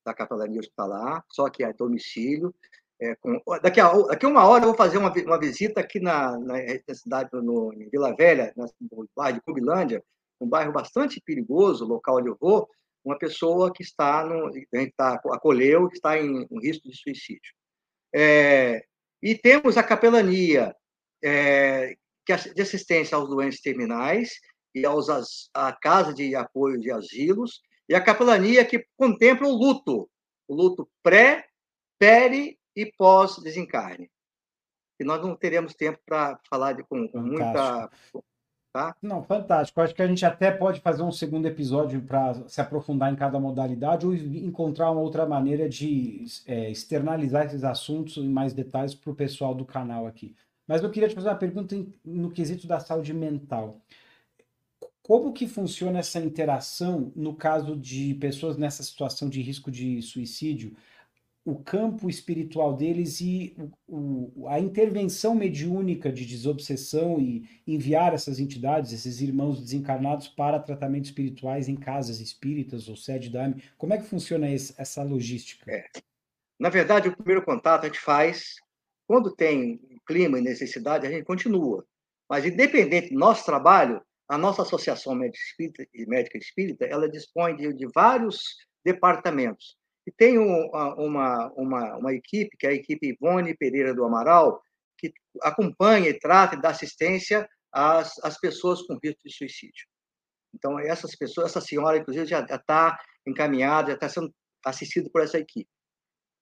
da 0.04 0.12
capelania 0.12 0.60
hospitalar, 0.60 1.24
só 1.30 1.48
que 1.48 1.64
é 1.64 1.72
domicílio. 1.72 2.54
É, 3.00 3.14
com, 3.16 3.40
daqui, 3.62 3.80
a, 3.80 3.92
daqui 3.92 4.24
a 4.24 4.28
uma 4.28 4.46
hora 4.46 4.64
eu 4.64 4.68
vou 4.68 4.76
fazer 4.76 4.96
uma, 4.96 5.12
uma 5.12 5.38
visita 5.38 5.80
aqui 5.80 6.00
na, 6.00 6.38
na, 6.38 6.54
na 6.88 6.94
cidade, 6.94 7.28
no, 7.32 7.72
em 7.74 7.88
Vila 7.90 8.14
Velha, 8.16 8.52
no 8.56 9.08
bairro 9.14 9.36
de 9.36 9.42
Cubilândia, 9.42 10.02
um 10.40 10.48
bairro 10.48 10.72
bastante 10.72 11.20
perigoso, 11.20 11.84
local 11.84 12.18
onde 12.18 12.28
eu 12.28 12.36
vou, 12.40 12.68
uma 13.04 13.18
pessoa 13.18 13.72
que 13.72 13.82
está, 13.82 14.24
no, 14.24 14.46
a 14.46 14.52
gente 14.52 14.94
tá, 14.96 15.20
acolheu, 15.30 15.88
que 15.88 15.96
está 15.96 16.18
em, 16.18 16.46
em 16.50 16.60
risco 16.60 16.88
de 16.88 16.96
suicídio. 16.96 17.52
É, 18.14 18.84
e 19.22 19.34
temos 19.36 19.76
a 19.76 19.82
capelania 19.82 20.74
é 21.22 21.96
de 22.26 22.62
assistência 22.62 23.16
aos 23.16 23.28
doentes 23.28 23.60
terminais 23.60 24.40
e 24.74 24.84
aos, 24.84 25.08
a 25.54 25.72
casa 25.72 26.12
de 26.12 26.34
apoio 26.34 26.78
de 26.78 26.90
asilos, 26.90 27.60
e 27.88 27.94
a 27.94 28.00
capelania 28.00 28.64
que 28.64 28.84
contempla 28.96 29.46
o 29.46 29.56
luto, 29.56 30.10
o 30.48 30.54
luto 30.54 30.88
pré, 31.02 31.46
peri 31.98 32.58
e 32.76 32.84
pós-desencarne. 32.84 34.10
E 35.00 35.04
nós 35.04 35.22
não 35.22 35.34
teremos 35.34 35.74
tempo 35.74 35.98
para 36.04 36.38
falar 36.48 36.72
de, 36.72 36.82
com, 36.84 37.08
com 37.08 37.20
muita. 37.20 37.90
Tá? 38.72 38.94
Não, 39.00 39.22
fantástico. 39.22 39.80
Acho 39.80 39.94
que 39.94 40.02
a 40.02 40.06
gente 40.06 40.24
até 40.24 40.50
pode 40.50 40.80
fazer 40.80 41.02
um 41.02 41.10
segundo 41.10 41.46
episódio 41.46 42.02
para 42.02 42.34
se 42.46 42.60
aprofundar 42.60 43.10
em 43.10 43.16
cada 43.16 43.40
modalidade 43.40 44.06
ou 44.06 44.14
encontrar 44.14 44.90
uma 44.90 45.00
outra 45.00 45.24
maneira 45.24 45.66
de 45.66 46.24
é, 46.46 46.70
externalizar 46.70 47.46
esses 47.46 47.64
assuntos 47.64 48.18
em 48.18 48.28
mais 48.28 48.52
detalhes 48.52 48.94
para 48.94 49.10
o 49.10 49.14
pessoal 49.14 49.54
do 49.54 49.64
canal 49.64 50.06
aqui. 50.06 50.36
Mas 50.66 50.82
eu 50.82 50.90
queria 50.90 51.08
te 51.08 51.14
fazer 51.14 51.28
uma 51.28 51.36
pergunta 51.36 51.74
no 52.04 52.30
quesito 52.30 52.66
da 52.66 52.78
saúde 52.78 53.14
mental. 53.14 53.80
Como 55.02 55.32
que 55.32 55.46
funciona 55.46 56.00
essa 56.00 56.18
interação 56.18 57.12
no 57.14 57.34
caso 57.34 57.76
de 57.76 58.12
pessoas 58.14 58.58
nessa 58.58 58.82
situação 58.82 59.28
de 59.28 59.40
risco 59.40 59.70
de 59.70 60.02
suicídio? 60.02 60.76
O 61.46 61.54
campo 61.54 62.10
espiritual 62.10 62.74
deles 62.74 63.20
e 63.20 63.56
o, 63.86 64.48
a 64.48 64.58
intervenção 64.58 65.32
mediúnica 65.32 66.10
de 66.10 66.26
desobsessão 66.26 67.20
e 67.20 67.48
enviar 67.64 68.12
essas 68.12 68.40
entidades, 68.40 68.92
esses 68.92 69.20
irmãos 69.20 69.60
desencarnados 69.60 70.26
para 70.26 70.58
tratamentos 70.58 71.10
espirituais 71.10 71.68
em 71.68 71.76
casas 71.76 72.18
espíritas 72.18 72.88
ou 72.88 72.96
sede 72.96 73.30
da 73.30 73.44
AME. 73.44 73.62
Como 73.78 73.94
é 73.94 73.98
que 73.98 74.02
funciona 74.02 74.50
esse, 74.50 74.74
essa 74.76 75.04
logística? 75.04 75.70
É. 75.70 75.84
Na 76.58 76.68
verdade, 76.68 77.08
o 77.08 77.16
primeiro 77.16 77.44
contato 77.44 77.84
a 77.84 77.86
gente 77.86 78.00
faz 78.00 78.56
quando 79.06 79.32
tem 79.32 79.80
clima 80.04 80.40
e 80.40 80.42
necessidade, 80.42 81.06
a 81.06 81.10
gente 81.10 81.24
continua. 81.24 81.86
Mas 82.28 82.44
independente 82.44 83.10
do 83.10 83.20
nosso 83.20 83.44
trabalho, 83.44 84.02
a 84.28 84.36
nossa 84.36 84.62
Associação 84.62 85.14
Médica 85.14 85.44
Espírita, 85.44 85.86
Médica 86.08 86.38
Espírita 86.38 86.84
ela 86.86 87.08
dispõe 87.08 87.54
de, 87.54 87.72
de 87.72 87.86
vários 87.94 88.56
departamentos 88.84 89.76
e 90.06 90.12
tem 90.12 90.38
uma, 90.38 91.52
uma, 91.56 91.96
uma 91.96 92.14
equipe, 92.14 92.56
que 92.56 92.66
é 92.66 92.70
a 92.70 92.74
equipe 92.74 93.08
Ivone 93.08 93.56
Pereira 93.56 93.92
do 93.92 94.04
Amaral, 94.04 94.62
que 94.96 95.12
acompanha 95.42 96.08
e 96.08 96.18
trata 96.18 96.54
e 96.54 96.60
dá 96.60 96.70
assistência 96.70 97.48
as, 97.72 98.12
as 98.22 98.38
pessoas 98.38 98.82
com 98.82 98.98
risco 99.02 99.20
de 99.24 99.34
suicídio. 99.34 99.86
Então, 100.54 100.78
essas 100.78 101.14
pessoas, 101.16 101.50
essa 101.50 101.60
senhora, 101.60 101.98
inclusive, 101.98 102.24
já 102.24 102.40
está 102.40 102.98
encaminhada, 103.26 103.88
já 103.88 103.94
está 103.94 104.08
sendo 104.08 104.32
assistida 104.64 105.10
por 105.12 105.22
essa 105.22 105.38
equipe. 105.38 105.68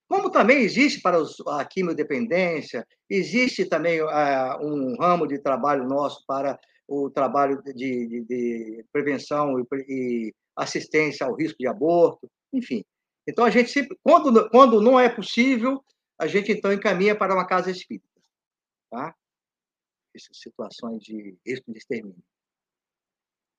Como 0.09 0.31
também 0.31 0.59
existe 0.59 1.01
para 1.01 1.19
os, 1.19 1.35
a 1.49 1.65
quimiodependência, 1.65 2.87
existe 3.09 3.65
também 3.65 4.03
uh, 4.03 4.59
um 4.63 4.95
ramo 5.01 5.27
de 5.27 5.39
trabalho 5.39 5.85
nosso 5.89 6.23
para 6.27 6.59
o 6.87 7.11
trabalho 7.11 7.63
de, 7.63 7.73
de, 7.75 8.25
de 8.25 8.85
prevenção 8.93 9.59
e, 9.59 9.65
e, 9.89 10.35
assistência 10.55 11.27
ao 11.27 11.35
risco 11.35 11.59
de 11.59 11.67
aborto, 11.67 12.31
enfim. 12.53 12.85
Então, 13.27 13.45
a 13.45 13.51
gente 13.51 13.71
sempre, 13.71 13.99
quando, 14.03 14.49
quando 14.51 14.81
não 14.81 14.99
é 14.99 15.09
possível, 15.09 15.85
a 16.19 16.27
gente 16.27 16.53
então 16.53 16.73
encaminha 16.73 17.17
para 17.17 17.35
uma 17.35 17.47
casa 17.47 17.71
espírita, 17.71 18.21
tá? 18.91 19.15
Essas 20.15 20.39
situações 20.39 21.03
de 21.03 21.37
risco 21.45 21.73
de 21.73 21.79
extermínio. 21.79 22.23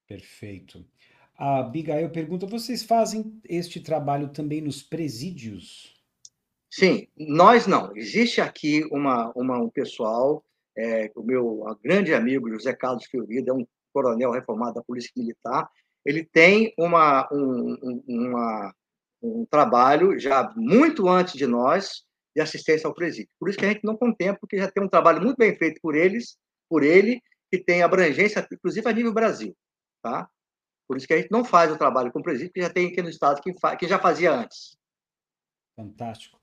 Perfeito. 0.08 0.86
A 1.38 1.60
Abigail 1.60 2.10
pergunta: 2.10 2.46
vocês 2.46 2.84
fazem 2.84 3.42
este 3.44 3.80
trabalho 3.82 4.30
também 4.30 4.62
nos 4.62 4.82
presídios? 4.82 5.94
Sim, 6.72 7.08
nós 7.18 7.68
não. 7.68 7.96
Existe 7.96 8.42
aqui 8.42 8.84
uma, 8.92 9.32
uma 9.36 9.58
um 9.58 9.70
pessoal, 9.70 10.44
é, 10.78 11.12
o 11.16 11.24
meu 11.24 11.64
grande 11.82 12.14
amigo 12.14 12.50
José 12.50 12.74
Carlos 12.74 13.06
Fiorida, 13.06 13.52
é 13.52 13.54
um 13.54 13.66
coronel 13.94 14.32
reformado 14.32 14.76
da 14.76 14.84
Polícia 14.84 15.12
Militar. 15.16 15.70
Ele 16.06 16.24
tem 16.24 16.74
uma, 16.78 17.28
um, 17.32 18.04
uma, 18.08 18.76
um 19.26 19.46
trabalho 19.46 20.18
já 20.20 20.52
muito 20.56 21.08
antes 21.08 21.34
de 21.34 21.48
nós 21.48 22.04
de 22.36 22.42
assistência 22.42 22.88
ao 22.88 22.94
presídio. 22.94 23.32
Por 23.40 23.50
isso 23.50 23.58
que 23.58 23.66
a 23.66 23.70
gente 23.70 23.84
não 23.84 23.96
contempla, 23.96 24.40
porque 24.40 24.58
já 24.58 24.70
tem 24.70 24.84
um 24.84 24.90
trabalho 24.90 25.22
muito 25.22 25.38
bem 25.38 25.56
feito 25.56 25.80
por 25.82 25.96
eles, 25.96 26.38
por 26.70 26.84
ele, 26.84 27.22
que 27.52 27.58
tem 27.58 27.82
abrangência, 27.82 28.46
inclusive 28.52 28.88
a 28.88 28.92
nível 28.92 29.14
Brasil, 29.14 29.56
tá? 30.02 30.30
Por 30.88 30.98
isso 30.98 31.08
que 31.08 31.14
a 31.14 31.18
gente 31.18 31.32
não 31.32 31.46
faz 31.46 31.72
o 31.72 31.78
trabalho 31.78 32.12
com 32.12 32.20
o 32.20 32.24
presídio, 32.24 32.52
que 32.54 32.62
já 32.62 32.70
tem 32.70 32.88
aqui 32.88 33.02
no 33.02 33.10
estado 33.10 33.42
que, 33.42 33.54
que 33.78 33.88
já 33.88 33.98
fazia 33.98 34.34
antes. 34.34 34.78
Fantástico. 35.76 36.40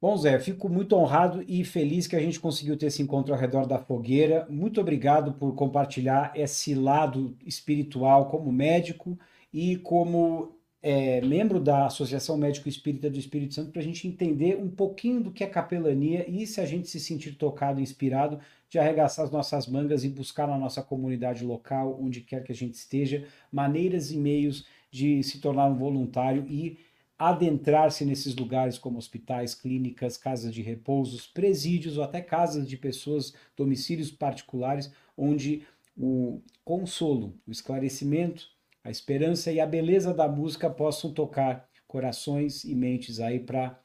Bom, 0.00 0.16
Zé, 0.16 0.38
fico 0.38 0.68
muito 0.68 0.94
honrado 0.94 1.42
e 1.48 1.64
feliz 1.64 2.06
que 2.06 2.16
a 2.16 2.20
gente 2.20 2.38
conseguiu 2.38 2.76
ter 2.76 2.86
esse 2.86 3.02
encontro 3.02 3.32
ao 3.32 3.40
redor 3.40 3.66
da 3.66 3.78
fogueira. 3.78 4.46
Muito 4.48 4.80
obrigado 4.80 5.32
por 5.34 5.54
compartilhar 5.54 6.32
esse 6.34 6.74
lado 6.74 7.36
espiritual 7.44 8.28
como 8.28 8.52
médico 8.52 9.18
e 9.52 9.78
como 9.78 10.55
é, 10.88 11.20
membro 11.20 11.58
da 11.58 11.86
Associação 11.86 12.36
Médico 12.36 12.68
Espírita 12.68 13.10
do 13.10 13.18
Espírito 13.18 13.54
Santo 13.54 13.72
para 13.72 13.80
a 13.80 13.84
gente 13.84 14.06
entender 14.06 14.56
um 14.56 14.70
pouquinho 14.70 15.20
do 15.20 15.32
que 15.32 15.42
é 15.42 15.46
capelania 15.48 16.24
e 16.30 16.46
se 16.46 16.60
a 16.60 16.64
gente 16.64 16.88
se 16.88 17.00
sentir 17.00 17.32
tocado, 17.32 17.80
inspirado, 17.80 18.38
de 18.70 18.78
arregaçar 18.78 19.24
as 19.24 19.32
nossas 19.32 19.66
mangas 19.66 20.04
e 20.04 20.08
buscar 20.08 20.46
na 20.46 20.56
nossa 20.56 20.80
comunidade 20.80 21.44
local, 21.44 21.98
onde 22.00 22.20
quer 22.20 22.44
que 22.44 22.52
a 22.52 22.54
gente 22.54 22.74
esteja, 22.74 23.26
maneiras 23.50 24.12
e 24.12 24.16
meios 24.16 24.64
de 24.88 25.24
se 25.24 25.40
tornar 25.40 25.66
um 25.66 25.74
voluntário 25.74 26.46
e 26.48 26.78
adentrar-se 27.18 28.04
nesses 28.04 28.36
lugares 28.36 28.78
como 28.78 28.96
hospitais, 28.96 29.56
clínicas, 29.56 30.16
casas 30.16 30.54
de 30.54 30.62
repousos, 30.62 31.26
presídios 31.26 31.98
ou 31.98 32.04
até 32.04 32.20
casas 32.20 32.68
de 32.68 32.76
pessoas, 32.76 33.34
domicílios 33.56 34.12
particulares, 34.12 34.92
onde 35.18 35.66
o 35.98 36.40
consolo, 36.64 37.34
o 37.44 37.50
esclarecimento, 37.50 38.54
a 38.86 38.90
esperança 38.90 39.50
e 39.50 39.58
a 39.58 39.66
beleza 39.66 40.14
da 40.14 40.28
música 40.28 40.70
possam 40.70 41.12
tocar 41.12 41.68
corações 41.88 42.62
e 42.62 42.72
mentes 42.72 43.18
aí 43.18 43.40
para 43.40 43.76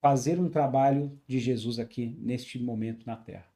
fazer 0.00 0.40
um 0.40 0.48
trabalho 0.48 1.20
de 1.26 1.38
Jesus 1.38 1.78
aqui 1.78 2.16
neste 2.18 2.58
momento 2.58 3.04
na 3.06 3.14
Terra. 3.14 3.46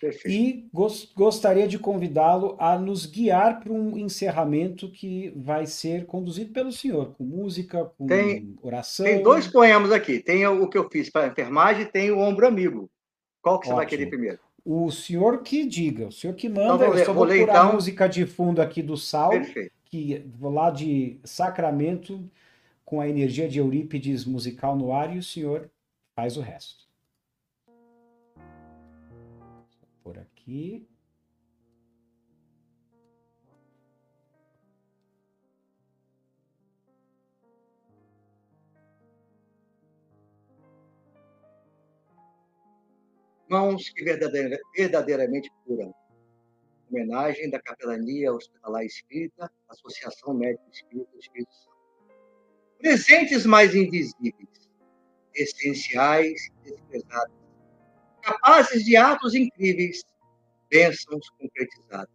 Perfeito. 0.00 0.28
E 0.28 0.68
gos 0.72 1.12
gostaria 1.14 1.68
de 1.68 1.78
convidá-lo 1.78 2.56
a 2.58 2.78
nos 2.78 3.04
guiar 3.04 3.60
para 3.60 3.72
um 3.72 3.98
encerramento 3.98 4.90
que 4.90 5.34
vai 5.36 5.66
ser 5.66 6.06
conduzido 6.06 6.52
pelo 6.54 6.72
senhor, 6.72 7.14
com 7.14 7.24
música, 7.24 7.84
com 7.98 8.06
tem, 8.06 8.56
oração. 8.62 9.04
Tem 9.04 9.22
dois 9.22 9.46
poemas 9.46 9.92
aqui. 9.92 10.18
Tem 10.18 10.46
o 10.46 10.68
que 10.68 10.78
eu 10.78 10.88
fiz 10.88 11.10
para 11.10 11.26
a 11.26 11.28
enfermagem 11.28 11.82
e 11.82 11.86
tem 11.86 12.10
o 12.10 12.18
Ombro 12.18 12.46
Amigo. 12.46 12.90
Qual 13.42 13.60
que 13.60 13.66
você 13.66 13.72
Ótimo. 13.72 13.76
vai 13.76 13.86
querer 13.86 14.06
primeiro? 14.06 14.38
O 14.68 14.90
senhor 14.90 15.42
que 15.42 15.64
diga, 15.64 16.08
o 16.08 16.12
senhor 16.12 16.34
que 16.34 16.48
manda. 16.48 16.74
Então, 16.74 16.78
vou 16.78 16.94
ler, 16.94 17.00
eu 17.00 17.06
só 17.06 17.12
vou, 17.12 17.24
vou 17.24 17.34
ler, 17.34 17.42
então... 17.42 17.70
a 17.70 17.72
música 17.72 18.08
de 18.08 18.26
fundo 18.26 18.60
aqui 18.60 18.82
do 18.82 18.96
Sal, 18.96 19.30
Perfeito. 19.30 19.72
que 19.84 20.26
lá 20.40 20.70
de 20.70 21.20
Sacramento, 21.22 22.28
com 22.84 23.00
a 23.00 23.08
energia 23.08 23.48
de 23.48 23.60
Eurípides 23.60 24.24
musical 24.24 24.76
no 24.76 24.92
ar, 24.92 25.14
e 25.14 25.18
o 25.18 25.22
senhor 25.22 25.70
faz 26.16 26.36
o 26.36 26.40
resto. 26.40 26.86
por 30.06 30.16
aqui. 30.20 30.86
Mãos 43.48 43.88
que 43.90 44.04
verdadeiramente 44.76 45.50
curam. 45.64 45.94
Homenagem 46.90 47.50
da 47.50 47.60
Capelania 47.60 48.32
Hospitalar 48.32 48.84
Espírita, 48.84 49.50
Associação 49.68 50.34
Médica 50.34 50.64
Espírita 50.72 51.16
Espírito 51.18 51.52
Santo. 51.52 51.76
Presentes 52.78 53.46
mais 53.46 53.74
invisíveis, 53.74 54.70
essenciais 55.34 56.48
e 56.64 56.70
desprezados 56.70 57.46
capazes 58.26 58.84
de 58.84 58.96
atos 58.96 59.34
incríveis, 59.34 60.02
bênçãos 60.68 61.30
concretizadas. 61.38 62.10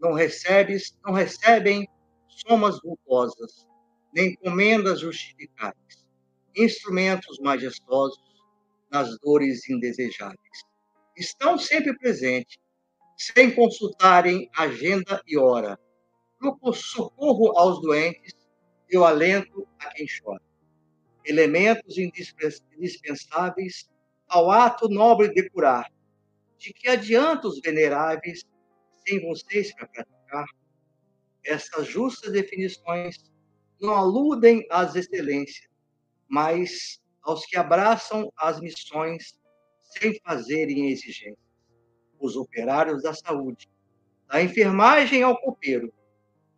Não 0.00 0.14
recebes, 0.14 0.96
não 1.04 1.12
recebem 1.12 1.86
somas 2.26 2.80
vultosas, 2.80 3.66
nem 4.14 4.30
encomendas 4.30 5.00
justificáveis, 5.00 6.06
instrumentos 6.56 7.38
majestosos 7.40 8.27
nas 8.90 9.18
dores 9.20 9.68
indesejáveis. 9.68 10.64
Estão 11.16 11.58
sempre 11.58 11.96
presentes, 11.98 12.56
sem 13.16 13.54
consultarem 13.54 14.48
agenda 14.56 15.22
e 15.26 15.36
hora. 15.36 15.78
No 16.40 16.56
socorro 16.72 17.58
aos 17.58 17.80
doentes 17.80 18.34
e 18.88 18.96
o 18.96 19.04
alento 19.04 19.66
a 19.80 19.90
quem 19.90 20.06
chora. 20.06 20.42
Elementos 21.24 21.96
indispensáveis 21.98 23.88
ao 24.28 24.50
ato 24.50 24.88
nobre 24.88 25.28
de 25.34 25.50
curar. 25.50 25.90
De 26.58 26.72
que 26.72 26.88
adianta 26.88 27.48
os 27.48 27.60
veneráveis 27.60 28.44
sem 29.06 29.20
vocês 29.26 29.74
para 29.74 29.88
praticar? 29.88 30.46
Essas 31.44 31.86
justas 31.86 32.32
definições 32.32 33.16
não 33.80 33.94
aludem 33.94 34.66
às 34.70 34.94
excelências, 34.94 35.68
mas 36.28 37.00
aos 37.28 37.44
que 37.44 37.58
abraçam 37.58 38.32
as 38.38 38.58
missões 38.58 39.38
sem 39.82 40.18
fazerem 40.24 40.90
exigências. 40.90 41.36
Os 42.18 42.36
operários 42.36 43.02
da 43.02 43.12
saúde, 43.12 43.68
da 44.26 44.42
enfermagem 44.42 45.22
ao 45.22 45.38
copeiro, 45.38 45.92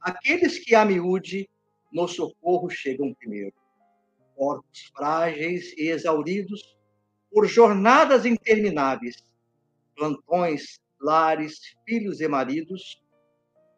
aqueles 0.00 0.60
que 0.60 0.76
a 0.76 0.84
miúde 0.84 1.50
no 1.92 2.06
socorro 2.06 2.70
chegam 2.70 3.12
primeiro. 3.14 3.52
Corpos 4.36 4.92
frágeis 4.94 5.72
e 5.76 5.88
exauridos, 5.88 6.78
por 7.32 7.46
jornadas 7.48 8.24
intermináveis, 8.24 9.16
plantões, 9.96 10.80
lares, 11.00 11.76
filhos 11.84 12.20
e 12.20 12.28
maridos, 12.28 13.02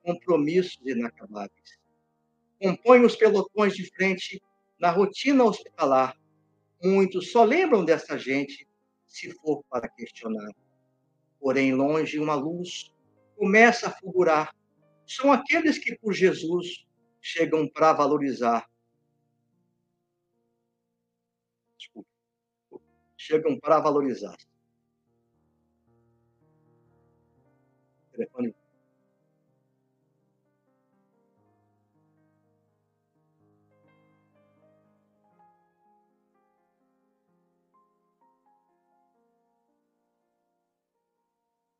compromissos 0.02 0.78
inacabáveis. 0.84 1.80
Compõem 2.60 3.06
os 3.06 3.16
pelotões 3.16 3.74
de 3.74 3.86
frente 3.94 4.42
na 4.78 4.90
rotina 4.90 5.42
hospitalar. 5.42 6.21
Muitos 6.82 7.30
só 7.30 7.44
lembram 7.44 7.84
dessa 7.84 8.18
gente 8.18 8.66
se 9.06 9.30
for 9.34 9.62
para 9.70 9.88
questionar. 9.88 10.50
Porém, 11.38 11.74
longe 11.74 12.18
uma 12.18 12.34
luz 12.34 12.92
começa 13.36 13.88
a 13.88 13.92
fulgurar. 13.92 14.54
São 15.06 15.32
aqueles 15.32 15.78
que 15.78 15.96
por 15.96 16.12
Jesus 16.12 16.86
chegam 17.20 17.68
para 17.68 17.92
valorizar 17.92 18.66
chegam 23.22 23.58
para 23.58 23.80
valorizar. 23.80 24.36
Telefone. 28.10 28.61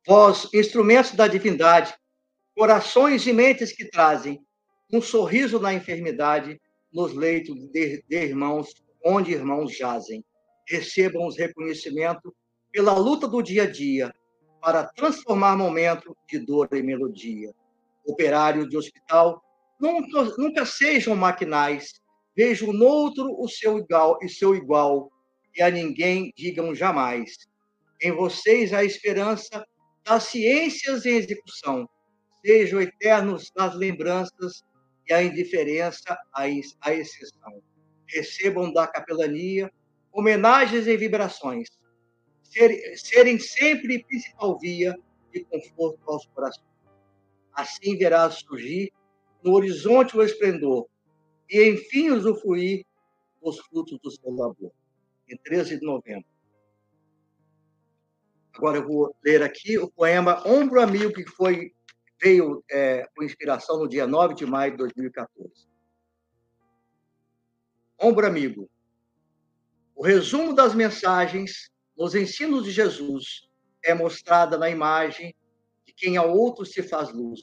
Vós, 0.05 0.49
instrumentos 0.53 1.11
da 1.11 1.27
divindade, 1.29 1.93
corações 2.55 3.25
e 3.25 3.31
mentes 3.31 3.71
que 3.71 3.85
trazem 3.85 4.45
um 4.91 5.01
sorriso 5.01 5.59
na 5.59 5.73
enfermidade, 5.73 6.59
nos 6.91 7.13
leitos 7.13 7.55
de, 7.71 8.03
de 8.07 8.15
irmãos, 8.15 8.73
onde 9.03 9.31
irmãos 9.31 9.75
jazem 9.75 10.23
recebam 10.67 11.25
os 11.25 11.37
reconhecimento 11.37 12.35
pela 12.71 12.93
luta 12.93 13.27
do 13.27 13.41
dia 13.41 13.63
a 13.63 13.71
dia, 13.71 14.13
para 14.61 14.83
transformar 14.83 15.55
momento 15.55 16.15
de 16.29 16.39
dor 16.39 16.67
em 16.73 16.83
melodia. 16.83 17.53
Operários 18.05 18.69
de 18.69 18.75
hospital, 18.75 19.41
nunca, 19.79 20.23
nunca 20.37 20.65
sejam 20.65 21.15
maquinais, 21.15 21.93
vejam 22.35 22.73
noutro 22.73 23.35
o 23.39 23.47
seu 23.47 23.77
igual 23.77 24.19
e 24.21 24.27
seu 24.27 24.53
igual, 24.53 25.09
e 25.55 25.61
a 25.61 25.69
ninguém 25.69 26.33
digam 26.35 26.75
jamais. 26.75 27.37
Em 28.01 28.11
vocês 28.11 28.73
a 28.73 28.83
esperança 28.83 29.65
das 30.05 30.23
ciências 30.23 31.05
em 31.05 31.15
execução, 31.17 31.87
sejam 32.45 32.81
eternos 32.81 33.51
nas 33.55 33.75
lembranças 33.75 34.63
e 35.07 35.13
a 35.13 35.23
indiferença 35.23 36.17
à 36.33 36.47
exceção. 36.47 37.61
Recebam 38.07 38.71
da 38.71 38.85
capelania 38.87 39.71
homenagens 40.11 40.85
e 40.87 40.95
vibrações, 40.95 41.67
serem 42.95 43.39
sempre 43.39 44.03
principal 44.03 44.59
via 44.59 44.95
de 45.31 45.43
conforto 45.45 45.99
aos 46.05 46.27
corações. 46.27 46.67
Assim 47.53 47.97
verá 47.97 48.29
surgir 48.29 48.91
no 49.43 49.53
horizonte 49.53 50.15
o 50.15 50.23
esplendor 50.23 50.87
e, 51.49 51.69
enfim, 51.69 52.11
usufruir 52.11 52.85
os 53.41 53.59
frutos 53.59 53.99
do 53.99 54.11
seu 54.11 54.31
labor. 54.31 54.71
Em 55.27 55.37
13 55.37 55.79
de 55.79 55.85
novembro. 55.85 56.32
Agora 58.55 58.77
eu 58.77 58.87
vou 58.87 59.15
ler 59.23 59.41
aqui 59.41 59.77
o 59.77 59.89
poema 59.89 60.47
Ombro 60.47 60.79
Amigo, 60.79 61.13
que 61.13 61.25
foi, 61.25 61.73
veio 62.21 62.63
é, 62.69 63.07
com 63.15 63.23
inspiração 63.23 63.79
no 63.79 63.89
dia 63.89 64.05
9 64.05 64.35
de 64.35 64.45
maio 64.45 64.71
de 64.71 64.77
2014. 64.77 65.67
Ombro 67.99 68.27
Amigo. 68.27 68.69
O 69.95 70.03
resumo 70.03 70.53
das 70.53 70.75
mensagens 70.75 71.71
nos 71.97 72.13
ensinos 72.13 72.63
de 72.63 72.71
Jesus 72.71 73.47
é 73.83 73.93
mostrada 73.93 74.57
na 74.57 74.69
imagem 74.69 75.35
de 75.85 75.93
quem 75.93 76.17
ao 76.17 76.35
outro 76.35 76.65
se 76.65 76.83
faz 76.83 77.11
luz. 77.11 77.41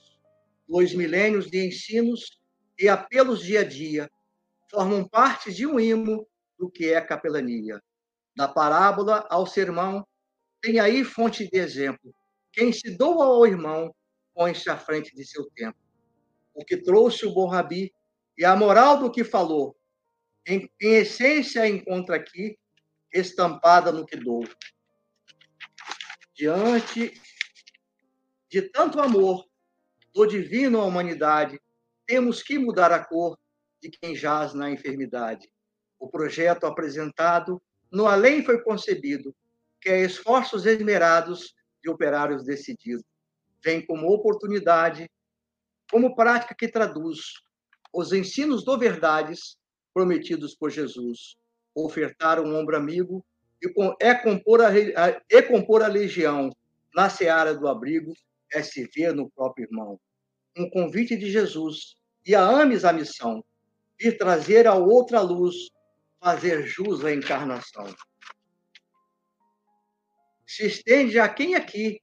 Dois 0.68 0.94
milênios 0.94 1.50
de 1.50 1.66
ensinos 1.66 2.40
e 2.78 2.88
apelos 2.88 3.40
dia 3.40 3.60
a 3.60 3.64
dia 3.64 4.10
formam 4.70 5.06
parte 5.06 5.52
de 5.52 5.66
um 5.66 5.80
imo 5.80 6.26
do 6.58 6.70
que 6.70 6.92
é 6.92 7.00
capelania. 7.00 7.82
Da 8.36 8.46
parábola 8.46 9.26
ao 9.28 9.46
sermão, 9.46 10.06
tem 10.60 10.78
aí 10.78 11.04
fonte 11.04 11.48
de 11.48 11.58
exemplo. 11.58 12.14
Quem 12.52 12.72
se 12.72 12.90
doa 12.90 13.26
ao 13.26 13.46
irmão, 13.46 13.94
põe-se 14.34 14.68
à 14.68 14.76
frente 14.76 15.14
de 15.14 15.24
seu 15.24 15.48
tempo. 15.50 15.78
O 16.54 16.64
que 16.64 16.76
trouxe 16.76 17.26
o 17.26 17.32
bom 17.32 17.46
rabi 17.46 17.92
e 18.36 18.44
a 18.44 18.56
moral 18.56 18.98
do 18.98 19.10
que 19.10 19.22
falou, 19.24 19.76
em, 20.46 20.70
em 20.80 20.94
essência, 20.96 21.68
encontra 21.68 22.16
aqui 22.16 22.58
estampada 23.12 23.92
no 23.92 24.06
que 24.06 24.16
dou. 24.16 24.44
Diante 26.34 27.12
de 28.48 28.62
tanto 28.62 29.00
amor 29.00 29.46
do 30.12 30.26
divino 30.26 30.80
à 30.80 30.84
humanidade, 30.84 31.60
temos 32.06 32.42
que 32.42 32.58
mudar 32.58 32.90
a 32.92 33.04
cor 33.04 33.38
de 33.80 33.90
quem 33.90 34.14
jaz 34.14 34.52
na 34.54 34.70
enfermidade. 34.70 35.48
O 35.98 36.08
projeto 36.08 36.66
apresentado 36.66 37.62
no 37.90 38.06
além 38.06 38.44
foi 38.44 38.62
concebido, 38.62 39.34
que 39.80 39.88
é 39.88 40.04
esforços 40.04 40.66
esmerados 40.66 41.54
de 41.82 41.90
operários 41.90 42.44
decididos. 42.44 43.04
Vem 43.64 43.84
como 43.84 44.12
oportunidade, 44.12 45.10
como 45.90 46.14
prática 46.14 46.54
que 46.54 46.68
traduz 46.68 47.20
os 47.92 48.12
ensinos 48.12 48.64
do 48.64 48.78
verdades 48.78 49.56
prometidos 49.92 50.54
por 50.54 50.70
Jesus 50.70 51.36
ofertar 51.74 52.40
um 52.40 52.56
ombro 52.56 52.76
amigo 52.76 53.24
é 54.00 54.14
compor 54.14 54.62
a, 54.62 54.70
é 55.28 55.42
compor 55.42 55.82
a 55.82 55.86
legião 55.86 56.50
na 56.94 57.10
seara 57.10 57.54
do 57.54 57.68
abrigo, 57.68 58.12
é 58.52 58.62
se 58.62 58.88
ver 58.94 59.14
no 59.14 59.30
próprio 59.30 59.66
irmão. 59.66 60.00
Um 60.56 60.68
convite 60.70 61.16
de 61.16 61.30
Jesus, 61.30 61.96
e 62.26 62.34
a 62.34 62.42
ames 62.42 62.84
a 62.84 62.92
missão, 62.92 63.44
e 63.98 64.10
trazer 64.10 64.66
a 64.66 64.74
outra 64.74 65.20
luz, 65.20 65.54
fazer 66.18 66.66
jus 66.66 67.04
à 67.04 67.12
encarnação. 67.12 67.94
Se 70.50 70.66
estende 70.66 71.16
a 71.16 71.28
quem 71.28 71.54
aqui 71.54 72.02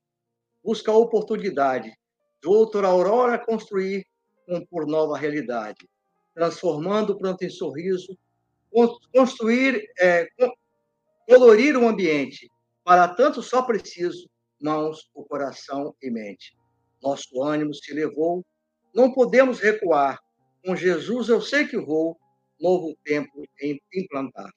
busca 0.64 0.90
a 0.90 0.96
oportunidade 0.96 1.94
de 2.42 2.48
outra 2.48 2.88
aurora 2.88 3.38
construir, 3.38 4.08
compor 4.46 4.88
nova 4.88 5.18
realidade, 5.18 5.86
transformando 6.34 7.10
o 7.10 7.18
pranto 7.18 7.44
em 7.44 7.50
sorriso, 7.50 8.18
construir, 9.14 9.86
é, 10.00 10.30
colorir 11.28 11.76
o 11.76 11.82
um 11.82 11.90
ambiente. 11.90 12.50
Para 12.86 13.10
tanto, 13.10 13.44
só 13.44 13.64
preciso 13.64 14.30
mãos, 14.62 15.10
o 15.14 15.26
coração 15.26 15.94
e 16.02 16.10
mente. 16.10 16.56
Nosso 17.04 17.44
ânimo 17.44 17.74
se 17.74 17.94
levou, 17.94 18.46
não 18.96 19.12
podemos 19.12 19.60
recuar. 19.60 20.18
Com 20.66 20.74
Jesus 20.74 21.28
eu 21.28 21.42
sei 21.42 21.68
que 21.68 21.78
vou, 21.78 22.18
novo 22.58 22.98
tempo 23.04 23.44
em 23.60 23.78
implantar. 23.94 24.50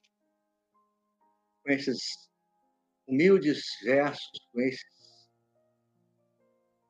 Com 1.61 1.73
esses 1.73 2.30
humildes 3.11 3.77
versos, 3.83 4.39
com 4.51 4.61
esses 4.61 5.01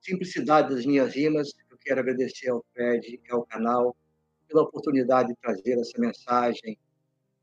simplicidade 0.01 0.73
das 0.73 0.85
minhas 0.85 1.13
rimas, 1.13 1.53
eu 1.69 1.77
quero 1.77 1.99
agradecer 1.99 2.49
ao 2.49 2.65
Fred 2.73 3.19
e 3.23 3.31
ao 3.31 3.45
canal 3.45 3.95
pela 4.47 4.63
oportunidade 4.63 5.29
de 5.29 5.35
trazer 5.35 5.79
essa 5.79 5.99
mensagem 5.99 6.77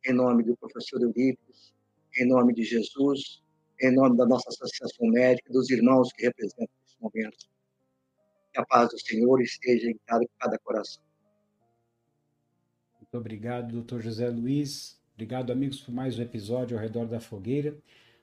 em 0.05 0.13
nome 0.13 0.43
do 0.43 0.57
professor 0.57 1.01
Eurípides, 1.01 1.73
em 2.17 2.27
nome 2.27 2.55
de 2.55 2.65
Jesus, 2.65 3.43
em 3.81 3.95
nome 3.95 4.17
da 4.17 4.27
nossa 4.27 4.49
associação 4.49 5.07
médica, 5.09 5.53
dos 5.53 5.71
irmãos 5.71 6.13
que 6.13 6.25
representam 6.25 6.69
esse 6.85 6.97
momento. 7.01 7.49
Que 8.53 8.61
a 8.61 8.67
paz 8.67 8.89
do 8.91 8.99
Senhor 8.99 9.41
esteja 9.41 9.89
em 9.89 9.99
cada, 10.07 10.25
cada 10.39 10.59
coração. 10.59 11.03
Muito 13.01 13.17
obrigado, 13.17 13.73
doutor 13.73 14.01
José 14.01 14.29
Luiz. 14.29 15.01
Obrigado, 15.15 15.53
amigos, 15.53 15.81
por 15.81 15.93
mais 15.93 16.19
um 16.19 16.23
episódio 16.23 16.77
ao 16.77 16.83
redor 16.83 17.07
da 17.07 17.21
fogueira. 17.21 17.77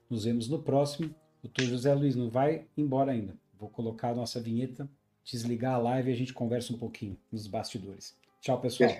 Nos 0.09 0.25
vemos 0.25 0.47
no 0.47 0.61
próximo. 0.61 1.13
Doutor 1.41 1.65
José 1.65 1.93
Luiz, 1.93 2.15
não 2.15 2.29
vai 2.29 2.65
embora 2.77 3.11
ainda. 3.11 3.35
Vou 3.59 3.69
colocar 3.69 4.09
a 4.09 4.15
nossa 4.15 4.39
vinheta, 4.39 4.89
desligar 5.23 5.75
a 5.75 5.77
live 5.77 6.09
e 6.09 6.13
a 6.13 6.17
gente 6.17 6.33
conversa 6.33 6.73
um 6.73 6.77
pouquinho 6.77 7.17
nos 7.31 7.47
bastidores. 7.47 8.15
Tchau, 8.41 8.59
pessoal. 8.59 8.91